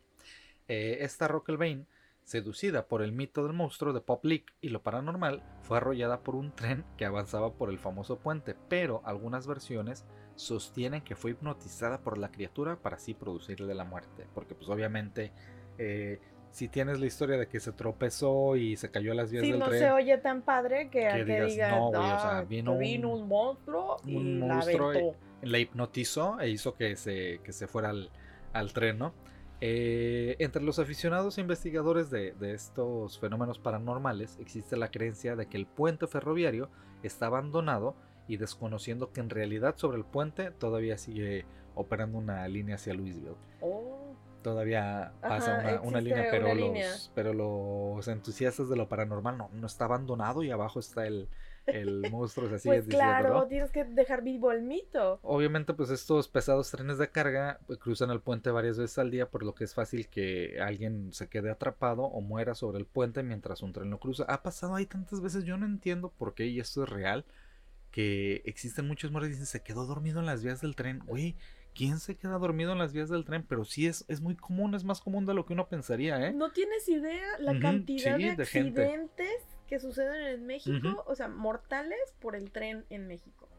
[0.67, 1.85] Eh, esta Rockel Bane,
[2.23, 6.35] seducida por el mito del monstruo de Pop Leak y lo paranormal, fue arrollada por
[6.35, 10.03] un tren que avanzaba por el famoso puente, pero algunas versiones
[10.35, 15.31] sostienen que fue hipnotizada por la criatura para así producirle la muerte, porque pues obviamente
[15.77, 16.19] eh,
[16.53, 19.51] si tienes la historia de que se tropezó y se cayó a las vías Sí,
[19.51, 22.05] del no tren, se oye tan padre que, que que digas, diga, no, güey, o
[22.19, 26.75] sea, "Ah, vino un- un, monstruo y un la monstruo y- la hipnotizó e hizo
[26.75, 28.09] que se, que se fuera al,
[28.53, 29.13] al tren, ¿no?
[29.61, 35.45] Eh, entre los aficionados e investigadores de, de estos fenómenos paranormales existe la creencia de
[35.47, 36.69] que el puente ferroviario
[37.01, 37.95] está abandonado
[38.27, 41.45] y desconociendo que en realidad sobre el puente todavía sigue
[41.75, 43.35] operando una línea hacia Louisville.
[43.61, 44.02] Oh,
[44.43, 46.91] Todavía pasa Ajá, una, línea, pero, una los, línea.
[47.15, 51.29] pero los entusiastas de lo paranormal no, no está abandonado y abajo está el,
[51.65, 52.53] el monstruo.
[52.53, 55.19] Así pues claro, tienes que dejar vivo el mito.
[55.23, 59.29] Obviamente, pues estos pesados trenes de carga pues, cruzan el puente varias veces al día,
[59.29, 63.23] por lo que es fácil que alguien se quede atrapado o muera sobre el puente
[63.23, 64.25] mientras un tren lo cruza.
[64.27, 67.25] Ha pasado ahí tantas veces, yo no entiendo por qué, y esto es real.
[67.91, 70.99] que existen muchos muertos y dicen, se quedó dormido en las vías del tren.
[71.05, 71.35] Güey,
[71.75, 73.43] ¿quién se queda dormido en las vías del tren?
[73.47, 76.33] Pero sí es, es muy común, es más común de lo que uno pensaría, ¿eh?
[76.33, 81.99] No tienes idea la cantidad sí, de accidentes que suceden en México, o sea, mortales
[82.19, 83.49] por el tren en México.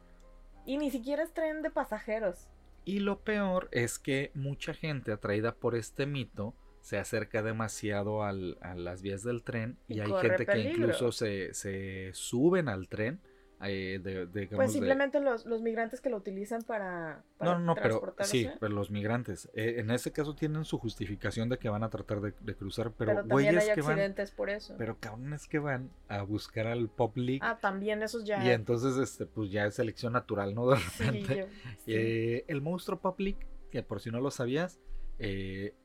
[0.66, 2.48] Y ni siquiera es tren de pasajeros.
[2.84, 8.58] Y lo peor es que mucha gente atraída por este mito se acerca demasiado al-
[8.60, 12.88] a las vías del tren y, Y hay gente que incluso se, se suben al
[12.88, 13.20] tren.
[13.62, 17.59] Eh, de, de- digamos, Pues de- simplemente los, los migrantes que lo utilizan para, para
[17.59, 19.48] No, pero sí, pero los migrantes.
[19.55, 22.90] eh, en ese caso tienen su justificación de que van a tratar de, de cruzar,
[22.92, 24.74] pero, Pero, también hay que van, accidentes por eso.
[24.76, 28.44] pero cabrones que van a buscar al Pop League Ah, también esos ya.
[28.44, 30.68] y entonces este pues ya es selección natural, ¿no?
[30.68, 31.36] De Sí, repente.
[31.38, 31.46] yo-
[31.84, 31.92] sí.
[31.94, 33.38] Eh, el monstruo Pop League,
[33.70, 34.78] que por si no lo sabías,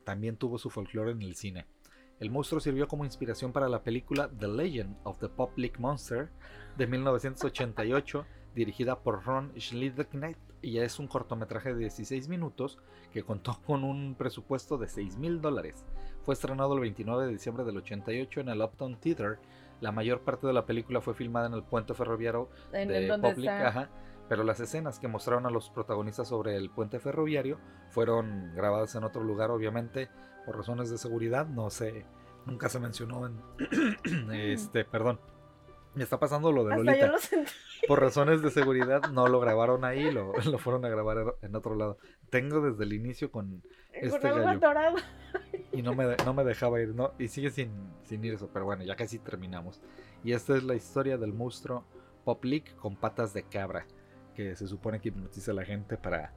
[0.04, 1.66] también tuvo su folclore en el cine.
[2.20, 6.30] El monstruo sirvió como inspiración para la película The Legend of the League Monster
[6.78, 12.78] de 1988, dirigida por Ron Schliedeknecht, y es un cortometraje de 16 minutos
[13.14, 15.86] que contó con un presupuesto de 6 mil dólares.
[16.24, 19.40] Fue estrenado el 29 de diciembre del 88 en el Uptown Theater.
[19.80, 23.50] La mayor parte de la película fue filmada en el puente ferroviario en, de Public,
[23.50, 23.90] ajá,
[24.28, 27.58] pero las escenas que mostraron a los protagonistas sobre el puente ferroviario
[27.90, 30.10] fueron grabadas en otro lugar, obviamente,
[30.46, 32.06] por razones de seguridad, no sé,
[32.46, 35.20] nunca se mencionó en este, perdón.
[35.96, 37.06] Me está pasando lo de Hasta Lolita.
[37.08, 37.52] yo lo sentí.
[37.88, 41.76] Por razones de seguridad no lo grabaron ahí, lo, lo fueron a grabar en otro
[41.76, 41.98] lado.
[42.30, 44.58] Tengo desde el inicio con Este con algo gallo.
[44.58, 44.98] atorado.
[45.72, 47.14] y no me, no me dejaba ir, ¿no?
[47.18, 47.72] Y sigue sin,
[48.04, 49.82] sin ir eso, pero bueno, ya casi terminamos.
[50.24, 51.84] Y esta es la historia del monstruo
[52.24, 53.88] Pop Leak con patas de cabra,
[54.36, 56.34] que se supone que hipnotiza a la gente para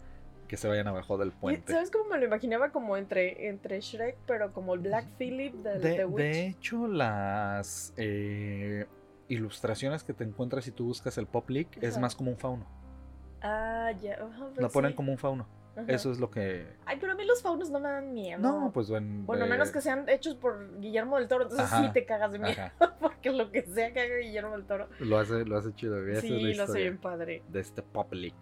[0.49, 1.72] que se vayan abajo del puente.
[1.72, 2.70] ¿Sabes cómo me lo imaginaba?
[2.72, 6.16] Como entre, entre Shrek, pero como el Black Phillip del De, The Witch.
[6.18, 8.86] de hecho, las eh,
[9.28, 12.66] ilustraciones que te encuentras si tú buscas el Pop Leak es más como un fauno.
[13.40, 14.14] Ah, ya.
[14.14, 14.97] ajá, pues Lo ponen sí.
[14.97, 15.47] como un fauno.
[15.74, 15.86] Ajá.
[15.88, 16.66] Eso es lo que...
[16.84, 18.38] Ay, pero a mí los faunos no me dan miedo.
[18.38, 19.22] No, pues bueno.
[19.24, 22.32] Bueno, eh, menos que sean hechos por Guillermo del Toro, entonces Ajá, sí te cagas
[22.32, 22.61] de miedo.
[22.61, 24.88] ajá, Porque lo que sea que haga Guillermo del Toro.
[25.01, 25.97] lo hace, lo hace chido.
[26.20, 27.43] Sí, lo hace bien padre.
[27.49, 28.34] de este Pop Leak.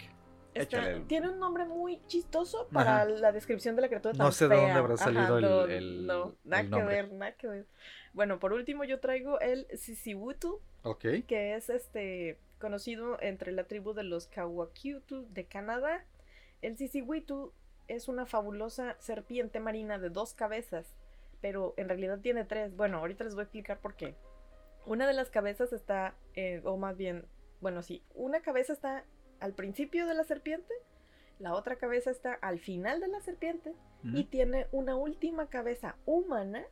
[0.55, 3.05] Está- Échale el- Tiene un nombre muy chistoso para Ajá.
[3.11, 6.07] la descripción de la criatura No tan sé de dónde habrá salido el- no, el-
[6.07, 7.67] no, nada el que ver, nada que ver.
[8.13, 11.05] Bueno, por último yo traigo el Sisiwutu, Ok.
[11.29, 16.05] que es este conocido entre la tribu de los Kawakiutu de Canadá.
[16.63, 17.53] El Sisiwitu
[17.89, 20.93] es una fabulosa serpiente marina de dos cabezas,
[21.41, 22.75] pero en realidad tiene tres.
[22.77, 24.15] Bueno, ahorita les voy a explicar por qué.
[24.85, 27.25] Una de las cabezas está, eh, o más bien,
[27.61, 29.05] bueno, sí, una cabeza está
[29.41, 30.73] al principio de la serpiente,
[31.39, 36.65] la otra cabeza está al final de la serpiente y tiene una última cabeza humana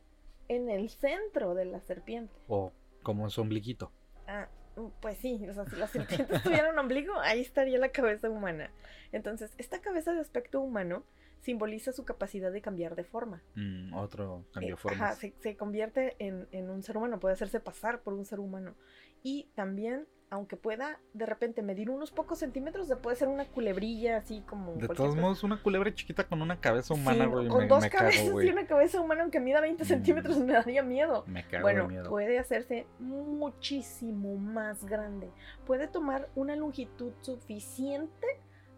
[0.47, 2.33] en el centro de la serpiente.
[2.47, 2.71] O
[3.03, 3.91] como en su ombliguito.
[4.27, 7.89] Ah, mm, pues sí, o sea, si la serpiente tuviera un ombligo, ahí estaría la
[7.89, 8.71] cabeza humana.
[9.11, 11.03] Entonces, esta cabeza de aspecto humano
[11.39, 13.41] simboliza su capacidad de cambiar de forma.
[13.55, 15.17] Mm, otro Eh, cambio de ajá, formas.
[15.17, 18.75] se, se convierte en, en un ser humano, puede hacerse pasar por un ser humano.
[19.23, 24.17] Y también, aunque pueda de repente medir unos pocos centímetros, se puede ser una culebrilla
[24.17, 24.73] así como...
[24.73, 25.21] De todos cosa.
[25.21, 27.47] modos, una culebra chiquita con una cabeza humana, Sí, güey.
[27.47, 29.87] con me, dos me cabezas cago, y una cabeza humana, aunque mida 20 Mm.
[29.87, 31.23] centímetros, me daría miedo.
[31.27, 32.09] Me cago Bueno, de miedo.
[32.09, 35.31] puede hacerse muchísimo más grande.
[35.65, 38.27] Puede tomar una longitud suficiente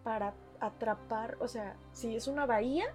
[0.04, 2.86] para atrapar, o sea, si es una bahía,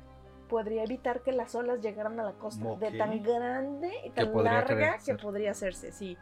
[0.48, 4.98] podría evitar que las olas llegaran a la costa de tan grande y tan larga
[5.04, 6.16] que podría hacerse, sí.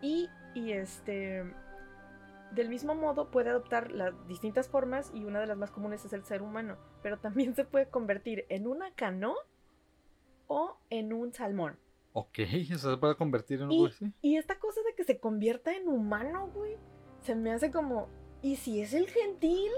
[0.00, 1.44] Y, y este,
[2.52, 6.12] del mismo modo puede adoptar las distintas formas y una de las más comunes es
[6.12, 9.36] el ser humano, pero también se puede convertir en una canoa
[10.46, 11.78] o en un salmón.
[12.12, 12.46] Ok, o
[12.78, 14.12] sea, se puede convertir en Y- algo así.
[14.22, 16.76] Y esta cosa de que se convierta en humano, güey,
[17.20, 18.08] se me hace como,
[18.42, 19.70] ¿y si es el gentil?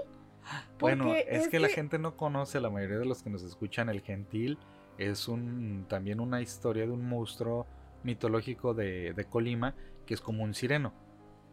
[0.79, 4.01] Bueno, es, que, la gente no conoce, la mayoría de los que nos escuchan, el
[4.01, 4.57] gentil
[4.97, 7.67] es un también una historia de un monstruo
[8.03, 9.75] mitológico de, de Colima
[10.05, 10.93] que es como un sireno,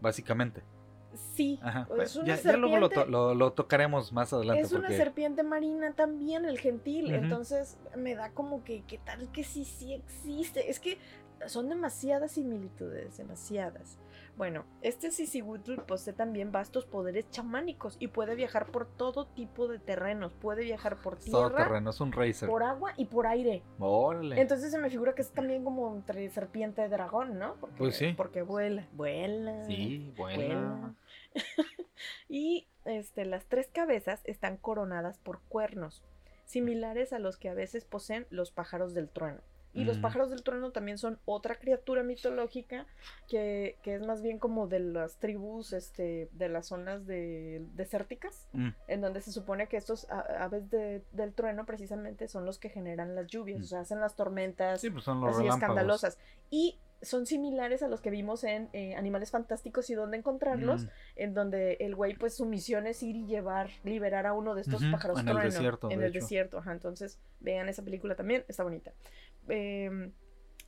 [0.01, 0.62] básicamente.
[1.34, 4.32] Sí, Ajá, es pues, una ya, ya luego lo, to- serpiente- lo- lo tocaremos más
[4.32, 4.62] adelante.
[4.62, 7.12] es una serpiente marina también, el gentil.
[7.14, 10.70] Entonces me da como que, ¿qué tal que sí, sí existe?
[10.70, 10.98] Es que
[11.47, 13.98] son demasiadas similitudes, demasiadas.
[14.38, 19.78] Bueno, este Sisiwutl posee también vastos poderes chamánicos y puede viajar por todo tipo de
[19.78, 20.30] terrenos.
[20.32, 22.47] Puede viajar por Todo tierra, terreno, es un racer.
[22.48, 23.62] por agua y por aire.
[23.78, 24.38] Órale.
[24.38, 27.55] Entonces se me figura que es también como entre serpiente y dragón, ¿no?
[27.60, 28.12] Porque, Pues sí.
[28.14, 28.86] Porque vuela.
[28.93, 29.64] Vuela.
[29.64, 30.36] sí, bueno.
[30.36, 30.94] vuela.
[32.29, 36.03] y este, las tres cabezas están coronadas por cuernos,
[36.45, 39.41] similares a los que a veces poseen los pájaros del trueno.
[39.75, 40.01] Y los Mm.
[40.01, 42.87] pájaros del trueno también son otra criatura mitológica
[43.29, 48.49] que, que es más bien como de las tribus este, de las zonas de, desérticas,
[48.55, 52.59] Mm, en donde se supone que estos a- aves de- del trueno precisamente son los
[52.59, 53.65] que generan las lluvias, Mm.
[53.65, 56.17] o sea, hacen las tormentas Sí, pues son los así escandalosas.
[56.49, 60.89] Y son similares a los que vimos en eh, Animales Fantásticos y dónde encontrarlos, Mm,
[61.16, 64.61] en donde el güey, pues su misión es ir y llevar, liberar a uno de
[64.61, 66.20] estos pájaros en el desierto, En de el hecho.
[66.20, 66.73] desierto, ajá.
[66.73, 68.93] Entonces, vean esa película también, está bonita.
[69.49, 70.11] Eh,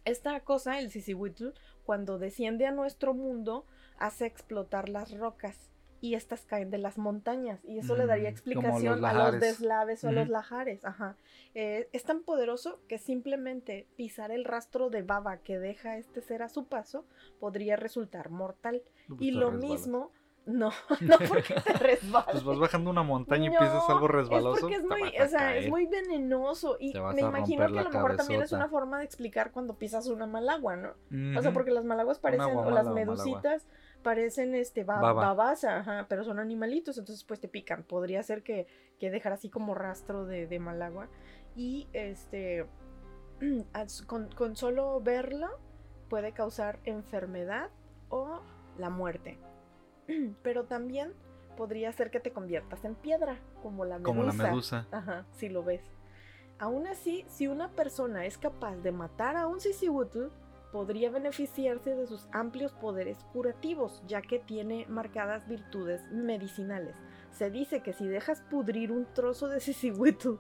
[0.05, 1.48] esta cosa, el Sisihuitl,
[1.85, 3.66] cuando desciende a nuestro mundo,
[3.98, 5.68] hace explotar las rocas.
[6.00, 7.64] Y estas caen de las montañas.
[7.64, 10.84] Y eso le daría Mm, los explicación a los deslaves o a los lajares.
[10.84, 11.16] Ajá.
[11.54, 16.42] Eh, es tan poderoso que simplemente pisar el rastro de baba que deja este ser
[16.42, 17.04] a su paso
[17.40, 18.82] podría resultar mortal.
[19.08, 20.12] pues Y lo mismo,
[20.48, 20.70] no,
[21.00, 22.28] no porque te resbalas.
[22.32, 24.54] Pues vas bajando una montaña y No, pisas algo resbaloso.
[24.54, 26.76] Es porque es te muy, o sea, es muy venenoso.
[26.80, 30.06] Y me imagino que a lo mejor también es una forma de explicar cuando pisas
[30.06, 30.94] una mal agua, ¿no?
[31.38, 33.66] O sea, porque las malaguas parecen, o las medusitas
[34.02, 35.28] parecen este ba- Baba.
[35.28, 37.82] babasa, ajá, pero son animalitos, entonces pues te pican.
[37.82, 38.66] Podría ser que,
[38.98, 41.08] que dejar así como rastro de, de mal agua.
[41.56, 42.66] Y este
[44.06, 45.48] con, con solo verlo
[46.08, 47.70] puede causar enfermedad
[48.08, 48.40] o
[48.78, 49.38] la muerte.
[50.42, 51.12] Pero también
[51.56, 54.06] podría ser que te conviertas en piedra, como la medusa.
[54.06, 54.86] Como la medusa.
[54.92, 55.82] Ajá, si lo ves.
[56.60, 60.26] Aún así, si una persona es capaz de matar a un Sisiwutl,
[60.73, 66.97] podría beneficiarse de sus amplios poderes curativos, ya que tiene marcadas virtudes medicinales.
[67.31, 70.35] Se dice que si dejas pudrir un trozo de Sisiwutl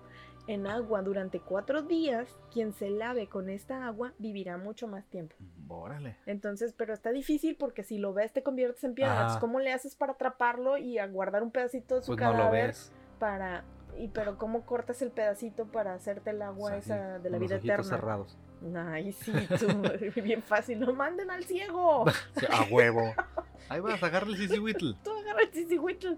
[0.46, 5.36] en agua durante cuatro días, quien se lave con esta agua vivirá mucho más tiempo.
[5.68, 6.16] Órale.
[6.24, 9.12] Entonces, pero está difícil porque si lo ves te conviertes en piedra.
[9.14, 12.50] Entonces, ¿Cómo le haces para atraparlo y guardar un pedacito de su Pues no lo
[12.50, 12.92] ves.
[13.18, 13.64] para
[13.98, 17.38] y pero cómo cortas el pedacito para hacerte el agua O sea, esa de la
[17.38, 17.82] vida eterna?
[17.84, 18.38] cerrados.
[18.76, 19.66] Ay, sí, tú,
[20.22, 20.80] bien fácil.
[20.80, 22.04] No manden al ciego.
[22.50, 23.14] A huevo.
[23.68, 26.14] Ahí vas, agarra el sisihuitl Tú agarra el sisihuitl.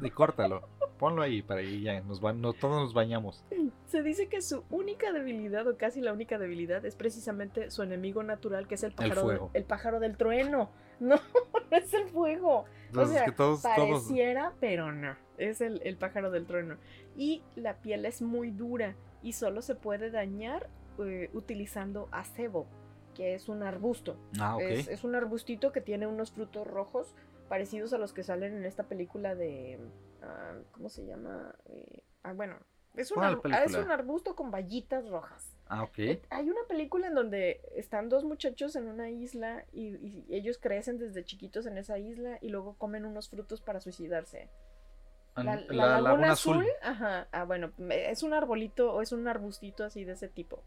[0.00, 0.68] y córtalo.
[0.98, 2.00] Ponlo ahí para ahí ya.
[2.02, 3.44] Nos no, todos nos bañamos.
[3.86, 8.22] Se dice que su única debilidad, o casi la única debilidad, es precisamente su enemigo
[8.22, 9.50] natural, que es el pájaro, fuego.
[9.54, 10.70] el pájaro del trueno.
[11.02, 12.64] No, no es el fuego.
[12.86, 13.76] Entonces, sea, que todos, todos.
[13.76, 15.16] Pareciera, pero no.
[15.36, 16.76] Es el, el pájaro del trueno.
[17.16, 20.68] Y la piel es muy dura y solo se puede dañar
[21.06, 22.66] eh, utilizando acebo,
[23.14, 24.16] que es un arbusto.
[24.40, 24.62] Ah, ok.
[24.62, 27.14] Es, es un arbustito que tiene unos frutos rojos
[27.48, 29.78] parecidos a los que salen en esta película de...
[30.22, 31.54] ah, ¿Cómo se llama?
[31.68, 32.56] Eh, ah, bueno,
[32.96, 35.56] es un, ¿Cuál ar- ah, es un arbusto con vallitas rojas.
[35.66, 35.98] Ah, ok.
[35.98, 40.58] Eh, Hay una película en donde están dos muchachos en una isla y, y ellos
[40.58, 44.48] crecen desde chiquitos en esa isla y luego comen unos frutos para suicidarse.
[45.34, 45.56] La,
[45.98, 50.28] laguna, azul, ajá, ah, bueno, es un arbolito o es un arbustito así de ese
[50.28, 50.62] tipo.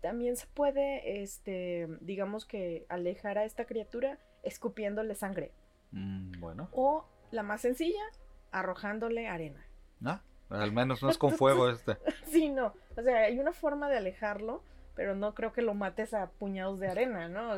[0.00, 5.52] También se puede, este, digamos que alejar a esta criatura escupiéndole sangre
[5.92, 6.68] Mm, bueno.
[6.72, 8.02] o la más sencilla,
[8.52, 9.64] arrojándole arena.
[10.04, 11.96] Ah, al menos no es con fuego este.
[12.26, 12.72] Sí, no.
[12.96, 14.62] O sea, hay una forma de alejarlo,
[14.94, 17.54] pero no creo que lo mates a puñados de arena, ¿no?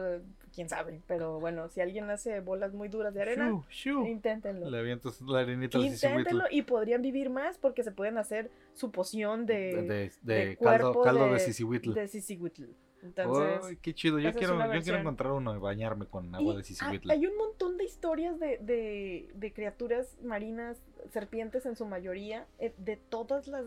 [0.55, 1.01] Quién sabe.
[1.07, 4.07] Pero bueno, si alguien hace bolas muy duras de arena, Shoo, shoo.
[4.07, 4.69] inténtenlo.
[4.71, 5.79] Le avientas la arenita.
[5.79, 10.35] Inténtenlo y podrían vivir más porque se pueden hacer su poción de, De, de, de
[10.47, 11.95] de caldo, de, de, sisihuitl.
[11.95, 12.65] de sisihuitl.
[13.03, 14.21] Entonces, Ay, qué chido.
[14.21, 17.11] Yo quiero, yo quiero encontrar uno y bañarme con y agua de hay, sisihuitl.
[17.11, 20.81] hay un montón de historias de, de, de criaturas marinas,
[21.11, 23.65] serpientes en su mayoría, eh, de todas las...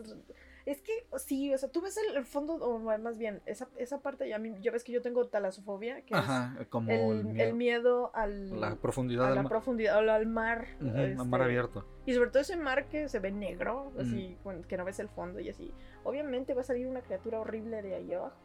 [0.66, 4.02] Es que sí, o sea, tú ves el, el fondo, o más bien, esa, esa
[4.02, 7.44] parte, ya, ya ves que yo tengo talasofobia, que Ajá, como es el, el, miedo,
[7.48, 9.48] el miedo al, la profundidad a la mar.
[9.48, 10.66] profundidad, al mar.
[10.80, 11.86] Mar este, abierto.
[12.04, 14.00] Y sobre todo ese mar que se ve negro, Mm.
[14.00, 15.72] así, con- que no ves el fondo y así.
[16.02, 18.36] Obviamente va a salir una criatura horrible de ahí abajo.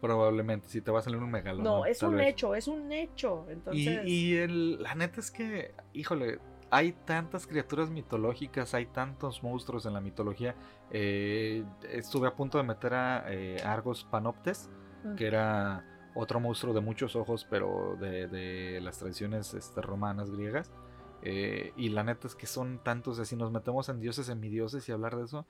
[0.00, 1.64] Probablemente, si te va a salir un megalodón.
[1.64, 2.28] No, es un vez.
[2.28, 3.46] hecho, es un hecho.
[3.48, 6.38] Y, Entonces, y el, la neta es que, híjole,
[6.76, 10.56] hay tantas criaturas mitológicas, hay tantos monstruos en la mitología.
[10.90, 14.68] Eh, estuve a punto de meter a eh, Argos Panoptes,
[15.04, 15.14] Mm.
[15.16, 15.84] que era
[16.14, 20.72] otro monstruo de muchos ojos, pero de, de las tradiciones este, romanas, griegas.
[21.22, 24.88] Eh, y la neta es que son tantos, de si nos metemos en dioses semidioses
[24.88, 25.46] y hablar de eso,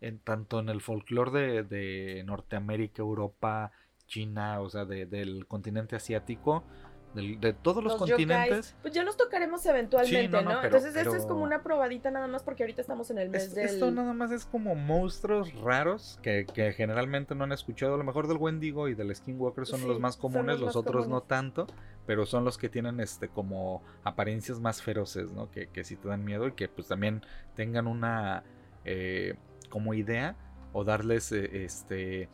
[0.00, 3.70] en, tanto en el folclore de, de Norteamérica, Europa,
[4.08, 6.64] China, o sea, de- del continente asiático,
[7.22, 8.48] de todos los, los continentes.
[8.48, 10.50] yokais, pues ya los tocaremos eventualmente, Sí, no, ¿no?
[10.54, 13.30] no, pero- Entonces, esto es como una probadita nada más porque ahorita estamos en el
[13.30, 13.66] mes Es- del...
[13.66, 17.94] Esto nada más es como monstruos raros que, que generalmente no han escuchado.
[17.94, 20.66] A lo mejor del Wendigo y del Skinwalker son Sí, los más comunes, los los,
[20.68, 21.66] más otros no tanto,
[22.06, 25.50] pero son los que tienen este como apariencias más feroces, ¿no?
[25.50, 27.22] Que, que sí te dan miedo y que pues también
[27.54, 28.42] tengan una
[28.84, 29.34] eh,
[29.70, 30.36] como idea
[30.72, 32.28] o darles eh, este.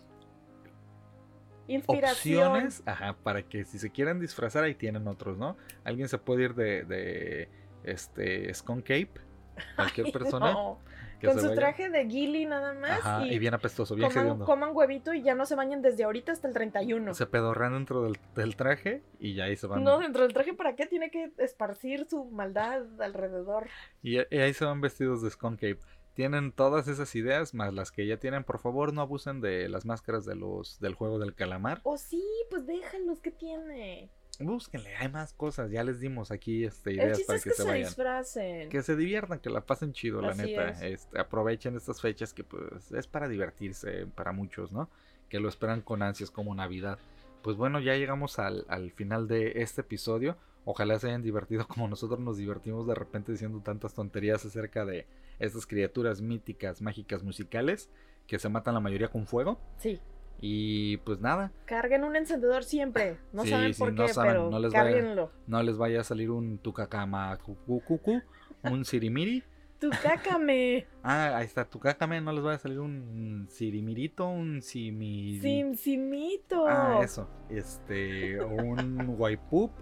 [1.87, 5.57] Opciones, ajá, para que si se quieren disfrazar ahí tienen otros, ¿no?
[5.85, 7.49] Alguien se puede ir de, de
[7.85, 9.13] este Skunk Cape,
[9.77, 10.81] cualquier Ay, persona no.
[11.23, 11.55] Con su vaya.
[11.55, 12.99] traje de Gilly nada más.
[12.99, 16.03] Ajá, y, y bien apestoso, bien coman, coman huevito y ya no se bañen desde
[16.03, 17.15] ahorita hasta el 31.
[17.15, 19.85] Se pedorrean dentro del, del traje y ya ahí se van.
[19.85, 20.87] No, dentro del traje, ¿para qué?
[20.87, 23.69] Tiene que esparcir su maldad alrededor.
[24.03, 25.79] Y, y ahí se van vestidos de Skunk Cape.
[26.15, 28.45] Tienen todas esas ideas, más las que ya tienen.
[28.45, 31.81] Por favor, no abusen de las máscaras de los del juego del calamar.
[31.85, 34.11] O sí, pues déjenlos que tiene.
[34.39, 35.71] Búsquenle, hay más cosas.
[35.71, 37.87] Ya les dimos aquí este, El ideas chiste para es que, que se vayan.
[37.87, 38.69] disfracen.
[38.69, 40.69] Que se diviertan, que la pasen chido, la neta.
[40.71, 40.83] es.
[40.83, 44.91] Este, aprovechen estas fechas que pues es para divertirse para muchos, ¿no?
[45.29, 46.99] Que lo esperan con ansias como Navidad.
[47.43, 50.37] Pues bueno, ya llegamos al, al final de este episodio.
[50.65, 55.07] Ojalá se hayan divertido como nosotros nos divertimos de repente diciendo tantas tonterías acerca de
[55.39, 57.91] estas criaturas míticas, mágicas, musicales,
[58.27, 59.59] que se matan la mayoría con fuego.
[59.79, 60.01] Sí.
[60.41, 63.17] Y pues nada, Carguen un encendedor siempre.
[63.33, 65.31] No Sí, saben sí, por no qué, saben, pero no les vaya- cárguenlo.
[65.47, 68.21] no les vaya a salir un tucacama cucu,
[68.65, 69.43] un sirimiri.
[69.79, 70.87] Tu cácame.
[71.05, 75.41] Ah, ahí está, tucacame, no les vaya a salir un sirimirito, un simi...
[75.41, 76.65] Simsimito.
[76.69, 79.73] Ah, eso, este, un waipup,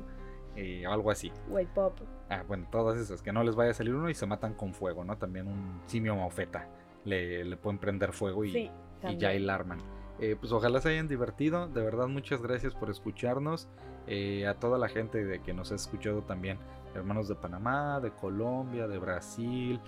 [0.56, 1.32] eh, algo así.
[1.74, 1.98] Pop.
[2.28, 4.74] Ah, bueno, todas esas, que no les vaya a salir uno y se matan con
[4.74, 5.16] fuego, ¿no?
[5.18, 6.68] También un simio maofeta,
[7.04, 8.70] le, le pueden prender fuego y, Sí.
[9.08, 9.78] y ya el arman.
[10.18, 11.66] Eh, pues ojalá se hayan divertido.
[11.68, 13.68] De verdad, muchas gracias por escucharnos.
[14.06, 16.58] Eh, a toda la gente de que nos ha escuchado también.
[16.94, 19.80] Hermanos de Panamá, de Colombia, de Brasil,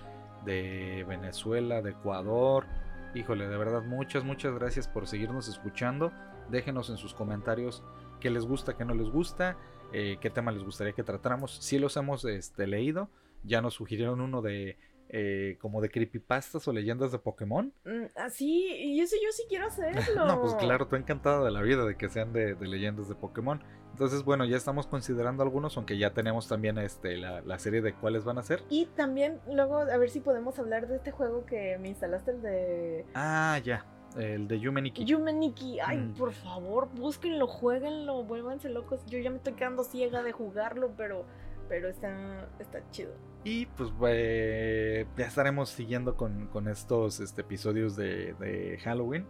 [0.45, 2.65] de Venezuela, de Ecuador.
[3.13, 6.11] Híjole, de verdad, muchas, muchas gracias por seguirnos escuchando.
[6.49, 7.83] Déjenos en sus comentarios
[8.19, 9.55] qué les gusta, qué no les gusta,
[9.93, 11.57] eh, qué tema les gustaría que tratáramos.
[11.61, 13.09] Si los hemos este, leído,
[13.43, 14.77] ya nos sugirieron uno de
[15.09, 17.71] eh, como de creepypastas o leyendas de Pokémon.
[17.85, 19.93] Mm, Así, y eso yo sí quiero hacerlo.
[20.25, 23.15] No, pues claro, tú encantada de la vida de que sean de, de leyendas de
[23.15, 23.61] Pokémon.
[23.91, 27.93] Entonces, bueno, ya estamos considerando algunos, aunque ya tenemos también este, la, la serie de
[27.93, 28.63] cuáles van a ser.
[28.69, 32.41] Y también luego a ver si podemos hablar de este juego que me instalaste, el
[32.41, 33.85] de Ah, ya,
[34.17, 35.05] el de Yumeniki.
[35.05, 35.79] Yumeniki.
[35.79, 36.13] Ay, Mm.
[36.13, 39.05] por favor, búsquenlo, jueguenlo, vuélvanse locos.
[39.07, 41.25] Yo ya me estoy quedando ciega de jugarlo, pero,
[41.69, 43.11] pero está, está chido.
[43.43, 49.25] Y pues eh, ya estaremos siguiendo con, con estos este, episodios de, de Halloween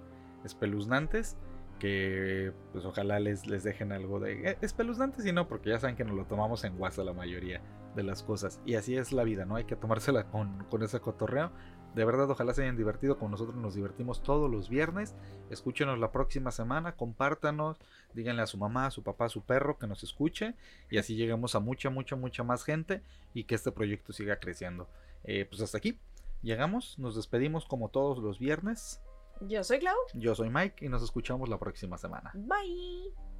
[0.45, 1.37] espeluznantes.
[1.83, 5.97] Que pues ojalá les, les dejen algo de eh, espeluznantes y no, porque ya saben
[5.97, 7.61] que nos lo tomamos en guasa la mayoría
[7.93, 8.61] de las cosas.
[8.65, 9.57] Y así es la vida, ¿no?
[9.57, 11.51] Hay que tomársela con, con ese cotorreo.
[11.93, 15.13] De verdad, ojalá se hayan divertido como nosotros nos divertimos todos los viernes.
[15.49, 17.77] Escúchenos la próxima semana, compártanos,
[18.13, 20.55] díganle a su mamá, a su papá, a su perro que nos escuche
[20.89, 23.03] y así lleguemos a mucha, mucha, mucha más gente
[23.33, 24.87] y que este proyecto siga creciendo.
[25.25, 25.99] Eh, pues hasta aquí,
[26.41, 29.01] llegamos, nos despedimos como todos los viernes.
[29.41, 29.95] Yo soy Clau.
[30.13, 32.31] Yo soy Mike y nos escuchamos la próxima semana.
[32.33, 33.32] Bye.